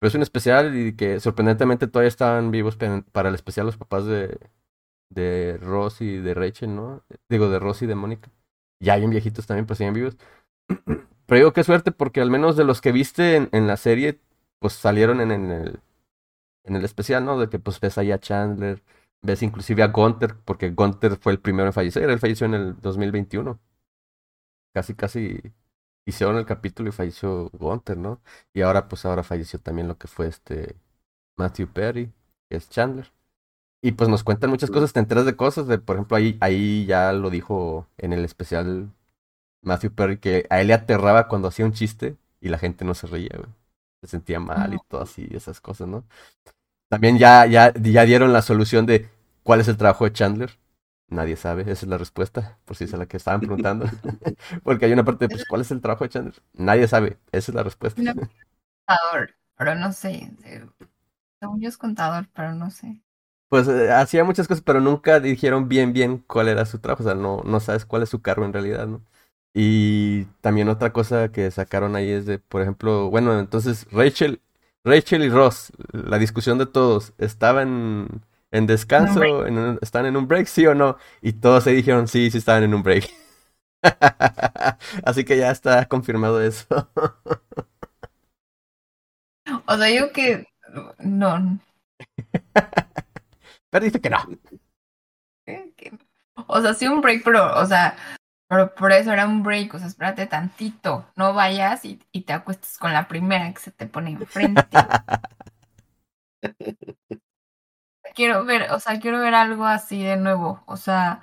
Pero 0.00 0.08
es 0.08 0.14
un 0.16 0.22
especial 0.22 0.76
y 0.76 0.96
que 0.96 1.20
sorprendentemente 1.20 1.86
todavía 1.86 2.08
estaban 2.08 2.50
vivos 2.50 2.76
para 3.12 3.28
el 3.28 3.36
especial 3.36 3.66
los 3.66 3.76
papás 3.76 4.06
de, 4.06 4.40
de 5.08 5.56
Ross 5.58 6.00
y 6.00 6.16
de 6.16 6.34
Rachel, 6.34 6.74
¿no? 6.74 7.04
Digo, 7.28 7.48
de 7.48 7.60
Ross 7.60 7.82
y 7.82 7.86
de 7.86 7.94
Mónica. 7.94 8.28
Ya 8.80 8.96
bien 8.96 9.10
viejitos 9.10 9.46
también, 9.46 9.64
pero 9.64 9.76
siguen 9.76 9.94
vivos. 9.94 10.16
Pero 11.26 11.38
digo, 11.38 11.52
qué 11.52 11.62
suerte, 11.62 11.92
porque 11.92 12.20
al 12.20 12.30
menos 12.30 12.56
de 12.56 12.64
los 12.64 12.80
que 12.80 12.90
viste 12.90 13.36
en, 13.36 13.48
en 13.52 13.68
la 13.68 13.76
serie, 13.76 14.20
pues 14.58 14.72
salieron 14.72 15.20
en, 15.20 15.30
en, 15.30 15.50
el, 15.52 15.80
en 16.64 16.76
el 16.76 16.84
especial, 16.84 17.24
¿no? 17.24 17.38
De 17.38 17.48
que 17.48 17.60
pues 17.60 17.78
ves 17.80 17.96
ahí 17.98 18.10
a 18.10 18.18
Chandler, 18.18 18.82
ves 19.22 19.42
inclusive 19.42 19.82
a 19.82 19.88
Gunther, 19.88 20.36
porque 20.44 20.70
Gunther 20.70 21.16
fue 21.18 21.32
el 21.32 21.40
primero 21.40 21.66
en 21.68 21.72
fallecer, 21.72 22.08
él 22.10 22.18
falleció 22.20 22.46
en 22.46 22.54
el 22.54 22.80
2021. 22.80 23.58
Casi, 24.74 24.94
casi 24.94 25.40
hicieron 26.06 26.36
el 26.38 26.46
capítulo 26.46 26.88
y 26.88 26.92
falleció 26.92 27.50
Gunther, 27.50 27.98
¿no? 27.98 28.20
Y 28.54 28.62
ahora, 28.62 28.88
pues 28.88 29.04
ahora 29.04 29.22
falleció 29.22 29.60
también 29.60 29.88
lo 29.88 29.98
que 29.98 30.08
fue 30.08 30.28
este 30.28 30.76
Matthew 31.38 31.68
Perry, 31.72 32.12
que 32.50 32.56
es 32.56 32.68
Chandler. 32.70 33.12
Y 33.82 33.92
pues 33.92 34.10
nos 34.10 34.24
cuentan 34.24 34.50
muchas 34.50 34.70
cosas, 34.70 34.92
te 34.92 35.00
enteras 35.00 35.26
de 35.26 35.36
cosas, 35.36 35.66
de, 35.68 35.78
por 35.78 35.96
ejemplo, 35.96 36.16
ahí, 36.16 36.38
ahí 36.40 36.86
ya 36.86 37.12
lo 37.12 37.30
dijo 37.30 37.86
en 37.98 38.12
el 38.14 38.24
especial 38.24 38.90
Matthew 39.62 39.92
Perry, 39.94 40.18
que 40.18 40.46
a 40.50 40.60
él 40.60 40.68
le 40.68 40.74
aterraba 40.74 41.28
cuando 41.28 41.48
hacía 41.48 41.66
un 41.66 41.72
chiste 41.72 42.16
y 42.40 42.48
la 42.50 42.58
gente 42.58 42.84
no 42.84 42.94
se 42.94 43.06
reía, 43.08 43.36
güey. 43.36 43.50
se 44.02 44.08
sentía 44.08 44.40
mal 44.40 44.74
y 44.74 44.78
todo 44.88 45.02
así, 45.02 45.28
esas 45.32 45.60
cosas, 45.60 45.88
¿no? 45.88 46.04
También 46.92 47.16
ya, 47.16 47.46
ya, 47.46 47.72
ya 47.72 48.04
dieron 48.04 48.34
la 48.34 48.42
solución 48.42 48.84
de 48.84 49.08
cuál 49.44 49.60
es 49.60 49.68
el 49.68 49.78
trabajo 49.78 50.04
de 50.04 50.12
Chandler. 50.12 50.58
Nadie 51.08 51.36
sabe, 51.36 51.62
esa 51.62 51.72
es 51.72 51.86
la 51.86 51.96
respuesta, 51.96 52.58
por 52.66 52.76
si 52.76 52.84
es 52.84 52.92
la 52.92 53.06
que 53.06 53.16
estaban 53.16 53.40
preguntando. 53.40 53.86
Porque 54.62 54.84
hay 54.84 54.92
una 54.92 55.02
parte 55.02 55.26
de, 55.26 55.34
pues, 55.34 55.46
¿cuál 55.46 55.62
es 55.62 55.70
el 55.70 55.80
trabajo 55.80 56.04
de 56.04 56.10
Chandler? 56.10 56.42
Nadie 56.52 56.86
sabe, 56.86 57.16
esa 57.32 57.50
es 57.50 57.54
la 57.54 57.62
respuesta. 57.62 58.02
contador, 58.02 59.34
pero 59.56 59.74
no 59.74 59.90
sé. 59.92 60.32
Según 61.40 61.62
yo 61.62 61.70
es 61.70 61.78
contador, 61.78 62.28
pero 62.34 62.54
no 62.54 62.70
sé. 62.70 63.00
Pues 63.48 63.68
eh, 63.68 63.90
hacía 63.90 64.24
muchas 64.24 64.46
cosas, 64.46 64.62
pero 64.62 64.82
nunca 64.82 65.18
dijeron 65.18 65.70
bien, 65.70 65.94
bien 65.94 66.18
cuál 66.18 66.48
era 66.48 66.66
su 66.66 66.78
trabajo. 66.78 67.04
O 67.04 67.06
sea, 67.06 67.14
no, 67.14 67.40
no 67.42 67.60
sabes 67.60 67.86
cuál 67.86 68.02
es 68.02 68.10
su 68.10 68.20
cargo 68.20 68.44
en 68.44 68.52
realidad, 68.52 68.86
¿no? 68.86 69.02
Y 69.54 70.26
también 70.42 70.68
otra 70.68 70.92
cosa 70.92 71.30
que 71.32 71.50
sacaron 71.50 71.96
ahí 71.96 72.10
es 72.10 72.26
de, 72.26 72.38
por 72.38 72.60
ejemplo, 72.60 73.08
bueno, 73.08 73.38
entonces 73.38 73.86
Rachel, 73.90 74.42
Rachel 74.84 75.22
y 75.22 75.28
Ross, 75.28 75.72
la 75.92 76.18
discusión 76.18 76.58
de 76.58 76.66
todos, 76.66 77.12
¿estaban 77.18 78.22
en 78.50 78.66
descanso? 78.66 79.46
En 79.46 79.78
¿Están 79.80 80.06
en 80.06 80.16
un 80.16 80.26
break, 80.26 80.46
sí 80.46 80.66
o 80.66 80.74
no? 80.74 80.96
Y 81.20 81.34
todos 81.34 81.64
se 81.64 81.70
dijeron, 81.70 82.08
sí, 82.08 82.30
sí 82.30 82.38
estaban 82.38 82.64
en 82.64 82.74
un 82.74 82.82
break. 82.82 83.08
Así 85.04 85.24
que 85.24 85.36
ya 85.36 85.50
está 85.50 85.86
confirmado 85.86 86.42
eso. 86.42 86.66
o 89.66 89.76
sea, 89.76 89.90
yo 89.90 90.12
que 90.12 90.46
no. 90.98 91.60
pero 93.70 93.84
dice 93.84 94.00
que 94.00 94.10
no. 94.10 94.18
O 96.48 96.60
sea, 96.60 96.74
sí 96.74 96.88
un 96.88 97.00
break, 97.00 97.22
pero, 97.24 97.56
o 97.58 97.66
sea, 97.66 97.96
pero 98.52 98.74
por 98.74 98.92
eso 98.92 99.10
era 99.10 99.26
un 99.26 99.42
break, 99.42 99.72
o 99.72 99.78
sea, 99.78 99.88
espérate 99.88 100.26
tantito, 100.26 101.06
no 101.16 101.32
vayas 101.32 101.86
y, 101.86 101.98
y 102.12 102.20
te 102.20 102.34
acuestes 102.34 102.76
con 102.76 102.92
la 102.92 103.08
primera 103.08 103.50
que 103.50 103.58
se 103.58 103.70
te 103.70 103.86
pone 103.86 104.10
enfrente. 104.10 104.76
quiero 108.14 108.44
ver, 108.44 108.70
o 108.72 108.78
sea, 108.78 109.00
quiero 109.00 109.20
ver 109.20 109.34
algo 109.34 109.64
así 109.64 110.02
de 110.02 110.18
nuevo, 110.18 110.62
o 110.66 110.76
sea, 110.76 111.22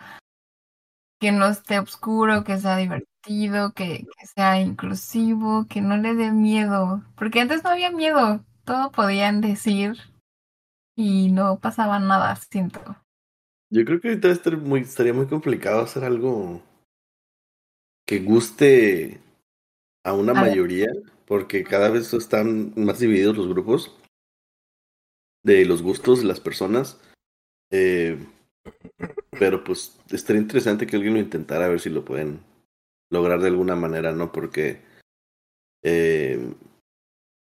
que 1.19 1.31
no 1.31 1.45
esté 1.45 1.77
oscuro, 1.77 2.43
que 2.43 2.57
sea 2.57 2.77
divertido, 2.77 3.73
que, 3.73 4.07
que 4.17 4.25
sea 4.25 4.59
inclusivo, 4.59 5.67
que 5.69 5.81
no 5.81 5.97
le 5.97 6.15
dé 6.15 6.31
miedo, 6.31 7.03
porque 7.15 7.41
antes 7.41 7.63
no 7.63 7.69
había 7.69 7.91
miedo, 7.91 8.43
todo 8.63 8.91
podían 8.91 9.39
decir 9.39 9.97
y 10.95 11.31
no 11.31 11.59
pasaba 11.59 11.99
nada, 11.99 12.35
siento. 12.37 12.81
Yo 13.69 13.85
creo 13.85 14.01
que 14.01 14.07
ahorita 14.07 14.57
muy, 14.57 14.79
estaría 14.79 15.13
muy 15.13 15.27
complicado 15.27 15.83
hacer 15.83 16.03
algo 16.03 16.67
que 18.09 18.17
guste 18.17 19.19
a 20.03 20.13
una 20.13 20.33
mayoría, 20.33 20.87
porque 21.27 21.63
cada 21.63 21.91
vez 21.91 22.11
están 22.11 22.73
más 22.75 22.97
divididos 22.97 23.37
los 23.37 23.47
grupos 23.47 23.95
de 25.43 25.63
los 25.65 25.83
gustos 25.83 26.21
de 26.21 26.25
las 26.25 26.39
personas. 26.39 26.99
Eh, 27.69 28.17
pero 29.39 29.63
pues 29.63 29.95
estaría 30.09 30.41
interesante 30.41 30.87
que 30.87 30.95
alguien 30.95 31.13
lo 31.13 31.19
intentara 31.19 31.65
a 31.65 31.67
ver 31.67 31.79
si 31.79 31.91
lo 31.91 32.03
pueden 32.03 32.39
lograr 33.11 33.41
de 33.41 33.49
alguna 33.49 33.75
manera, 33.75 34.11
¿no? 34.11 34.31
Porque 34.31 34.81
eh, 35.83 36.51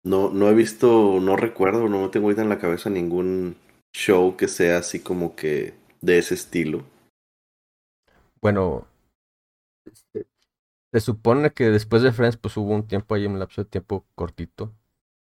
no, 0.05 0.29
no 0.29 0.51
he 0.51 0.55
visto, 0.55 1.19
no 1.19 1.35
recuerdo, 1.35 1.89
no 1.89 2.11
tengo 2.11 2.27
ahorita 2.27 2.43
en 2.43 2.51
la 2.51 2.59
cabeza 2.59 2.91
ningún 2.91 3.57
show 3.97 4.37
que 4.37 4.49
sea 4.49 4.77
así 4.77 5.01
como 5.01 5.35
que 5.35 5.73
de 6.03 6.19
ese 6.19 6.35
estilo. 6.35 6.85
Bueno, 8.43 8.87
se 10.93 11.01
supone 11.01 11.53
que 11.53 11.71
después 11.71 12.03
de 12.03 12.13
Friends, 12.13 12.37
pues 12.37 12.57
hubo 12.57 12.75
un 12.75 12.87
tiempo 12.87 13.15
ahí, 13.15 13.27
un 13.27 13.39
lapso 13.39 13.65
de 13.65 13.71
tiempo 13.71 14.05
cortito. 14.15 14.73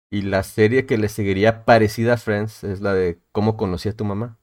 Y 0.09 0.23
la 0.23 0.43
serie 0.43 0.85
que 0.85 0.97
le 0.97 1.09
seguiría 1.09 1.65
parecida 1.65 2.13
a 2.13 2.17
Friends 2.17 2.63
es 2.63 2.81
la 2.81 2.93
de 2.93 3.19
Cómo 3.31 3.57
conocí 3.57 3.89
a 3.89 3.95
tu 3.95 4.05
mamá. 4.05 4.37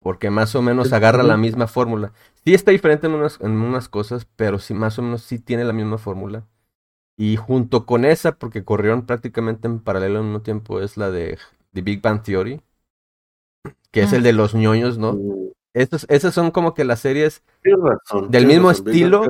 Porque 0.00 0.30
más 0.30 0.54
o 0.54 0.62
menos 0.62 0.92
agarra 0.92 1.22
la 1.22 1.36
misma 1.36 1.66
fórmula. 1.66 2.12
Sí 2.44 2.54
está 2.54 2.70
diferente 2.70 3.06
en 3.06 3.14
unas, 3.14 3.40
en 3.40 3.50
unas 3.52 3.88
cosas, 3.88 4.26
pero 4.36 4.58
sí 4.58 4.72
más 4.72 4.98
o 4.98 5.02
menos 5.02 5.22
sí 5.22 5.38
tiene 5.38 5.64
la 5.64 5.72
misma 5.72 5.98
fórmula. 5.98 6.46
Y 7.18 7.36
junto 7.36 7.86
con 7.86 8.04
esa, 8.04 8.38
porque 8.38 8.64
corrieron 8.64 9.04
prácticamente 9.06 9.68
en 9.68 9.80
paralelo 9.80 10.20
en 10.20 10.26
un 10.26 10.42
tiempo, 10.42 10.80
es 10.80 10.96
la 10.96 11.10
de 11.10 11.38
The 11.72 11.82
Big 11.82 12.00
Bang 12.00 12.22
Theory. 12.22 12.62
Que 13.90 14.02
es 14.02 14.12
el 14.12 14.22
de 14.22 14.32
los 14.32 14.54
ñoños, 14.54 14.98
¿no? 14.98 15.18
Uh 15.76 15.96
esas 16.08 16.32
son 16.32 16.50
como 16.52 16.72
que 16.72 16.84
las 16.84 17.00
series 17.00 17.42
del 18.30 18.46
mismo 18.46 18.70
estilo. 18.70 19.24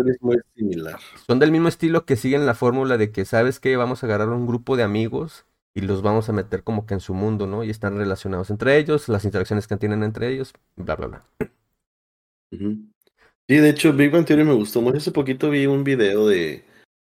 Son 1.27 1.41
del 1.41 1.51
mismo 1.51 1.69
estilo 1.69 2.05
que 2.05 2.15
siguen 2.15 2.47
la 2.47 2.55
fórmula 2.55 2.97
de 2.97 3.11
que, 3.11 3.25
¿sabes 3.25 3.59
que 3.59 3.77
Vamos 3.77 4.03
a 4.03 4.07
agarrar 4.07 4.29
un 4.29 4.47
grupo 4.47 4.77
de 4.77 4.85
amigos 4.85 5.45
y 5.75 5.81
los 5.81 6.03
vamos 6.03 6.29
a 6.29 6.33
meter 6.33 6.63
como 6.63 6.87
que 6.87 6.95
en 6.95 7.01
su 7.01 7.15
mundo, 7.15 7.49
¿no? 7.49 7.65
Y 7.65 7.71
están 7.71 7.99
relacionados 7.99 8.51
entre 8.51 8.79
ellos, 8.79 9.09
las 9.09 9.25
interacciones 9.25 9.67
que 9.67 9.77
tienen 9.77 10.05
entre 10.05 10.29
ellos, 10.29 10.53
bla, 10.77 10.95
bla, 10.95 11.07
bla. 11.09 11.25
Sí, 12.51 13.57
de 13.57 13.69
hecho, 13.69 13.93
Big 13.93 14.13
Bang 14.13 14.25
Theory 14.25 14.45
me 14.45 14.55
gustó 14.55 14.81
mucho. 14.81 14.99
Hace 14.99 15.11
poquito 15.11 15.51
vi 15.51 15.67
un 15.67 15.83
video 15.83 16.29
de 16.29 16.65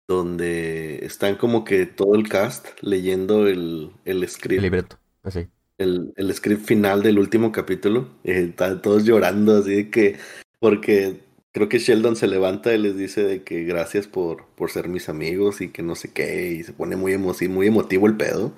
donde 0.10 1.06
están 1.06 1.36
como 1.36 1.64
que 1.64 1.86
todo 1.86 2.16
el 2.16 2.28
cast 2.28 2.68
leyendo 2.82 3.48
el, 3.48 3.92
el 4.04 4.28
script. 4.28 4.58
El 4.58 4.64
libreto, 4.64 5.00
así 5.24 5.48
el, 5.82 6.14
el 6.16 6.34
script 6.34 6.66
final 6.66 7.04
del 7.04 7.20
último 7.20 7.52
capítulo. 7.52 8.10
Eh, 8.24 8.48
están 8.50 8.82
todos 8.82 9.06
llorando 9.06 9.58
así 9.58 9.90
que, 9.90 10.18
porque 10.60 11.20
creo 11.52 11.70
que 11.70 11.80
Sheldon 11.80 12.16
se 12.16 12.28
levanta 12.28 12.74
y 12.74 12.78
les 12.78 12.98
dice 12.98 13.24
de 13.24 13.44
que 13.44 13.64
gracias 13.64 14.08
por, 14.08 14.46
por 14.56 14.72
ser 14.72 14.88
mis 14.88 15.10
amigos 15.10 15.62
y 15.62 15.70
que 15.70 15.84
no 15.84 15.96
sé 15.96 16.14
qué, 16.14 16.52
y 16.52 16.64
se 16.64 16.74
pone 16.74 16.96
muy, 16.96 17.18
muy 17.18 17.68
emotivo 17.68 18.08
el 18.08 18.18
pedo. 18.18 18.54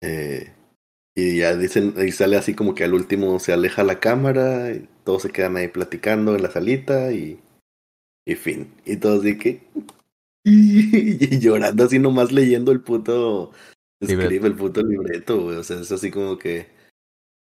Eh, 0.00 0.52
y 1.14 1.38
ya 1.38 1.56
dicen, 1.56 1.94
y 1.98 2.12
sale 2.12 2.36
así 2.36 2.54
como 2.54 2.74
que 2.74 2.84
al 2.84 2.94
último 2.94 3.38
se 3.40 3.52
aleja 3.52 3.82
la 3.82 4.00
cámara, 4.00 4.72
y 4.72 4.88
todos 5.04 5.22
se 5.22 5.30
quedan 5.30 5.56
ahí 5.56 5.68
platicando 5.68 6.36
en 6.36 6.42
la 6.42 6.50
salita 6.50 7.12
y, 7.12 7.40
y 8.26 8.34
fin. 8.36 8.72
Y 8.84 8.96
todos 8.96 9.22
de 9.22 9.38
que... 9.38 9.62
Y 10.44 11.40
llorando 11.40 11.84
así 11.84 11.98
nomás 11.98 12.32
leyendo 12.32 12.72
el 12.72 12.80
puto 12.80 13.52
Escribe 14.00 14.46
el 14.46 14.56
puto 14.56 14.82
libreto, 14.82 15.42
güey. 15.42 15.56
O 15.56 15.64
sea, 15.64 15.80
es 15.80 15.90
así 15.90 16.10
como 16.10 16.38
que. 16.38 16.68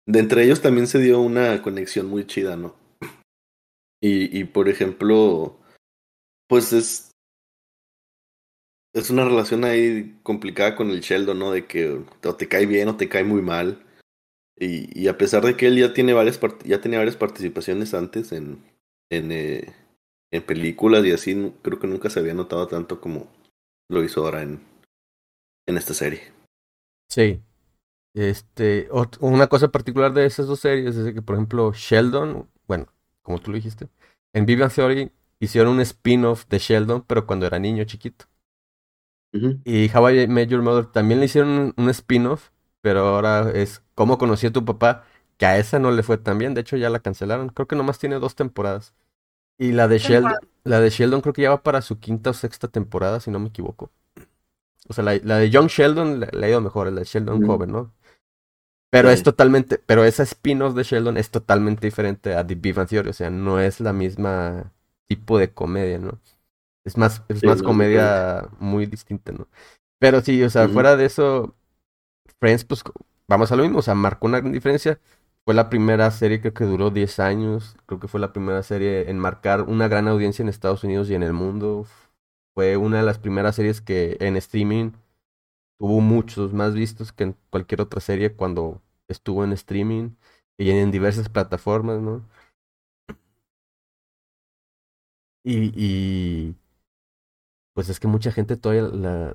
De 0.06 0.18
entre 0.18 0.44
ellos 0.44 0.60
también 0.60 0.86
se 0.86 0.98
dio 0.98 1.20
una 1.20 1.62
conexión 1.62 2.06
muy 2.06 2.26
chida, 2.26 2.56
¿no? 2.56 2.74
Y, 4.02 4.36
y 4.38 4.44
por 4.44 4.68
ejemplo, 4.68 5.58
pues 6.48 6.72
es. 6.72 7.10
Es 8.92 9.10
una 9.10 9.24
relación 9.24 9.64
ahí 9.64 10.18
complicada 10.24 10.74
con 10.74 10.90
el 10.90 11.00
Sheldon, 11.00 11.38
¿no? 11.38 11.52
De 11.52 11.66
que 11.66 12.02
o 12.24 12.34
te 12.36 12.48
cae 12.48 12.66
bien 12.66 12.88
o 12.88 12.96
te 12.96 13.08
cae 13.08 13.22
muy 13.22 13.40
mal. 13.40 13.86
Y, 14.58 15.00
y 15.00 15.06
a 15.08 15.16
pesar 15.16 15.44
de 15.44 15.56
que 15.56 15.68
él 15.68 15.78
ya 15.78 15.94
tiene 15.94 16.12
varias 16.12 16.40
ya 16.64 16.80
tenía 16.80 16.98
varias 16.98 17.16
participaciones 17.16 17.94
antes 17.94 18.32
en, 18.32 18.62
en, 19.10 19.32
eh, 19.32 19.72
en 20.32 20.42
películas 20.42 21.04
y 21.06 21.12
así, 21.12 21.52
creo 21.62 21.78
que 21.78 21.86
nunca 21.86 22.10
se 22.10 22.20
había 22.20 22.34
notado 22.34 22.66
tanto 22.66 23.00
como 23.00 23.28
lo 23.88 24.04
hizo 24.04 24.24
ahora 24.24 24.42
en, 24.42 24.60
en 25.66 25.76
esta 25.76 25.94
serie. 25.94 26.32
Sí. 27.10 27.42
Este, 28.14 28.88
una 29.20 29.46
cosa 29.48 29.68
particular 29.68 30.12
de 30.12 30.26
esas 30.26 30.46
dos 30.46 30.60
series 30.60 30.96
es 30.96 31.14
que, 31.14 31.22
por 31.22 31.36
ejemplo, 31.36 31.72
Sheldon, 31.72 32.48
bueno, 32.66 32.86
como 33.22 33.40
tú 33.40 33.50
lo 33.50 33.56
dijiste, 33.56 33.88
en 34.32 34.46
Big 34.46 34.58
Theory 34.68 35.12
hicieron 35.40 35.74
un 35.74 35.80
spin-off 35.80 36.46
de 36.48 36.58
Sheldon, 36.58 37.02
pero 37.06 37.26
cuando 37.26 37.46
era 37.46 37.58
niño 37.58 37.84
chiquito. 37.84 38.26
Y 39.32 39.90
How 39.94 40.10
I 40.10 40.26
Met 40.28 40.48
Your 40.48 40.62
Mother 40.62 40.86
también 40.86 41.20
le 41.20 41.26
hicieron 41.26 41.72
un, 41.76 41.90
spin-off, 41.90 42.50
pero 42.80 43.00
ahora 43.00 43.50
es 43.52 43.82
Cómo 43.94 44.18
conocí 44.18 44.48
a 44.48 44.52
tu 44.52 44.64
papá, 44.64 45.04
que 45.36 45.46
a 45.46 45.58
esa 45.58 45.78
no 45.78 45.92
le 45.92 46.02
fue 46.02 46.18
tan 46.18 46.38
bien, 46.38 46.54
de 46.54 46.62
hecho 46.62 46.76
ya 46.76 46.90
la 46.90 47.00
cancelaron, 47.00 47.48
creo 47.50 47.68
que 47.68 47.76
nomás 47.76 47.98
tiene 47.98 48.18
dos 48.18 48.34
temporadas. 48.34 48.94
Y 49.58 49.72
la 49.72 49.88
de 49.88 49.98
Sheldon, 49.98 50.34
la 50.64 50.80
de 50.80 50.90
Sheldon 50.90 51.20
creo 51.20 51.32
que 51.32 51.42
ya 51.42 51.50
va 51.50 51.62
para 51.62 51.82
su 51.82 52.00
quinta 52.00 52.30
o 52.30 52.32
sexta 52.34 52.68
temporada, 52.68 53.20
si 53.20 53.30
no 53.30 53.38
me 53.38 53.48
equivoco. 53.48 53.90
O 54.91 54.93
sea, 54.93 55.05
la, 55.05 55.12
de 55.12 55.51
Young 55.51 55.68
Sheldon 55.68 56.18
le, 56.18 56.47
ha 56.47 56.49
ido 56.49 56.61
mejor, 56.61 56.91
la 56.93 57.01
de 57.01 57.07
Sheldon 57.07 57.47
joven, 57.47 57.70
¿no? 57.70 57.95
Pero 58.91 59.09
es 59.09 59.22
totalmente, 59.22 59.78
pero 59.78 60.05
esa 60.05 60.24
spin-off 60.24 60.74
de 60.74 60.82
Sheldon 60.82 61.16
es 61.16 61.30
totalmente 61.30 61.86
diferente 61.86 62.34
a 62.34 62.45
The 62.45 62.57
Big 62.57 62.74
Bang 62.74 62.88
Theory, 62.88 63.11
o 63.11 63.12
sea, 63.12 63.30
no 63.30 63.61
es 63.61 63.78
la 63.78 63.93
misma 63.93 64.72
tipo 65.07 65.38
de 65.38 65.53
comedia, 65.53 65.99
¿no? 65.99 66.18
Es 66.84 66.97
más, 66.97 67.22
es 67.28 67.45
más 67.45 67.62
comedia 67.62 68.49
muy 68.59 68.86
distinta, 68.86 69.30
¿no? 69.30 69.47
Pero 70.01 70.22
sí, 70.22 70.43
o 70.43 70.51
sea, 70.51 70.68
fuera 70.68 70.97
de 70.97 71.05
eso, 71.05 71.55
Friends, 72.41 72.64
pues 72.64 72.82
vamos 73.28 73.53
a 73.53 73.57
lo 73.57 73.62
mismo, 73.62 73.78
o 73.78 73.82
sea, 73.82 73.95
marcó 73.95 74.26
una 74.26 74.41
gran 74.41 74.53
diferencia. 74.53 74.99
Fue 75.45 75.55
la 75.55 75.70
primera 75.70 76.11
serie 76.11 76.41
creo 76.41 76.53
que 76.53 76.64
duró 76.64 76.91
10 76.91 77.20
años, 77.20 77.76
creo 77.86 78.01
que 78.01 78.09
fue 78.09 78.18
la 78.18 78.32
primera 78.32 78.64
serie 78.64 79.09
en 79.09 79.20
marcar 79.20 79.62
una 79.62 79.86
gran 79.86 80.09
audiencia 80.09 80.43
en 80.43 80.49
Estados 80.49 80.82
Unidos 80.82 81.09
y 81.11 81.14
en 81.14 81.22
el 81.22 81.32
mundo 81.32 81.86
fue 82.55 82.76
una 82.76 82.98
de 82.98 83.03
las 83.05 83.18
primeras 83.18 83.57
series 83.57 83.80
que 83.80 84.16
en 84.20 84.36
streaming 84.36 84.92
tuvo 85.78 86.01
muchos 86.01 86.53
más 86.55 86.74
vistos 86.74 87.12
que 87.12 87.24
en 87.24 87.36
cualquier 87.51 87.80
otra 87.82 88.01
serie 88.01 88.34
cuando 88.34 88.82
estuvo 89.09 89.44
en 89.44 89.53
streaming 89.53 90.11
y 90.59 90.70
en 90.70 90.90
diversas 90.92 91.28
plataformas, 91.28 92.01
¿no? 92.01 92.24
Y, 95.44 95.72
y 95.76 96.55
pues 97.72 97.88
es 97.88 98.01
que 98.01 98.09
mucha 98.09 98.32
gente 98.32 98.57
todavía 98.57 98.82
la, 98.84 99.34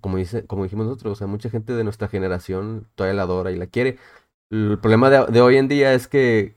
como 0.00 0.16
dice, 0.18 0.46
como 0.46 0.64
dijimos 0.64 0.86
nosotros, 0.86 1.12
o 1.12 1.16
sea, 1.16 1.26
mucha 1.26 1.50
gente 1.50 1.72
de 1.74 1.84
nuestra 1.84 2.08
generación 2.08 2.88
todavía 2.94 3.14
la 3.16 3.22
adora 3.22 3.52
y 3.52 3.56
la 3.56 3.66
quiere. 3.68 3.98
El 4.50 4.78
problema 4.80 5.10
de, 5.10 5.26
de 5.32 5.40
hoy 5.42 5.56
en 5.58 5.68
día 5.68 5.94
es 5.94 6.08
que 6.08 6.56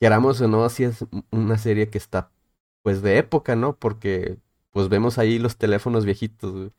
queramos 0.00 0.40
o 0.42 0.48
no, 0.48 0.64
así 0.66 0.84
es 0.84 1.06
una 1.32 1.58
serie 1.58 1.90
que 1.90 1.98
está 1.98 2.32
pues 2.82 3.02
de 3.02 3.18
época, 3.18 3.56
¿no? 3.56 3.76
Porque 3.78 4.38
pues 4.72 4.88
vemos 4.88 5.18
ahí 5.18 5.38
los 5.38 5.56
teléfonos 5.56 6.04
viejitos. 6.04 6.72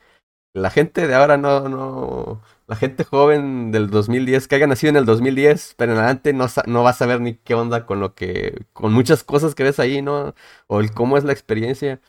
La 0.54 0.70
gente 0.70 1.08
de 1.08 1.16
ahora 1.16 1.38
no, 1.38 1.68
no, 1.70 2.42
la 2.68 2.76
gente 2.76 3.04
joven 3.04 3.72
del 3.72 3.90
2010, 3.90 4.48
que 4.48 4.56
haya 4.56 4.68
nacido 4.68 4.92
en 4.92 4.98
el 4.98 5.06
2010, 5.06 5.76
pero 5.78 5.94
en 5.94 5.98
adelante 6.00 6.34
no, 6.34 6.48
no 6.68 6.84
va 6.84 6.92
a 6.92 6.94
saber 6.94 7.22
ni 7.22 7.36
qué 7.36 7.56
onda 7.56 7.86
con 7.86 8.00
lo 8.00 8.14
que, 8.14 8.66
con 8.74 8.94
muchas 8.94 9.24
cosas 9.24 9.56
que 9.56 9.64
ves 9.64 9.80
ahí, 9.80 10.02
¿no? 10.02 10.36
O 10.68 10.80
el 10.80 10.92
cómo 10.94 11.18
es 11.18 11.24
la 11.24 11.34
experiencia. 11.34 12.02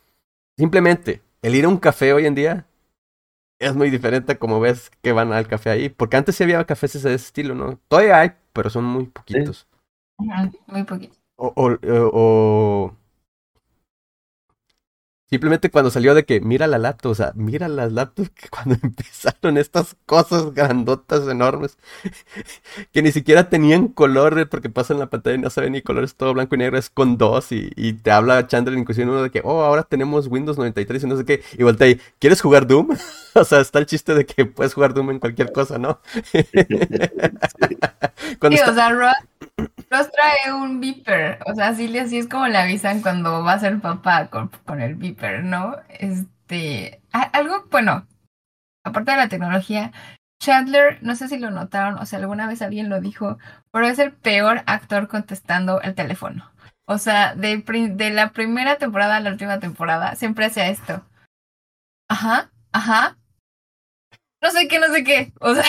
Simplemente, 0.58 1.22
el 1.42 1.54
ir 1.54 1.64
a 1.64 1.68
un 1.68 1.78
café 1.78 2.12
hoy 2.12 2.26
en 2.26 2.34
día 2.34 2.66
es 3.58 3.74
muy 3.74 3.90
diferente 3.90 4.32
a 4.32 4.38
como 4.38 4.60
ves 4.60 4.90
que 5.02 5.12
van 5.12 5.32
al 5.32 5.48
café 5.48 5.70
ahí, 5.70 5.88
porque 5.88 6.16
antes 6.16 6.36
sí 6.36 6.44
había 6.44 6.64
cafés 6.64 6.92
de 6.94 6.98
ese 6.98 7.14
estilo, 7.14 7.54
¿no? 7.54 7.78
Todavía 7.88 8.20
hay, 8.20 8.32
pero 8.52 8.70
son 8.70 8.84
muy 8.84 9.06
poquitos. 9.06 9.66
Muy 10.66 10.84
poquitos. 10.84 11.18
O, 11.36 11.52
o, 11.56 11.78
o, 12.12 12.96
Simplemente 15.30 15.70
cuando 15.70 15.90
salió 15.90 16.14
de 16.14 16.26
que 16.26 16.40
mira 16.40 16.66
la 16.66 16.78
laptop, 16.78 17.12
o 17.12 17.14
sea, 17.14 17.32
mira 17.34 17.66
las 17.66 17.92
laptops 17.92 18.28
que 18.28 18.48
cuando 18.50 18.76
empezaron 18.82 19.56
estas 19.56 19.96
cosas 20.04 20.52
grandotas, 20.52 21.26
enormes, 21.26 21.78
que 22.92 23.02
ni 23.02 23.10
siquiera 23.10 23.48
tenían 23.48 23.88
color, 23.88 24.48
porque 24.50 24.68
pasan 24.68 24.98
la 24.98 25.06
pantalla 25.08 25.36
y 25.36 25.40
no 25.40 25.48
saben 25.48 25.72
ni 25.72 25.80
colores, 25.80 26.14
todo 26.14 26.34
blanco 26.34 26.54
y 26.56 26.58
negro, 26.58 26.78
es 26.78 26.90
con 26.90 27.16
dos, 27.16 27.52
y, 27.52 27.72
y 27.74 27.94
te 27.94 28.10
habla 28.10 28.46
Chandler 28.46 28.76
inclusive 28.78 29.08
uno 29.10 29.22
de 29.22 29.30
que, 29.30 29.40
oh, 29.44 29.62
ahora 29.62 29.84
tenemos 29.84 30.26
Windows 30.26 30.58
93 30.58 31.04
y 31.04 31.06
no 31.06 31.16
sé 31.16 31.24
qué, 31.24 31.42
y 31.56 31.62
voltea 31.62 31.86
ahí, 31.86 32.00
¿quieres 32.18 32.42
jugar 32.42 32.66
Doom? 32.66 32.90
o 33.34 33.44
sea, 33.44 33.60
está 33.60 33.78
el 33.78 33.86
chiste 33.86 34.14
de 34.14 34.26
que 34.26 34.44
puedes 34.44 34.74
jugar 34.74 34.92
Doom 34.92 35.12
en 35.12 35.20
cualquier 35.20 35.52
cosa, 35.52 35.78
¿no? 35.78 36.00
cuando 38.38 38.58
sí, 38.58 38.62
o 38.68 38.74
sea, 38.74 38.90
Ross 38.90 39.14
trae 40.02 40.52
un 40.52 40.80
beeper, 40.80 41.38
o 41.46 41.54
sea, 41.54 41.68
así, 41.68 41.98
así 41.98 42.18
es 42.18 42.28
como 42.28 42.46
le 42.48 42.58
avisan 42.58 43.02
cuando 43.02 43.42
va 43.42 43.54
a 43.54 43.58
ser 43.58 43.80
papá 43.80 44.28
con, 44.28 44.50
el 44.80 44.94
beeper, 44.96 45.44
¿no? 45.44 45.76
Este, 45.88 47.02
algo, 47.12 47.66
bueno, 47.70 48.06
aparte 48.84 49.12
de 49.12 49.16
la 49.16 49.28
tecnología, 49.28 49.92
Chandler, 50.40 50.98
no 51.02 51.16
sé 51.16 51.28
si 51.28 51.38
lo 51.38 51.50
notaron, 51.50 51.98
o 51.98 52.06
sea, 52.06 52.18
alguna 52.18 52.46
vez 52.46 52.62
alguien 52.62 52.88
lo 52.88 53.00
dijo, 53.00 53.38
pero 53.72 53.86
es 53.86 53.98
el 53.98 54.12
peor 54.12 54.62
actor 54.66 55.08
contestando 55.08 55.80
el 55.80 55.94
teléfono. 55.94 56.50
O 56.86 56.98
sea, 56.98 57.34
de, 57.34 57.56
de 57.92 58.10
la 58.10 58.32
primera 58.32 58.76
temporada 58.76 59.16
a 59.16 59.20
la 59.20 59.30
última 59.30 59.58
temporada, 59.58 60.16
siempre 60.16 60.46
hacía 60.46 60.68
esto. 60.68 61.02
Ajá, 62.08 62.50
ajá. 62.72 63.16
No 64.42 64.50
sé 64.50 64.68
qué, 64.68 64.78
no 64.78 64.88
sé 64.88 65.04
qué. 65.04 65.32
O 65.40 65.54
sea, 65.54 65.64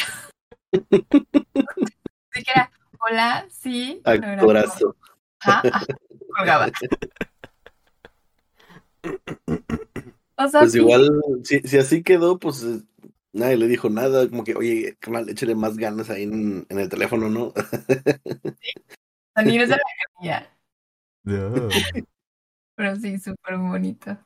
siquiera, 2.33 2.71
Hola, 3.07 3.45
sí. 3.51 4.01
Ajá, 4.03 5.61
ajá, 5.71 5.85
colgaba. 6.35 6.71
O 10.37 10.49
sea, 10.49 10.61
pues 10.61 10.73
sí. 10.73 10.79
igual, 10.79 11.21
si, 11.43 11.59
si, 11.61 11.77
así 11.77 12.03
quedó, 12.03 12.37
pues 12.37 12.61
eh, 12.61 12.81
nadie 13.31 13.55
le 13.55 13.69
dijo 13.69 13.89
nada, 13.89 14.29
como 14.29 14.43
que, 14.43 14.53
oye, 14.53 14.97
carnal, 14.99 15.29
échale 15.29 15.55
más 15.55 15.77
ganas 15.77 16.09
ahí 16.09 16.23
en, 16.23 16.65
en 16.67 16.79
el 16.79 16.89
teléfono, 16.89 17.29
¿no? 17.29 17.53
Sí. 18.59 18.71
Sonidos 19.33 19.69
de 19.69 19.75
la 19.75 19.83
camilla. 20.13 20.51
No. 21.23 21.69
Pero 22.75 22.95
sí, 22.97 23.17
súper 23.17 23.57
bonito. 23.57 24.17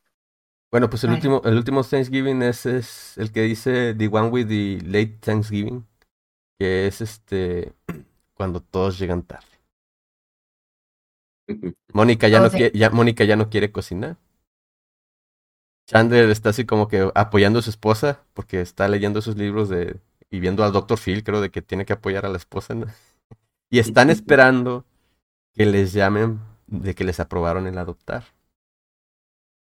Bueno, 0.72 0.90
pues 0.90 1.04
el 1.04 1.12
último, 1.12 1.42
el 1.46 1.56
último 1.56 1.84
Thanksgiving 1.84 2.42
es, 2.42 2.66
es 2.66 3.18
el 3.18 3.32
que 3.32 3.44
dice 3.44 3.94
The 3.94 4.08
One 4.08 4.30
with 4.30 4.48
the 4.48 4.80
Late 4.86 5.20
Thanksgiving, 5.22 5.86
que 6.58 6.88
es 6.88 7.02
este 7.02 7.74
cuando 8.40 8.62
todos 8.62 8.98
llegan 8.98 9.24
tarde. 9.24 9.46
Mónica 11.92 12.30
ya, 12.30 12.40
no 12.40 12.50
quiere, 12.50 12.72
ya, 12.74 12.90
Mónica 12.90 13.26
ya 13.26 13.36
no 13.36 13.50
quiere 13.50 13.70
cocinar. 13.70 14.16
Chandler 15.86 16.30
está 16.30 16.52
así 16.52 16.66
como 16.66 16.88
que 16.88 17.12
apoyando 17.16 17.60
a 17.60 17.62
su 17.62 17.70
esposa 17.70 18.24
porque 18.34 18.62
está 18.62 18.88
leyendo 18.88 19.22
sus 19.22 19.36
libros 19.36 19.68
de 19.68 20.00
y 20.30 20.40
viendo 20.40 20.64
al 20.64 20.72
Dr. 20.72 20.98
Phil, 20.98 21.26
creo, 21.26 21.42
de 21.42 21.52
que 21.52 21.62
tiene 21.62 21.84
que 21.86 21.92
apoyar 21.92 22.26
a 22.26 22.30
la 22.30 22.38
esposa. 22.38 22.76
¿no? 22.76 22.86
Y 23.70 23.80
están 23.80 24.10
esperando 24.10 24.86
que 25.54 25.66
les 25.66 25.92
llamen 25.92 26.40
de 26.68 26.96
que 26.96 27.04
les 27.04 27.20
aprobaron 27.20 27.68
el 27.68 27.78
adoptar. 27.78 28.24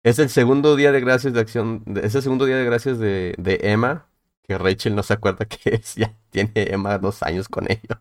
Es 0.02 0.18
el 0.18 0.28
segundo 0.28 0.76
día 0.76 0.92
de 0.92 1.00
gracias 1.00 1.32
de 1.32 1.40
acción, 1.40 1.82
es 2.02 2.14
el 2.14 2.20
segundo 2.20 2.44
día 2.44 2.56
de 2.56 2.66
gracias 2.66 2.98
de, 2.98 3.34
de 3.38 3.58
Emma, 3.62 4.06
que 4.42 4.58
Rachel 4.58 4.96
no 4.96 5.02
se 5.04 5.14
acuerda 5.14 5.44
que 5.46 5.76
es, 5.76 5.94
ya 5.94 6.14
tiene 6.30 6.52
Emma 6.54 6.98
dos 6.98 7.22
años 7.22 7.48
con 7.48 7.70
ellos. 7.70 7.98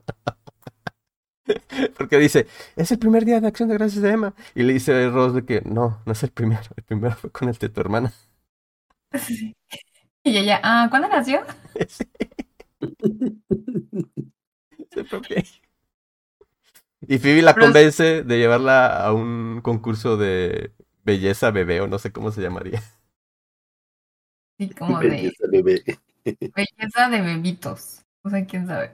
Porque 1.98 2.18
dice, 2.18 2.48
es 2.76 2.92
el 2.92 3.00
primer 3.00 3.26
día 3.26 3.40
de 3.40 3.48
acción 3.48 3.70
de 3.70 3.76
gracias 3.76 4.02
de 4.02 4.12
Emma. 4.12 4.34
Y 4.56 4.64
le 4.64 4.74
dice 4.74 5.10
Ross 5.10 5.34
de 5.34 5.46
que 5.46 5.62
no, 5.62 6.02
no 6.06 6.12
es 6.12 6.24
el 6.24 6.32
primero. 6.32 6.62
El 6.76 6.84
primero 6.84 7.16
fue 7.16 7.32
con 7.32 7.50
el 7.50 7.56
de 7.56 7.70
tu 7.70 7.82
hermana. 7.82 8.14
Y 10.22 10.38
ella, 10.38 10.60
ah, 10.64 10.88
¿cuándo 10.90 11.08
nació? 11.08 11.42
Y 17.02 17.18
Phoebe 17.18 17.42
la 17.42 17.56
convence 17.56 18.24
de 18.24 18.38
llevarla 18.38 19.04
a 19.04 19.14
un 19.14 19.62
concurso 19.62 20.18
de 20.18 20.74
belleza 21.04 21.52
bebé 21.52 21.82
o 21.82 21.88
no 21.88 21.98
sé 21.98 22.12
cómo 22.12 22.32
se 22.32 22.42
llamaría. 22.42 22.84
Sí, 24.58 24.70
como 24.72 25.00
belleza 25.00 25.48
de 25.50 25.64
bebé. 25.64 26.00
Belleza 26.26 27.10
de 27.10 27.22
bebitos. 27.22 28.04
O 28.22 28.30
sea, 28.30 28.46
quién 28.46 28.68
sabe. 28.68 28.92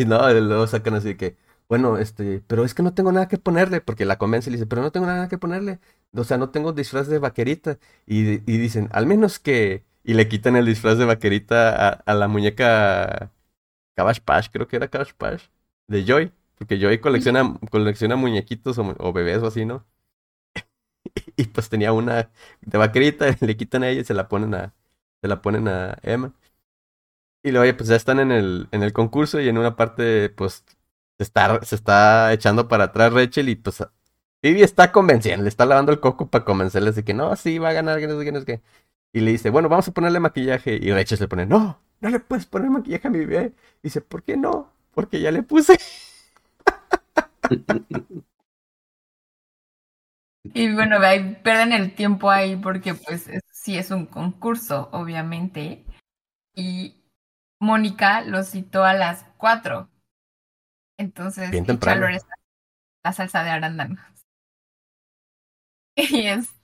Y 0.00 0.04
no, 0.06 0.18
luego 0.32 0.66
sacan 0.66 0.94
así 0.94 1.16
que, 1.16 1.36
bueno, 1.68 1.98
este, 1.98 2.42
pero 2.46 2.64
es 2.64 2.74
que 2.74 2.82
no 2.82 2.94
tengo 2.94 3.12
nada 3.12 3.28
que 3.28 3.38
ponerle, 3.38 3.80
porque 3.80 4.04
la 4.04 4.18
convence 4.18 4.48
y 4.50 4.52
le 4.52 4.56
dice, 4.58 4.66
pero 4.66 4.82
no 4.82 4.92
tengo 4.92 5.06
nada 5.06 5.28
que 5.28 5.38
ponerle. 5.38 5.80
O 6.14 6.24
sea, 6.24 6.38
no 6.38 6.50
tengo 6.50 6.72
disfraz 6.72 7.06
de 7.08 7.18
vaquerita. 7.18 7.78
Y, 8.06 8.34
y 8.52 8.58
dicen, 8.58 8.88
al 8.92 9.06
menos 9.06 9.38
que. 9.38 9.84
Y 10.04 10.14
le 10.14 10.28
quitan 10.28 10.56
el 10.56 10.64
disfraz 10.66 10.96
de 10.98 11.04
vaquerita 11.04 11.88
a, 11.88 11.90
a 11.90 12.14
la 12.14 12.26
muñeca 12.28 13.30
Cabash 13.96 14.20
Pash, 14.22 14.48
creo 14.52 14.68
que 14.68 14.76
era 14.76 14.88
Cabash 14.88 15.12
Pash, 15.14 15.44
de 15.88 16.04
Joy. 16.06 16.32
Porque 16.58 16.78
Joy 16.80 17.00
colecciona, 17.00 17.58
colecciona 17.70 18.16
muñequitos 18.16 18.78
o, 18.78 18.94
o 18.98 19.12
bebés 19.12 19.38
o 19.42 19.48
así, 19.48 19.64
¿no? 19.66 19.86
y 21.36 21.44
pues 21.46 21.68
tenía 21.68 21.92
una 21.92 22.30
de 22.60 22.78
vaquerita, 22.78 23.26
le 23.40 23.56
quitan 23.56 23.82
a 23.82 23.88
ella 23.88 24.00
y 24.02 24.04
se 24.04 24.14
la 24.14 24.28
ponen 24.28 24.54
a, 24.54 24.74
se 25.22 25.28
la 25.28 25.42
ponen 25.42 25.68
a 25.68 25.96
Emma. 26.02 26.32
Y 27.42 27.52
luego, 27.52 27.76
pues 27.76 27.88
ya 27.88 27.96
están 27.96 28.20
en 28.20 28.32
el, 28.32 28.68
en 28.70 28.82
el 28.82 28.92
concurso 28.92 29.40
y 29.40 29.48
en 29.48 29.58
una 29.58 29.76
parte, 29.76 30.28
pues, 30.30 30.64
se 31.18 31.24
está, 31.24 31.62
se 31.62 31.74
está 31.74 32.32
echando 32.32 32.68
para 32.68 32.84
atrás 32.84 33.12
Rachel 33.12 33.48
y 33.48 33.56
pues 33.56 33.82
Vivi 34.42 34.62
está 34.62 34.90
convenciendo, 34.92 35.42
le 35.44 35.50
está 35.50 35.66
lavando 35.66 35.92
el 35.92 36.00
coco 36.00 36.30
para 36.30 36.44
convencerles 36.44 36.96
de 36.96 37.04
que 37.04 37.14
no, 37.14 37.36
sí, 37.36 37.58
va 37.58 37.70
a 37.70 37.72
ganar, 37.74 37.98
que 38.00 38.06
no 38.06 38.18
sé 38.18 38.24
qué, 38.24 38.32
no 38.32 38.40
sé 38.40 38.46
qué. 38.46 38.62
Y 39.12 39.20
le 39.20 39.32
dice, 39.32 39.50
bueno, 39.50 39.68
vamos 39.68 39.88
a 39.88 39.92
ponerle 39.92 40.20
maquillaje. 40.20 40.78
Y 40.80 40.92
Rachel 40.92 41.18
se 41.18 41.28
pone, 41.28 41.46
no, 41.46 41.80
no 42.00 42.10
le 42.10 42.20
puedes 42.20 42.46
poner 42.46 42.70
maquillaje 42.70 43.08
a 43.08 43.10
mi 43.10 43.26
dice, 43.82 44.00
¿por 44.00 44.22
qué 44.22 44.36
no? 44.36 44.72
Porque 44.94 45.20
ya 45.20 45.30
le 45.30 45.42
puse. 45.42 45.78
Y 50.54 50.72
bueno, 50.72 50.98
ahí 51.00 51.38
el 51.44 51.94
tiempo 51.94 52.30
ahí 52.30 52.56
porque 52.56 52.94
pues 52.94 53.28
sí 53.52 53.76
es 53.76 53.90
un 53.90 54.06
concurso, 54.06 54.88
obviamente. 54.92 55.84
Y 56.54 56.99
Mónica 57.60 58.22
lo 58.22 58.42
citó 58.42 58.84
a 58.84 58.94
las 58.94 59.24
4. 59.36 59.88
Entonces, 60.98 61.50
Bien 61.50 61.66
temprano. 61.66 62.06
la 63.04 63.12
salsa 63.12 63.44
de 63.44 63.50
arándanos. 63.50 64.00
Y 65.96 66.26
es 66.26 66.60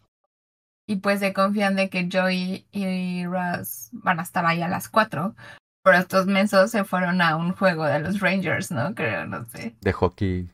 y 0.88 0.97
pues 0.97 1.18
se 1.20 1.32
confían 1.32 1.74
de 1.74 1.90
que 1.90 2.09
Joey 2.11 2.66
y 2.70 3.26
Russ 3.26 3.88
van 3.92 4.20
a 4.20 4.22
estar 4.22 4.47
ahí 4.47 4.62
a 4.62 4.68
las 4.68 4.88
4. 4.88 5.34
Pero 5.82 5.99
estos 5.99 6.26
mensos 6.26 6.70
se 6.70 6.84
fueron 6.84 7.20
a 7.20 7.36
un 7.36 7.53
juego 7.53 7.84
de 7.84 7.99
los 7.99 8.20
Rangers, 8.20 8.70
¿no? 8.70 8.94
Creo, 8.94 9.26
no 9.26 9.44
sé. 9.47 9.74
De 9.80 9.92
hockey. 9.92 10.49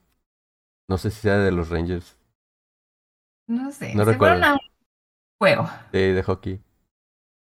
No 0.89 0.99
sé 0.99 1.11
si 1.11 1.21
sea 1.21 1.37
de 1.39 1.53
los 1.53 1.69
Rangers. 1.69 2.17
No 3.47 3.71
sé. 3.73 3.95
No 3.95 4.05
se 4.05 4.13
recuerdo. 4.13 4.37
fueron 4.37 4.45
a 4.45 4.53
un 4.55 4.61
juego. 5.39 5.71
Sí, 5.93 5.99
de 5.99 6.23
hockey. 6.23 6.61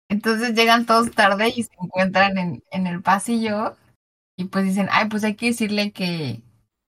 Entonces 0.10 0.56
llegan 0.56 0.86
todos 0.86 1.12
tarde 1.12 1.54
y 1.56 1.64
se 1.64 1.74
encuentran 1.82 2.38
en, 2.38 2.64
en 2.72 2.88
el 2.88 3.02
pasillo 3.02 3.78
y 4.36 4.46
pues 4.46 4.66
dicen, 4.66 4.88
ay, 4.92 5.08
pues 5.10 5.24
hay 5.24 5.36
que 5.36 5.48
decirle 5.48 5.92
que, 5.92 6.42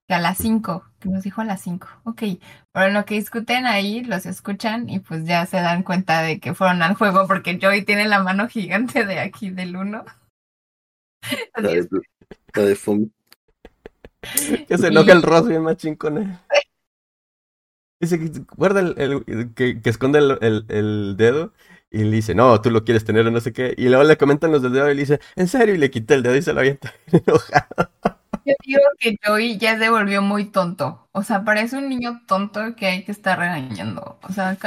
que 0.07 0.13
a 0.15 0.19
las 0.19 0.37
5, 0.37 0.85
que 0.99 1.09
nos 1.09 1.23
dijo 1.23 1.41
a 1.41 1.45
las 1.45 1.61
5. 1.61 1.87
Ok, 2.05 2.23
pero 2.71 2.87
en 2.87 2.93
lo 2.93 3.05
que 3.05 3.15
discuten 3.15 3.65
ahí, 3.65 4.03
los 4.03 4.25
escuchan 4.25 4.89
y 4.89 4.99
pues 4.99 5.25
ya 5.25 5.45
se 5.45 5.57
dan 5.57 5.83
cuenta 5.83 6.21
de 6.21 6.39
que 6.39 6.53
fueron 6.53 6.81
al 6.81 6.95
juego 6.95 7.27
porque 7.27 7.59
Joey 7.61 7.83
tiene 7.83 8.07
la 8.07 8.23
mano 8.23 8.47
gigante 8.47 9.05
de 9.05 9.19
aquí 9.19 9.49
del 9.49 9.75
1. 9.75 10.05
La 11.57 11.69
de, 11.69 11.87
la 12.55 12.63
de 12.63 12.75
Fumi. 12.75 13.11
Que 14.67 14.77
se 14.77 14.87
enoja 14.87 15.11
el 15.11 15.21
Ross 15.21 15.47
bien 15.47 15.63
machín 15.63 15.95
con 15.95 16.17
él. 16.17 16.37
Dice 17.99 18.17
que 18.17 18.31
guarda 18.55 18.79
el, 18.79 19.53
que, 19.53 19.79
esconde 19.83 20.19
el, 20.19 20.65
el, 20.69 21.17
dedo 21.17 21.53
y 21.91 22.03
le 22.05 22.15
dice, 22.17 22.33
no, 22.33 22.59
tú 22.61 22.71
lo 22.71 22.83
quieres 22.85 23.03
tener 23.03 23.27
o 23.27 23.31
no 23.31 23.41
sé 23.41 23.51
qué. 23.53 23.73
Y 23.77 23.89
luego 23.89 24.03
le 24.03 24.17
comentan 24.17 24.51
los 24.51 24.61
del 24.61 24.73
dedo 24.73 24.89
y 24.89 24.95
le 24.95 25.01
dice, 25.01 25.19
¿en 25.35 25.47
serio? 25.47 25.75
Y 25.75 25.77
le 25.77 25.91
quita 25.91 26.13
el 26.13 26.23
dedo 26.23 26.35
y 26.35 26.41
se 26.41 26.53
lo 26.53 26.61
avienta 26.61 26.93
enojado. 27.11 27.91
Yo 28.45 28.53
digo 28.65 28.81
que 28.97 29.17
Joey 29.23 29.57
ya 29.57 29.77
se 29.77 29.89
volvió 29.89 30.21
muy 30.21 30.45
tonto. 30.45 31.07
O 31.11 31.21
sea, 31.23 31.43
parece 31.43 31.77
un 31.77 31.89
niño 31.89 32.21
tonto 32.27 32.75
que 32.75 32.87
hay 32.87 33.03
que 33.03 33.11
estar 33.11 33.37
regañando. 33.37 34.17
O 34.23 34.33
sea, 34.33 34.57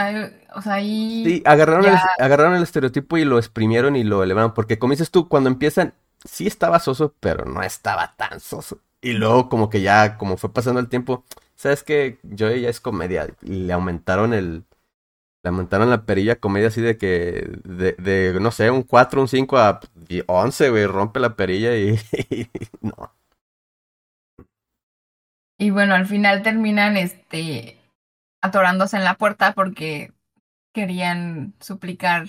o 0.55 0.63
sea 0.63 0.75
ahí. 0.75 1.25
Sí, 1.25 1.43
agarraron, 1.45 1.87
el, 1.87 1.99
agarraron 2.19 2.55
el 2.55 2.63
estereotipo 2.63 3.17
y 3.17 3.25
lo 3.25 3.39
exprimieron 3.39 3.97
y 3.97 4.05
lo 4.05 4.23
elevaron. 4.23 4.55
Porque 4.55 4.79
como 4.79 4.93
dices 4.93 5.11
tú, 5.11 5.29
cuando 5.29 5.49
empiezan, 5.51 5.95
sí 6.25 6.47
estaba 6.47 6.79
soso, 6.79 7.15
pero 7.21 7.45
no 7.47 7.63
estaba 7.63 8.15
tan 8.17 8.39
soso. 8.39 8.81
Y 9.01 9.13
luego, 9.15 9.49
como 9.49 9.69
que 9.71 9.83
ya, 9.83 10.17
como 10.17 10.37
fue 10.37 10.53
pasando 10.53 10.81
el 10.81 10.89
tiempo, 10.89 11.25
sabes 11.57 11.83
que 11.83 12.21
Joey 12.39 12.63
ya 12.63 12.69
es 12.69 12.81
comedia. 12.81 13.29
Y 13.43 13.65
le 13.65 13.73
aumentaron 13.73 14.35
el. 14.35 14.65
Le 15.45 15.51
aumentaron 15.51 15.91
la 15.91 16.07
perilla 16.07 16.41
comedia 16.41 16.69
así 16.69 16.81
de 16.81 16.97
que. 16.97 17.61
De, 17.65 17.93
de 17.93 18.41
no 18.41 18.51
sé, 18.51 18.71
un 18.71 18.83
4, 18.83 19.21
un 19.21 19.29
5 19.29 19.59
a 19.59 19.81
11, 20.27 20.71
güey. 20.71 20.87
Rompe 20.87 21.21
la 21.21 21.37
perilla 21.37 21.77
y 21.79 21.99
no. 22.81 23.13
Y 25.59 25.71
bueno, 25.71 25.95
al 25.95 26.07
final 26.07 26.43
terminan 26.43 26.97
este 26.97 27.79
atorándose 28.43 28.97
en 28.97 29.05
la 29.05 29.17
puerta 29.17 29.55
porque 29.55 30.13
querían 30.75 31.55
suplicar 31.61 32.29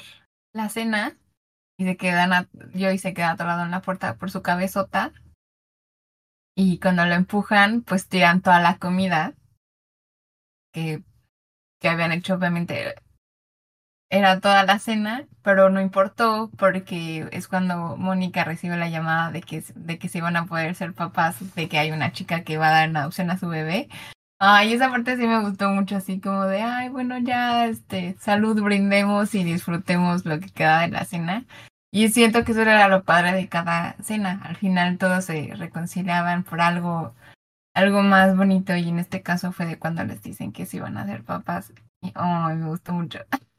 la 0.53 0.69
cena 0.69 1.17
y 1.77 1.85
se 1.85 1.97
quedan 1.97 2.31
a, 2.31 2.47
y 2.73 2.97
se 2.97 3.13
queda 3.13 3.31
atorado 3.31 3.63
en 3.63 3.71
la 3.71 3.81
puerta 3.81 4.15
por 4.15 4.31
su 4.31 4.41
cabezota 4.41 5.11
y 6.55 6.79
cuando 6.79 7.05
lo 7.05 7.15
empujan 7.15 7.81
pues 7.81 8.07
tiran 8.07 8.41
toda 8.41 8.61
la 8.61 8.77
comida 8.77 9.33
que, 10.71 11.03
que 11.81 11.89
habían 11.89 12.13
hecho 12.13 12.35
obviamente 12.35 12.95
era 14.17 14.39
toda 14.39 14.63
la 14.63 14.79
cena, 14.79 15.25
pero 15.41 15.69
no 15.69 15.81
importó 15.81 16.49
porque 16.57 17.27
es 17.31 17.47
cuando 17.47 17.97
Mónica 17.97 18.43
recibe 18.43 18.77
la 18.77 18.89
llamada 18.89 19.31
de 19.31 19.41
que, 19.41 19.63
de 19.75 19.97
que 19.99 20.09
se 20.09 20.19
iban 20.19 20.37
a 20.37 20.45
poder 20.45 20.75
ser 20.75 20.93
papás, 20.93 21.55
de 21.55 21.69
que 21.69 21.77
hay 21.79 21.91
una 21.91 22.11
chica 22.11 22.43
que 22.43 22.57
va 22.57 22.69
a 22.69 22.71
dar 22.71 22.89
una 22.89 23.01
adopción 23.01 23.29
a 23.31 23.37
su 23.37 23.47
bebé. 23.47 23.89
Ay, 24.39 24.73
esa 24.73 24.89
parte 24.89 25.15
sí 25.17 25.27
me 25.27 25.41
gustó 25.41 25.69
mucho, 25.69 25.95
así 25.95 26.19
como 26.19 26.45
de, 26.45 26.61
ay, 26.61 26.89
bueno, 26.89 27.17
ya, 27.19 27.67
este, 27.67 28.15
salud, 28.19 28.61
brindemos 28.61 29.33
y 29.33 29.43
disfrutemos 29.43 30.25
lo 30.25 30.39
que 30.39 30.49
queda 30.49 30.81
de 30.81 30.89
la 30.89 31.05
cena. 31.05 31.45
Y 31.91 32.09
siento 32.09 32.43
que 32.43 32.51
eso 32.51 32.61
era 32.61 32.89
lo 32.89 33.03
padre 33.05 33.31
de 33.33 33.47
cada 33.47 33.95
cena. 34.03 34.41
Al 34.43 34.57
final 34.57 34.97
todos 34.97 35.25
se 35.25 35.53
reconciliaban 35.55 36.43
por 36.43 36.59
algo, 36.61 37.15
algo 37.73 38.03
más 38.03 38.35
bonito 38.37 38.75
y 38.75 38.89
en 38.89 38.99
este 38.99 39.21
caso 39.21 39.51
fue 39.53 39.65
de 39.65 39.79
cuando 39.79 40.03
les 40.03 40.21
dicen 40.21 40.51
que 40.51 40.65
se 40.65 40.77
iban 40.77 40.97
a 40.97 41.05
ser 41.05 41.23
papás. 41.23 41.71
Y, 42.01 42.11
ay, 42.15 42.57
me 42.57 42.67
gustó 42.67 42.93
mucho. 42.93 43.19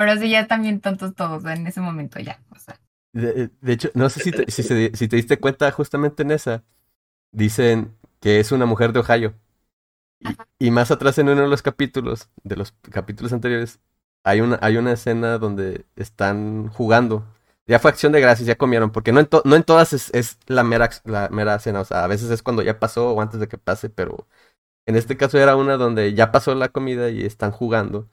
Pero 0.00 0.16
sí, 0.16 0.30
ya 0.30 0.40
están 0.40 0.62
bien 0.62 0.80
tontos 0.80 1.14
todos 1.14 1.44
en 1.44 1.66
ese 1.66 1.82
momento 1.82 2.18
ya. 2.20 2.40
O 2.48 2.58
sea. 2.58 2.80
de, 3.12 3.50
hecho, 3.66 3.90
no 3.92 4.08
sé 4.08 4.20
si 4.20 4.30
te, 4.30 4.50
si, 4.50 4.62
si 4.62 5.08
te 5.08 5.16
diste 5.16 5.38
cuenta 5.38 5.70
justamente 5.72 6.22
en 6.22 6.30
esa. 6.30 6.64
Dicen 7.32 7.94
que 8.18 8.40
es 8.40 8.50
una 8.50 8.64
mujer 8.64 8.94
de 8.94 9.00
Ohio. 9.00 9.34
Y, 10.58 10.70
más 10.70 10.90
atrás 10.90 11.18
en 11.18 11.28
uno 11.28 11.42
de 11.42 11.48
los 11.48 11.60
capítulos, 11.60 12.30
de 12.44 12.56
los 12.56 12.72
capítulos 12.90 13.34
anteriores, 13.34 13.78
hay 14.24 14.40
una, 14.40 14.58
hay 14.62 14.78
una 14.78 14.92
escena 14.92 15.36
donde 15.36 15.84
están 15.96 16.68
jugando. 16.68 17.26
Ya 17.66 17.78
fue 17.78 17.90
acción 17.90 18.12
de 18.12 18.22
gracias, 18.22 18.46
ya 18.46 18.56
comieron, 18.56 18.92
porque 18.92 19.12
no 19.12 19.20
en, 19.20 19.28
no 19.44 19.54
en 19.54 19.64
todas 19.64 19.92
es, 19.92 20.08
es, 20.14 20.38
la, 20.46 20.64
mera, 20.64 20.88
la 21.04 21.28
mera 21.28 21.58
cena, 21.58 21.80
o 21.80 21.84
sea, 21.84 22.04
a 22.04 22.06
veces 22.06 22.30
es 22.30 22.42
cuando 22.42 22.62
ya 22.62 22.78
pasó 22.78 23.10
o 23.12 23.20
antes 23.20 23.38
de 23.38 23.48
que 23.48 23.58
pase, 23.58 23.90
pero 23.90 24.26
en 24.86 24.96
este 24.96 25.18
caso 25.18 25.38
era 25.38 25.56
una 25.56 25.76
donde 25.76 26.14
ya 26.14 26.32
pasó 26.32 26.54
la 26.54 26.70
comida 26.70 27.10
y 27.10 27.22
están 27.26 27.50
jugando. 27.52 28.08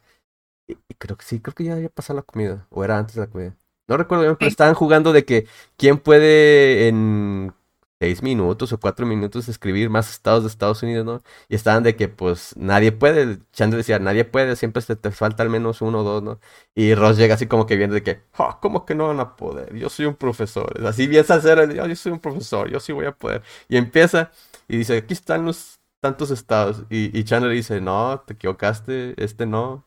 Y, 0.68 0.76
creo 0.98 1.18
que 1.18 1.26
sí, 1.26 1.40
creo 1.40 1.56
que 1.56 1.64
ya 1.64 1.74
había 1.74 1.90
pasado 1.90 2.18
la 2.18 2.24
comida. 2.24 2.68
O 2.70 2.84
era 2.84 2.98
antes 2.98 3.16
de 3.16 3.22
la 3.22 3.28
comida. 3.28 3.56
No 3.88 3.98
recuerdo 3.98 4.24
bien, 4.24 4.36
pero 4.38 4.50
estaban 4.50 4.74
jugando 4.74 5.14
de 5.14 5.26
que 5.26 5.48
quién 5.78 5.98
puede 5.98 6.88
en 6.90 7.54
seis 8.00 8.22
minutos 8.22 8.72
o 8.74 8.80
cuatro 8.80 9.06
minutos 9.06 9.48
escribir 9.50 9.90
más 9.90 10.10
estados 10.10 10.44
de 10.44 10.50
Estados 10.50 10.84
Unidos, 10.84 11.06
¿no? 11.06 11.24
Y 11.50 11.56
estaban 11.56 11.84
de 11.84 11.96
que 11.96 12.08
pues 12.10 12.56
nadie 12.58 12.92
puede. 12.92 13.40
Chandler 13.54 13.78
decía, 13.80 14.00
nadie 14.00 14.26
puede, 14.26 14.56
siempre 14.56 14.84
te, 14.84 14.96
te 14.96 15.12
falta 15.12 15.44
al 15.44 15.50
menos 15.50 15.82
uno 15.82 16.02
o 16.02 16.04
dos, 16.04 16.24
¿no? 16.24 16.40
Y 16.76 16.94
Ross 16.96 17.18
llega 17.18 17.36
así 17.36 17.48
como 17.48 17.66
que 17.66 17.76
viene 17.76 17.94
de 17.94 18.04
que, 18.04 18.22
oh, 18.38 18.60
¿cómo 18.62 18.86
que 18.86 18.96
no 18.96 19.08
van 19.08 19.20
a 19.20 19.36
poder? 19.36 19.74
Yo 19.76 19.90
soy 19.90 20.06
un 20.06 20.16
profesor. 20.16 20.86
Así 20.86 21.04
empieza 21.06 21.36
a 21.36 21.38
hacer, 21.38 21.74
yo 21.74 21.96
soy 21.96 22.12
un 22.12 22.20
profesor, 22.20 22.70
yo 22.70 22.80
sí 22.80 22.92
voy 22.94 23.06
a 23.06 23.14
poder. 23.14 23.42
Y 23.70 23.78
empieza 23.78 24.32
y 24.68 24.78
dice, 24.78 24.98
aquí 24.98 25.14
están 25.14 25.46
los 25.46 25.80
tantos 26.02 26.32
estados. 26.32 26.84
Y, 26.90 27.18
y 27.18 27.24
Chandler 27.24 27.54
dice, 27.54 27.82
no, 27.82 28.22
te 28.26 28.34
equivocaste, 28.34 29.16
este 29.24 29.46
no 29.46 29.87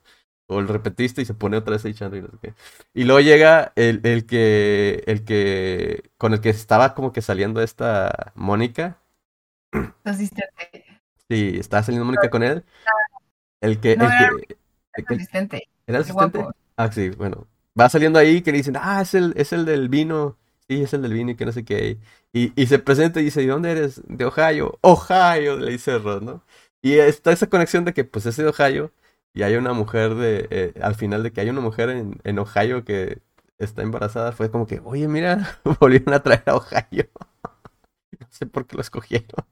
o 0.50 0.60
lo 0.60 0.72
repetiste 0.72 1.22
y 1.22 1.24
se 1.24 1.34
pone 1.34 1.56
otra 1.56 1.72
vez 1.74 1.84
echando 1.84 2.16
y 2.16 2.22
no 2.22 2.28
sé 2.28 2.36
qué. 2.42 2.54
Y 2.92 3.04
luego 3.04 3.20
llega 3.20 3.72
el, 3.76 4.00
el 4.02 4.26
que, 4.26 5.04
el 5.06 5.24
que, 5.24 6.10
con 6.18 6.32
el 6.32 6.40
que 6.40 6.50
estaba 6.50 6.94
como 6.96 7.12
que 7.12 7.22
saliendo 7.22 7.62
esta 7.62 8.32
Mónica. 8.34 8.98
Asistente. 10.02 10.84
Sí, 11.28 11.56
estaba 11.56 11.84
saliendo 11.84 12.04
Mónica 12.04 12.28
con 12.30 12.42
él. 12.42 12.64
El 13.60 13.78
que, 13.78 13.92
el 13.92 14.02
era, 14.02 14.30
que, 14.40 14.56
el 14.96 15.16
asistente. 15.16 15.68
¿Era 15.86 16.00
asistente? 16.00 16.44
Ah, 16.76 16.90
sí, 16.90 17.10
bueno. 17.10 17.46
Va 17.78 17.88
saliendo 17.88 18.18
ahí 18.18 18.42
que 18.42 18.50
le 18.50 18.58
dicen, 18.58 18.76
ah, 18.76 19.02
es 19.02 19.14
el, 19.14 19.32
es 19.36 19.52
el 19.52 19.64
del 19.64 19.88
vino. 19.88 20.36
Sí, 20.68 20.82
es 20.82 20.92
el 20.94 21.02
del 21.02 21.12
vino 21.12 21.30
y 21.30 21.36
que 21.36 21.46
no 21.46 21.52
sé 21.52 21.64
qué. 21.64 21.98
Y, 22.32 22.60
y 22.60 22.66
se 22.66 22.80
presenta 22.80 23.20
y 23.20 23.24
dice, 23.24 23.40
¿y 23.40 23.46
dónde 23.46 23.70
eres? 23.70 24.02
De 24.08 24.24
Ohio. 24.24 24.80
Ohio, 24.80 25.58
le 25.58 25.70
dice 25.70 25.96
Ross, 25.98 26.22
¿no? 26.22 26.42
Y 26.82 26.94
está 26.94 27.30
esa 27.30 27.46
conexión 27.46 27.84
de 27.84 27.94
que, 27.94 28.02
pues, 28.02 28.26
es 28.26 28.36
de 28.36 28.48
Ohio 28.48 28.90
y 29.32 29.42
hay 29.42 29.56
una 29.56 29.72
mujer 29.72 30.14
de, 30.14 30.48
eh, 30.50 30.74
al 30.82 30.94
final 30.94 31.22
de 31.22 31.32
que 31.32 31.40
hay 31.40 31.50
una 31.50 31.60
mujer 31.60 31.90
en, 31.90 32.20
en 32.24 32.38
Ohio 32.38 32.84
que 32.84 33.22
está 33.58 33.82
embarazada, 33.82 34.32
fue 34.32 34.50
como 34.50 34.66
que, 34.66 34.80
oye, 34.84 35.06
mira, 35.08 35.60
volvieron 35.80 36.14
a 36.14 36.22
traer 36.22 36.42
a 36.46 36.56
Ohio. 36.56 37.08
no 38.20 38.26
sé 38.30 38.46
por 38.46 38.66
qué 38.66 38.76
lo 38.76 38.82
escogieron. 38.82 39.46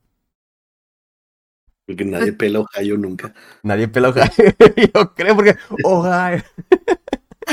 Porque 1.86 2.04
nadie 2.04 2.32
pela 2.32 2.60
Ohio 2.60 2.98
nunca. 2.98 3.32
Nadie 3.62 3.88
pela 3.88 4.08
Ohio, 4.10 4.54
yo 4.94 5.14
creo, 5.14 5.34
porque 5.34 5.56
Ohio. 5.84 6.42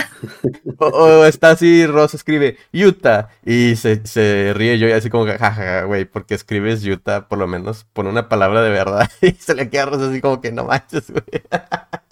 o, 0.79 1.25
está 1.25 1.51
así, 1.51 1.85
Ross 1.85 2.13
escribe 2.13 2.57
Utah 2.73 3.29
y 3.45 3.75
se, 3.75 4.05
se 4.05 4.53
ríe 4.55 4.77
yo 4.79 4.87
y 4.87 4.91
así 4.91 5.09
como 5.09 5.25
jajaja, 5.25 5.83
güey, 5.83 6.05
porque 6.05 6.35
escribes 6.35 6.85
Utah, 6.85 7.27
por 7.27 7.39
lo 7.39 7.47
menos 7.47 7.85
pone 7.93 8.09
una 8.09 8.29
palabra 8.29 8.61
de 8.61 8.69
verdad 8.69 9.09
y 9.21 9.31
se 9.31 9.55
le 9.55 9.69
queda 9.69 9.83
a 9.83 9.85
Ross 9.87 10.01
así 10.01 10.21
como 10.21 10.41
que 10.41 10.51
no 10.51 10.65
manches, 10.65 11.09
güey. 11.11 11.23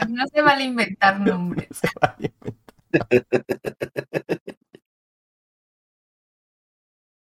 No 0.10 0.26
se 0.28 0.42
vale 0.42 0.64
inventar 0.64 1.20
nombres. 1.20 1.80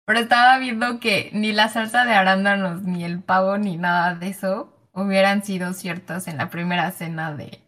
Pero 0.06 0.20
estaba 0.20 0.58
viendo 0.58 1.00
que 1.02 1.30
ni 1.34 1.52
la 1.52 1.68
salsa 1.68 2.06
de 2.06 2.14
arándanos, 2.14 2.84
ni 2.84 3.04
el 3.04 3.22
pavo, 3.22 3.58
ni 3.58 3.76
nada 3.76 4.16
de 4.16 4.30
eso 4.30 4.74
hubieran 4.93 5.43
sido 5.43 5.74
ciertos 5.74 6.28
en 6.28 6.38
la 6.38 6.50
primera 6.50 6.91
cena 6.91 7.34
de, 7.34 7.62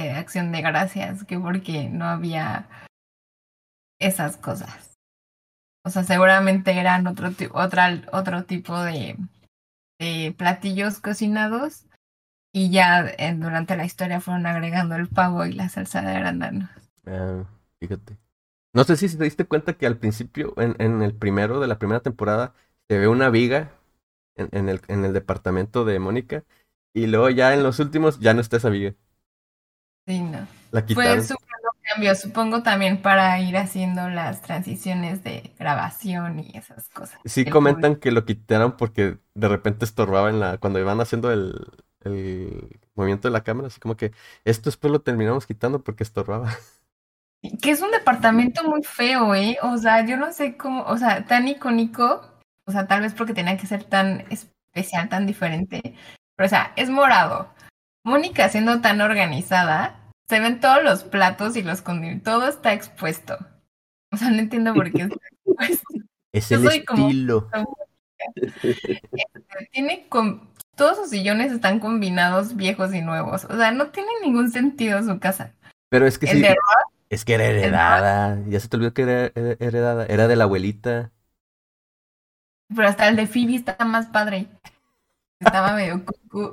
Acción 0.00 0.52
de 0.52 0.62
Gracias, 0.62 1.24
que 1.24 1.38
porque 1.38 1.88
no 1.88 2.04
había 2.04 2.68
esas 3.98 4.36
cosas. 4.36 4.96
O 5.84 5.90
sea, 5.90 6.02
seguramente 6.04 6.72
eran 6.78 7.06
otro, 7.06 7.30
otra, 7.52 8.02
otro 8.12 8.44
tipo 8.44 8.78
de, 8.82 9.16
platillos 10.36 11.00
cocinados 11.00 11.86
y 12.52 12.70
ya 12.70 13.06
eh, 13.18 13.34
durante 13.34 13.76
la 13.76 13.84
historia 13.84 14.20
fueron 14.20 14.46
agregando 14.46 14.96
el 14.96 15.08
pavo 15.08 15.44
y 15.44 15.52
la 15.52 15.68
salsa 15.68 16.02
de 16.02 16.12
arándanos. 16.12 16.70
Ah, 17.06 17.44
fíjate. 17.80 18.16
No 18.72 18.84
sé 18.84 18.96
si 18.96 19.16
te 19.16 19.24
diste 19.24 19.44
cuenta 19.44 19.74
que 19.74 19.86
al 19.86 19.98
principio, 19.98 20.54
en, 20.56 20.74
en 20.78 21.02
el 21.02 21.14
primero 21.14 21.60
de 21.60 21.68
la 21.68 21.78
primera 21.78 22.00
temporada, 22.00 22.54
se 22.88 22.98
ve 22.98 23.08
una 23.08 23.30
viga 23.30 23.70
en, 24.36 24.48
en, 24.52 24.68
el, 24.68 24.80
en 24.88 25.04
el 25.04 25.12
departamento 25.12 25.84
de 25.84 25.98
Mónica 25.98 26.44
y 26.92 27.06
luego 27.06 27.28
ya 27.30 27.54
en 27.54 27.62
los 27.62 27.78
últimos 27.78 28.20
ya 28.20 28.34
no 28.34 28.40
está 28.40 28.56
esa 28.56 28.70
viga. 28.70 28.94
Sí, 30.06 30.20
no. 30.20 30.46
La 30.70 30.84
quitaron. 30.84 31.22
Fue 31.22 31.22
su 31.22 31.36
cambio, 31.84 32.14
supongo 32.14 32.62
también 32.62 33.00
para 33.00 33.38
ir 33.40 33.56
haciendo 33.56 34.08
las 34.08 34.42
transiciones 34.42 35.22
de 35.22 35.52
grabación 35.58 36.40
y 36.40 36.56
esas 36.56 36.88
cosas. 36.88 37.18
Sí 37.24 37.44
comentan 37.44 37.96
que 37.96 38.10
lo 38.10 38.24
quitaron 38.24 38.76
porque 38.76 39.18
de 39.34 39.48
repente 39.48 39.84
estorbaba 39.84 40.30
en 40.30 40.40
la 40.40 40.58
cuando 40.58 40.80
iban 40.80 41.00
haciendo 41.00 41.32
el, 41.32 41.66
el 42.04 42.80
movimiento 42.94 43.28
de 43.28 43.32
la 43.32 43.44
cámara, 43.44 43.68
así 43.68 43.80
como 43.80 43.96
que 43.96 44.12
esto 44.44 44.70
después 44.70 44.92
lo 44.92 45.00
terminamos 45.00 45.46
quitando 45.46 45.82
porque 45.82 46.04
estorbaba. 46.04 46.50
Que 47.60 47.70
es 47.70 47.82
un 47.82 47.90
departamento 47.90 48.64
muy 48.64 48.82
feo, 48.82 49.34
¿eh? 49.34 49.58
O 49.62 49.76
sea, 49.76 50.06
yo 50.06 50.16
no 50.16 50.32
sé 50.32 50.56
cómo, 50.56 50.82
o 50.84 50.96
sea, 50.96 51.26
tan 51.26 51.46
icónico, 51.46 52.22
o 52.66 52.72
sea, 52.72 52.86
tal 52.86 53.02
vez 53.02 53.12
porque 53.12 53.34
tenía 53.34 53.58
que 53.58 53.66
ser 53.66 53.84
tan 53.84 54.24
especial, 54.30 55.10
tan 55.10 55.26
diferente, 55.26 55.94
pero 56.36 56.46
o 56.46 56.48
sea, 56.48 56.72
es 56.76 56.88
morado. 56.88 57.52
Mónica 58.04 58.48
siendo 58.48 58.80
tan 58.80 59.00
organizada, 59.00 59.98
se 60.28 60.38
ven 60.40 60.60
todos 60.60 60.82
los 60.82 61.04
platos 61.04 61.56
y 61.56 61.62
los 61.62 61.82
condimentos, 61.82 62.24
todo 62.32 62.48
está 62.48 62.72
expuesto. 62.72 63.36
O 64.12 64.16
sea, 64.16 64.30
no 64.30 64.38
entiendo 64.38 64.74
por 64.74 64.92
qué 64.92 65.02
está 65.02 65.16
expuesto. 65.32 65.88
Es 66.32 66.48
Yo 66.48 66.56
el 66.58 66.62
soy 66.68 66.78
estilo. 66.78 67.48
Este, 68.26 69.68
tiene 69.70 70.08
com- 70.08 70.48
todos 70.76 70.96
sus 70.96 71.10
sillones 71.10 71.52
están 71.52 71.78
combinados 71.78 72.56
viejos 72.56 72.94
y 72.94 73.02
nuevos. 73.02 73.44
O 73.44 73.56
sea, 73.56 73.70
no 73.70 73.88
tiene 73.90 74.08
ningún 74.22 74.50
sentido 74.50 75.02
su 75.02 75.18
casa. 75.20 75.52
Pero 75.90 76.06
es 76.06 76.18
que 76.18 76.26
sí, 76.28 76.40
de 76.40 76.56
es 77.10 77.24
que 77.24 77.34
era 77.34 77.44
heredada. 77.44 78.38
Ya 78.48 78.60
se 78.60 78.68
te 78.68 78.76
olvidó 78.76 78.94
que 78.94 79.02
era 79.02 79.26
era 79.34 79.56
heredada. 79.60 80.06
Era 80.06 80.26
de 80.26 80.36
la 80.36 80.44
abuelita. 80.44 81.10
pero 82.74 82.88
hasta 82.88 83.08
el 83.08 83.16
de 83.16 83.26
Phoebe 83.26 83.56
está 83.56 83.76
más 83.84 84.06
padre. 84.06 84.48
Estaba 85.38 85.74
medio 85.74 86.02
cucú. 86.04 86.50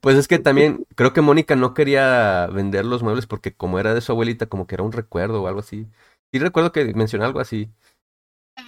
Pues 0.00 0.16
es 0.16 0.28
que 0.28 0.38
también 0.38 0.86
creo 0.94 1.12
que 1.12 1.20
Mónica 1.20 1.56
no 1.56 1.74
quería 1.74 2.46
vender 2.46 2.84
los 2.84 3.02
muebles 3.02 3.26
porque 3.26 3.54
como 3.54 3.78
era 3.78 3.94
de 3.94 4.00
su 4.00 4.12
abuelita, 4.12 4.46
como 4.46 4.66
que 4.66 4.74
era 4.74 4.84
un 4.84 4.92
recuerdo 4.92 5.42
o 5.42 5.48
algo 5.48 5.60
así. 5.60 5.86
Sí 6.32 6.38
recuerdo 6.38 6.72
que 6.72 6.94
mencionó 6.94 7.24
algo 7.24 7.40
así. 7.40 7.70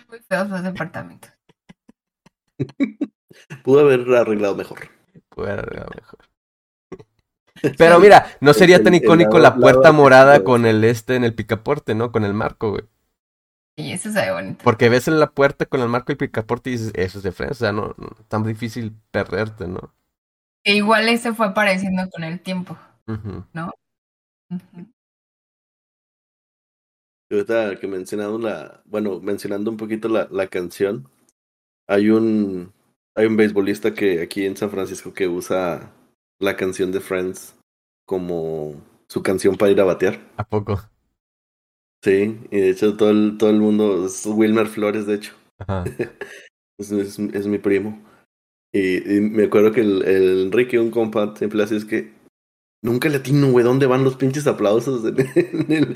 Muy 0.09 0.19
feos 0.21 0.49
los 0.51 0.63
departamentos. 0.63 1.33
Pudo 3.65 3.81
haber 3.81 4.01
arreglado 4.15 4.55
mejor. 4.55 4.91
Puede 5.31 5.53
haber 5.53 5.65
arreglado 5.65 5.91
mejor. 5.95 6.19
Pero 7.79 7.99
mira, 7.99 8.27
no 8.41 8.53
sería 8.53 8.83
tan 8.83 8.95
icónico 8.95 9.39
la 9.39 9.57
puerta 9.57 9.93
morada 9.93 10.45
con 10.45 10.67
el 10.67 10.85
este 10.85 11.17
en 11.17 11.25
el 11.25 11.35
picaporte, 11.35 11.95
¿no? 11.95 12.13
Con 12.13 12.25
el 12.25 12.35
marco, 12.35 12.71
güey. 12.71 12.85
Y 13.77 13.93
eso 13.93 14.13
se 14.13 14.21
ve 14.21 14.33
bonito. 14.33 14.63
Porque 14.63 14.89
ves 14.89 15.09
en 15.09 15.19
la 15.19 15.31
puerta 15.31 15.67
con 15.67 15.81
el 15.81 15.89
marco 15.89 16.13
y 16.13 16.17
picaporte 16.17 16.71
y 16.71 16.75
dices, 16.75 16.93
eso 16.95 17.19
es 17.19 17.25
de 17.25 17.33
Friends, 17.33 17.57
o 17.57 17.65
sea, 17.65 17.73
no, 17.73 17.95
no 17.97 18.11
tan 18.29 18.45
difícil 18.45 18.95
perderte, 19.11 19.67
¿no? 19.67 19.93
E 20.65 20.77
igual 20.77 21.09
ese 21.09 21.35
fue 21.35 21.47
apareciendo 21.47 22.09
con 22.11 22.25
el 22.25 22.41
tiempo. 22.41 22.77
Ujú. 23.07 23.45
Y 27.31 27.35
Ahorita 27.35 27.77
que 27.79 27.87
mencionando 27.87 28.39
la, 28.39 28.83
bueno, 28.87 29.21
mencionando 29.21 29.71
un 29.71 29.77
poquito 29.77 30.09
la, 30.09 30.27
la 30.31 30.47
canción, 30.47 31.09
hay 31.87 32.09
un, 32.11 32.73
hay 33.15 33.27
un 33.27 33.37
beisbolista 33.37 33.93
que 33.93 34.23
aquí 34.23 34.47
en 34.47 34.57
San 34.57 34.71
Francisco 34.71 35.13
que 35.13 35.29
usa 35.29 35.93
la 36.39 36.57
canción 36.57 36.93
de 36.93 37.01
Friends 37.01 37.57
como 38.07 38.75
su 39.09 39.23
canción 39.23 39.57
para 39.57 39.73
ir 39.73 39.81
a 39.81 39.85
batear. 39.85 40.19
¿A 40.37 40.45
poco? 40.45 40.81
Sí, 42.03 42.39
y 42.51 42.61
de 42.61 42.71
hecho 42.71 42.97
todo 42.97 43.11
el, 43.11 43.37
todo 43.39 43.51
el 43.51 43.61
mundo, 43.61 44.07
es 44.07 44.25
Wilmer 44.27 44.67
Flores 44.67 45.07
de 45.07 45.15
hecho, 45.15 45.35
Ajá. 45.59 45.85
es, 46.79 46.91
es, 46.91 47.19
es 47.19 47.47
mi 47.47 47.59
primo. 47.59 48.14
Y, 48.75 49.21
me 49.21 49.45
acuerdo 49.45 49.71
que 49.71 49.83
el, 49.83 50.03
el 50.03 50.47
Enrique, 50.47 50.81
un 50.81 50.91
compa, 50.91 51.37
siempre 51.37 51.63
hace 51.63 51.77
es 51.77 51.85
que 51.85 52.13
nunca 52.83 53.09
le 53.09 53.19
atino, 53.19 53.53
güey, 53.53 53.65
¿dónde 53.65 53.87
van 53.87 54.03
los 54.03 54.17
pinches 54.17 54.49
aplausos? 54.49 55.05
En 55.05 55.73
el- 55.73 55.95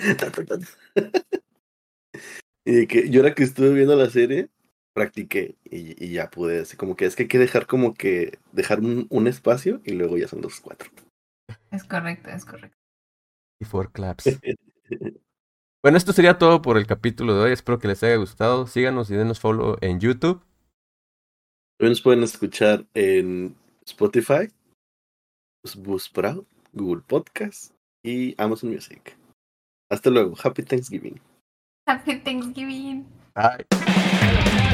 y 2.64 2.86
que 2.86 3.10
yo 3.10 3.20
ahora 3.20 3.34
que 3.34 3.42
estuve 3.42 3.74
viendo 3.74 3.96
la 3.96 4.08
serie, 4.10 4.48
practiqué 4.94 5.56
y, 5.64 6.04
y 6.04 6.12
ya 6.12 6.30
pude, 6.30 6.60
así 6.60 6.76
como 6.76 6.94
que 6.94 7.06
es 7.06 7.16
que 7.16 7.24
hay 7.24 7.28
que 7.28 7.38
dejar 7.40 7.66
como 7.66 7.94
que, 7.94 8.38
dejar 8.52 8.78
un, 8.78 9.08
un 9.10 9.26
espacio 9.26 9.80
y 9.84 9.92
luego 9.92 10.16
ya 10.16 10.28
son 10.28 10.40
los 10.40 10.60
cuatro. 10.60 10.88
Es 11.72 11.82
correcto, 11.82 12.30
es 12.30 12.44
correcto. 12.44 12.76
Y 13.60 13.64
four 13.64 13.90
claps. 13.90 14.38
Bueno, 15.82 15.96
esto 15.96 16.12
sería 16.12 16.38
todo 16.38 16.60
por 16.62 16.76
el 16.76 16.86
capítulo 16.86 17.34
de 17.34 17.44
hoy. 17.44 17.52
Espero 17.52 17.78
que 17.78 17.88
les 17.88 18.02
haya 18.02 18.16
gustado. 18.16 18.66
Síganos 18.66 19.10
y 19.10 19.14
denos 19.14 19.40
follow 19.40 19.76
en 19.80 20.00
YouTube. 20.00 20.42
También 21.78 21.92
nos 21.92 22.02
pueden 22.02 22.22
escuchar 22.24 22.84
en 22.94 23.54
Spotify, 23.86 24.48
Buzzsprout, 25.76 26.44
Google 26.72 27.02
Podcast 27.06 27.72
y 28.04 28.34
Amazon 28.36 28.70
Music. 28.70 29.16
Hasta 29.88 30.10
luego. 30.10 30.34
Happy 30.42 30.62
Thanksgiving. 30.62 31.20
Happy 31.86 32.18
Thanksgiving. 32.18 33.06
Bye. 33.34 34.67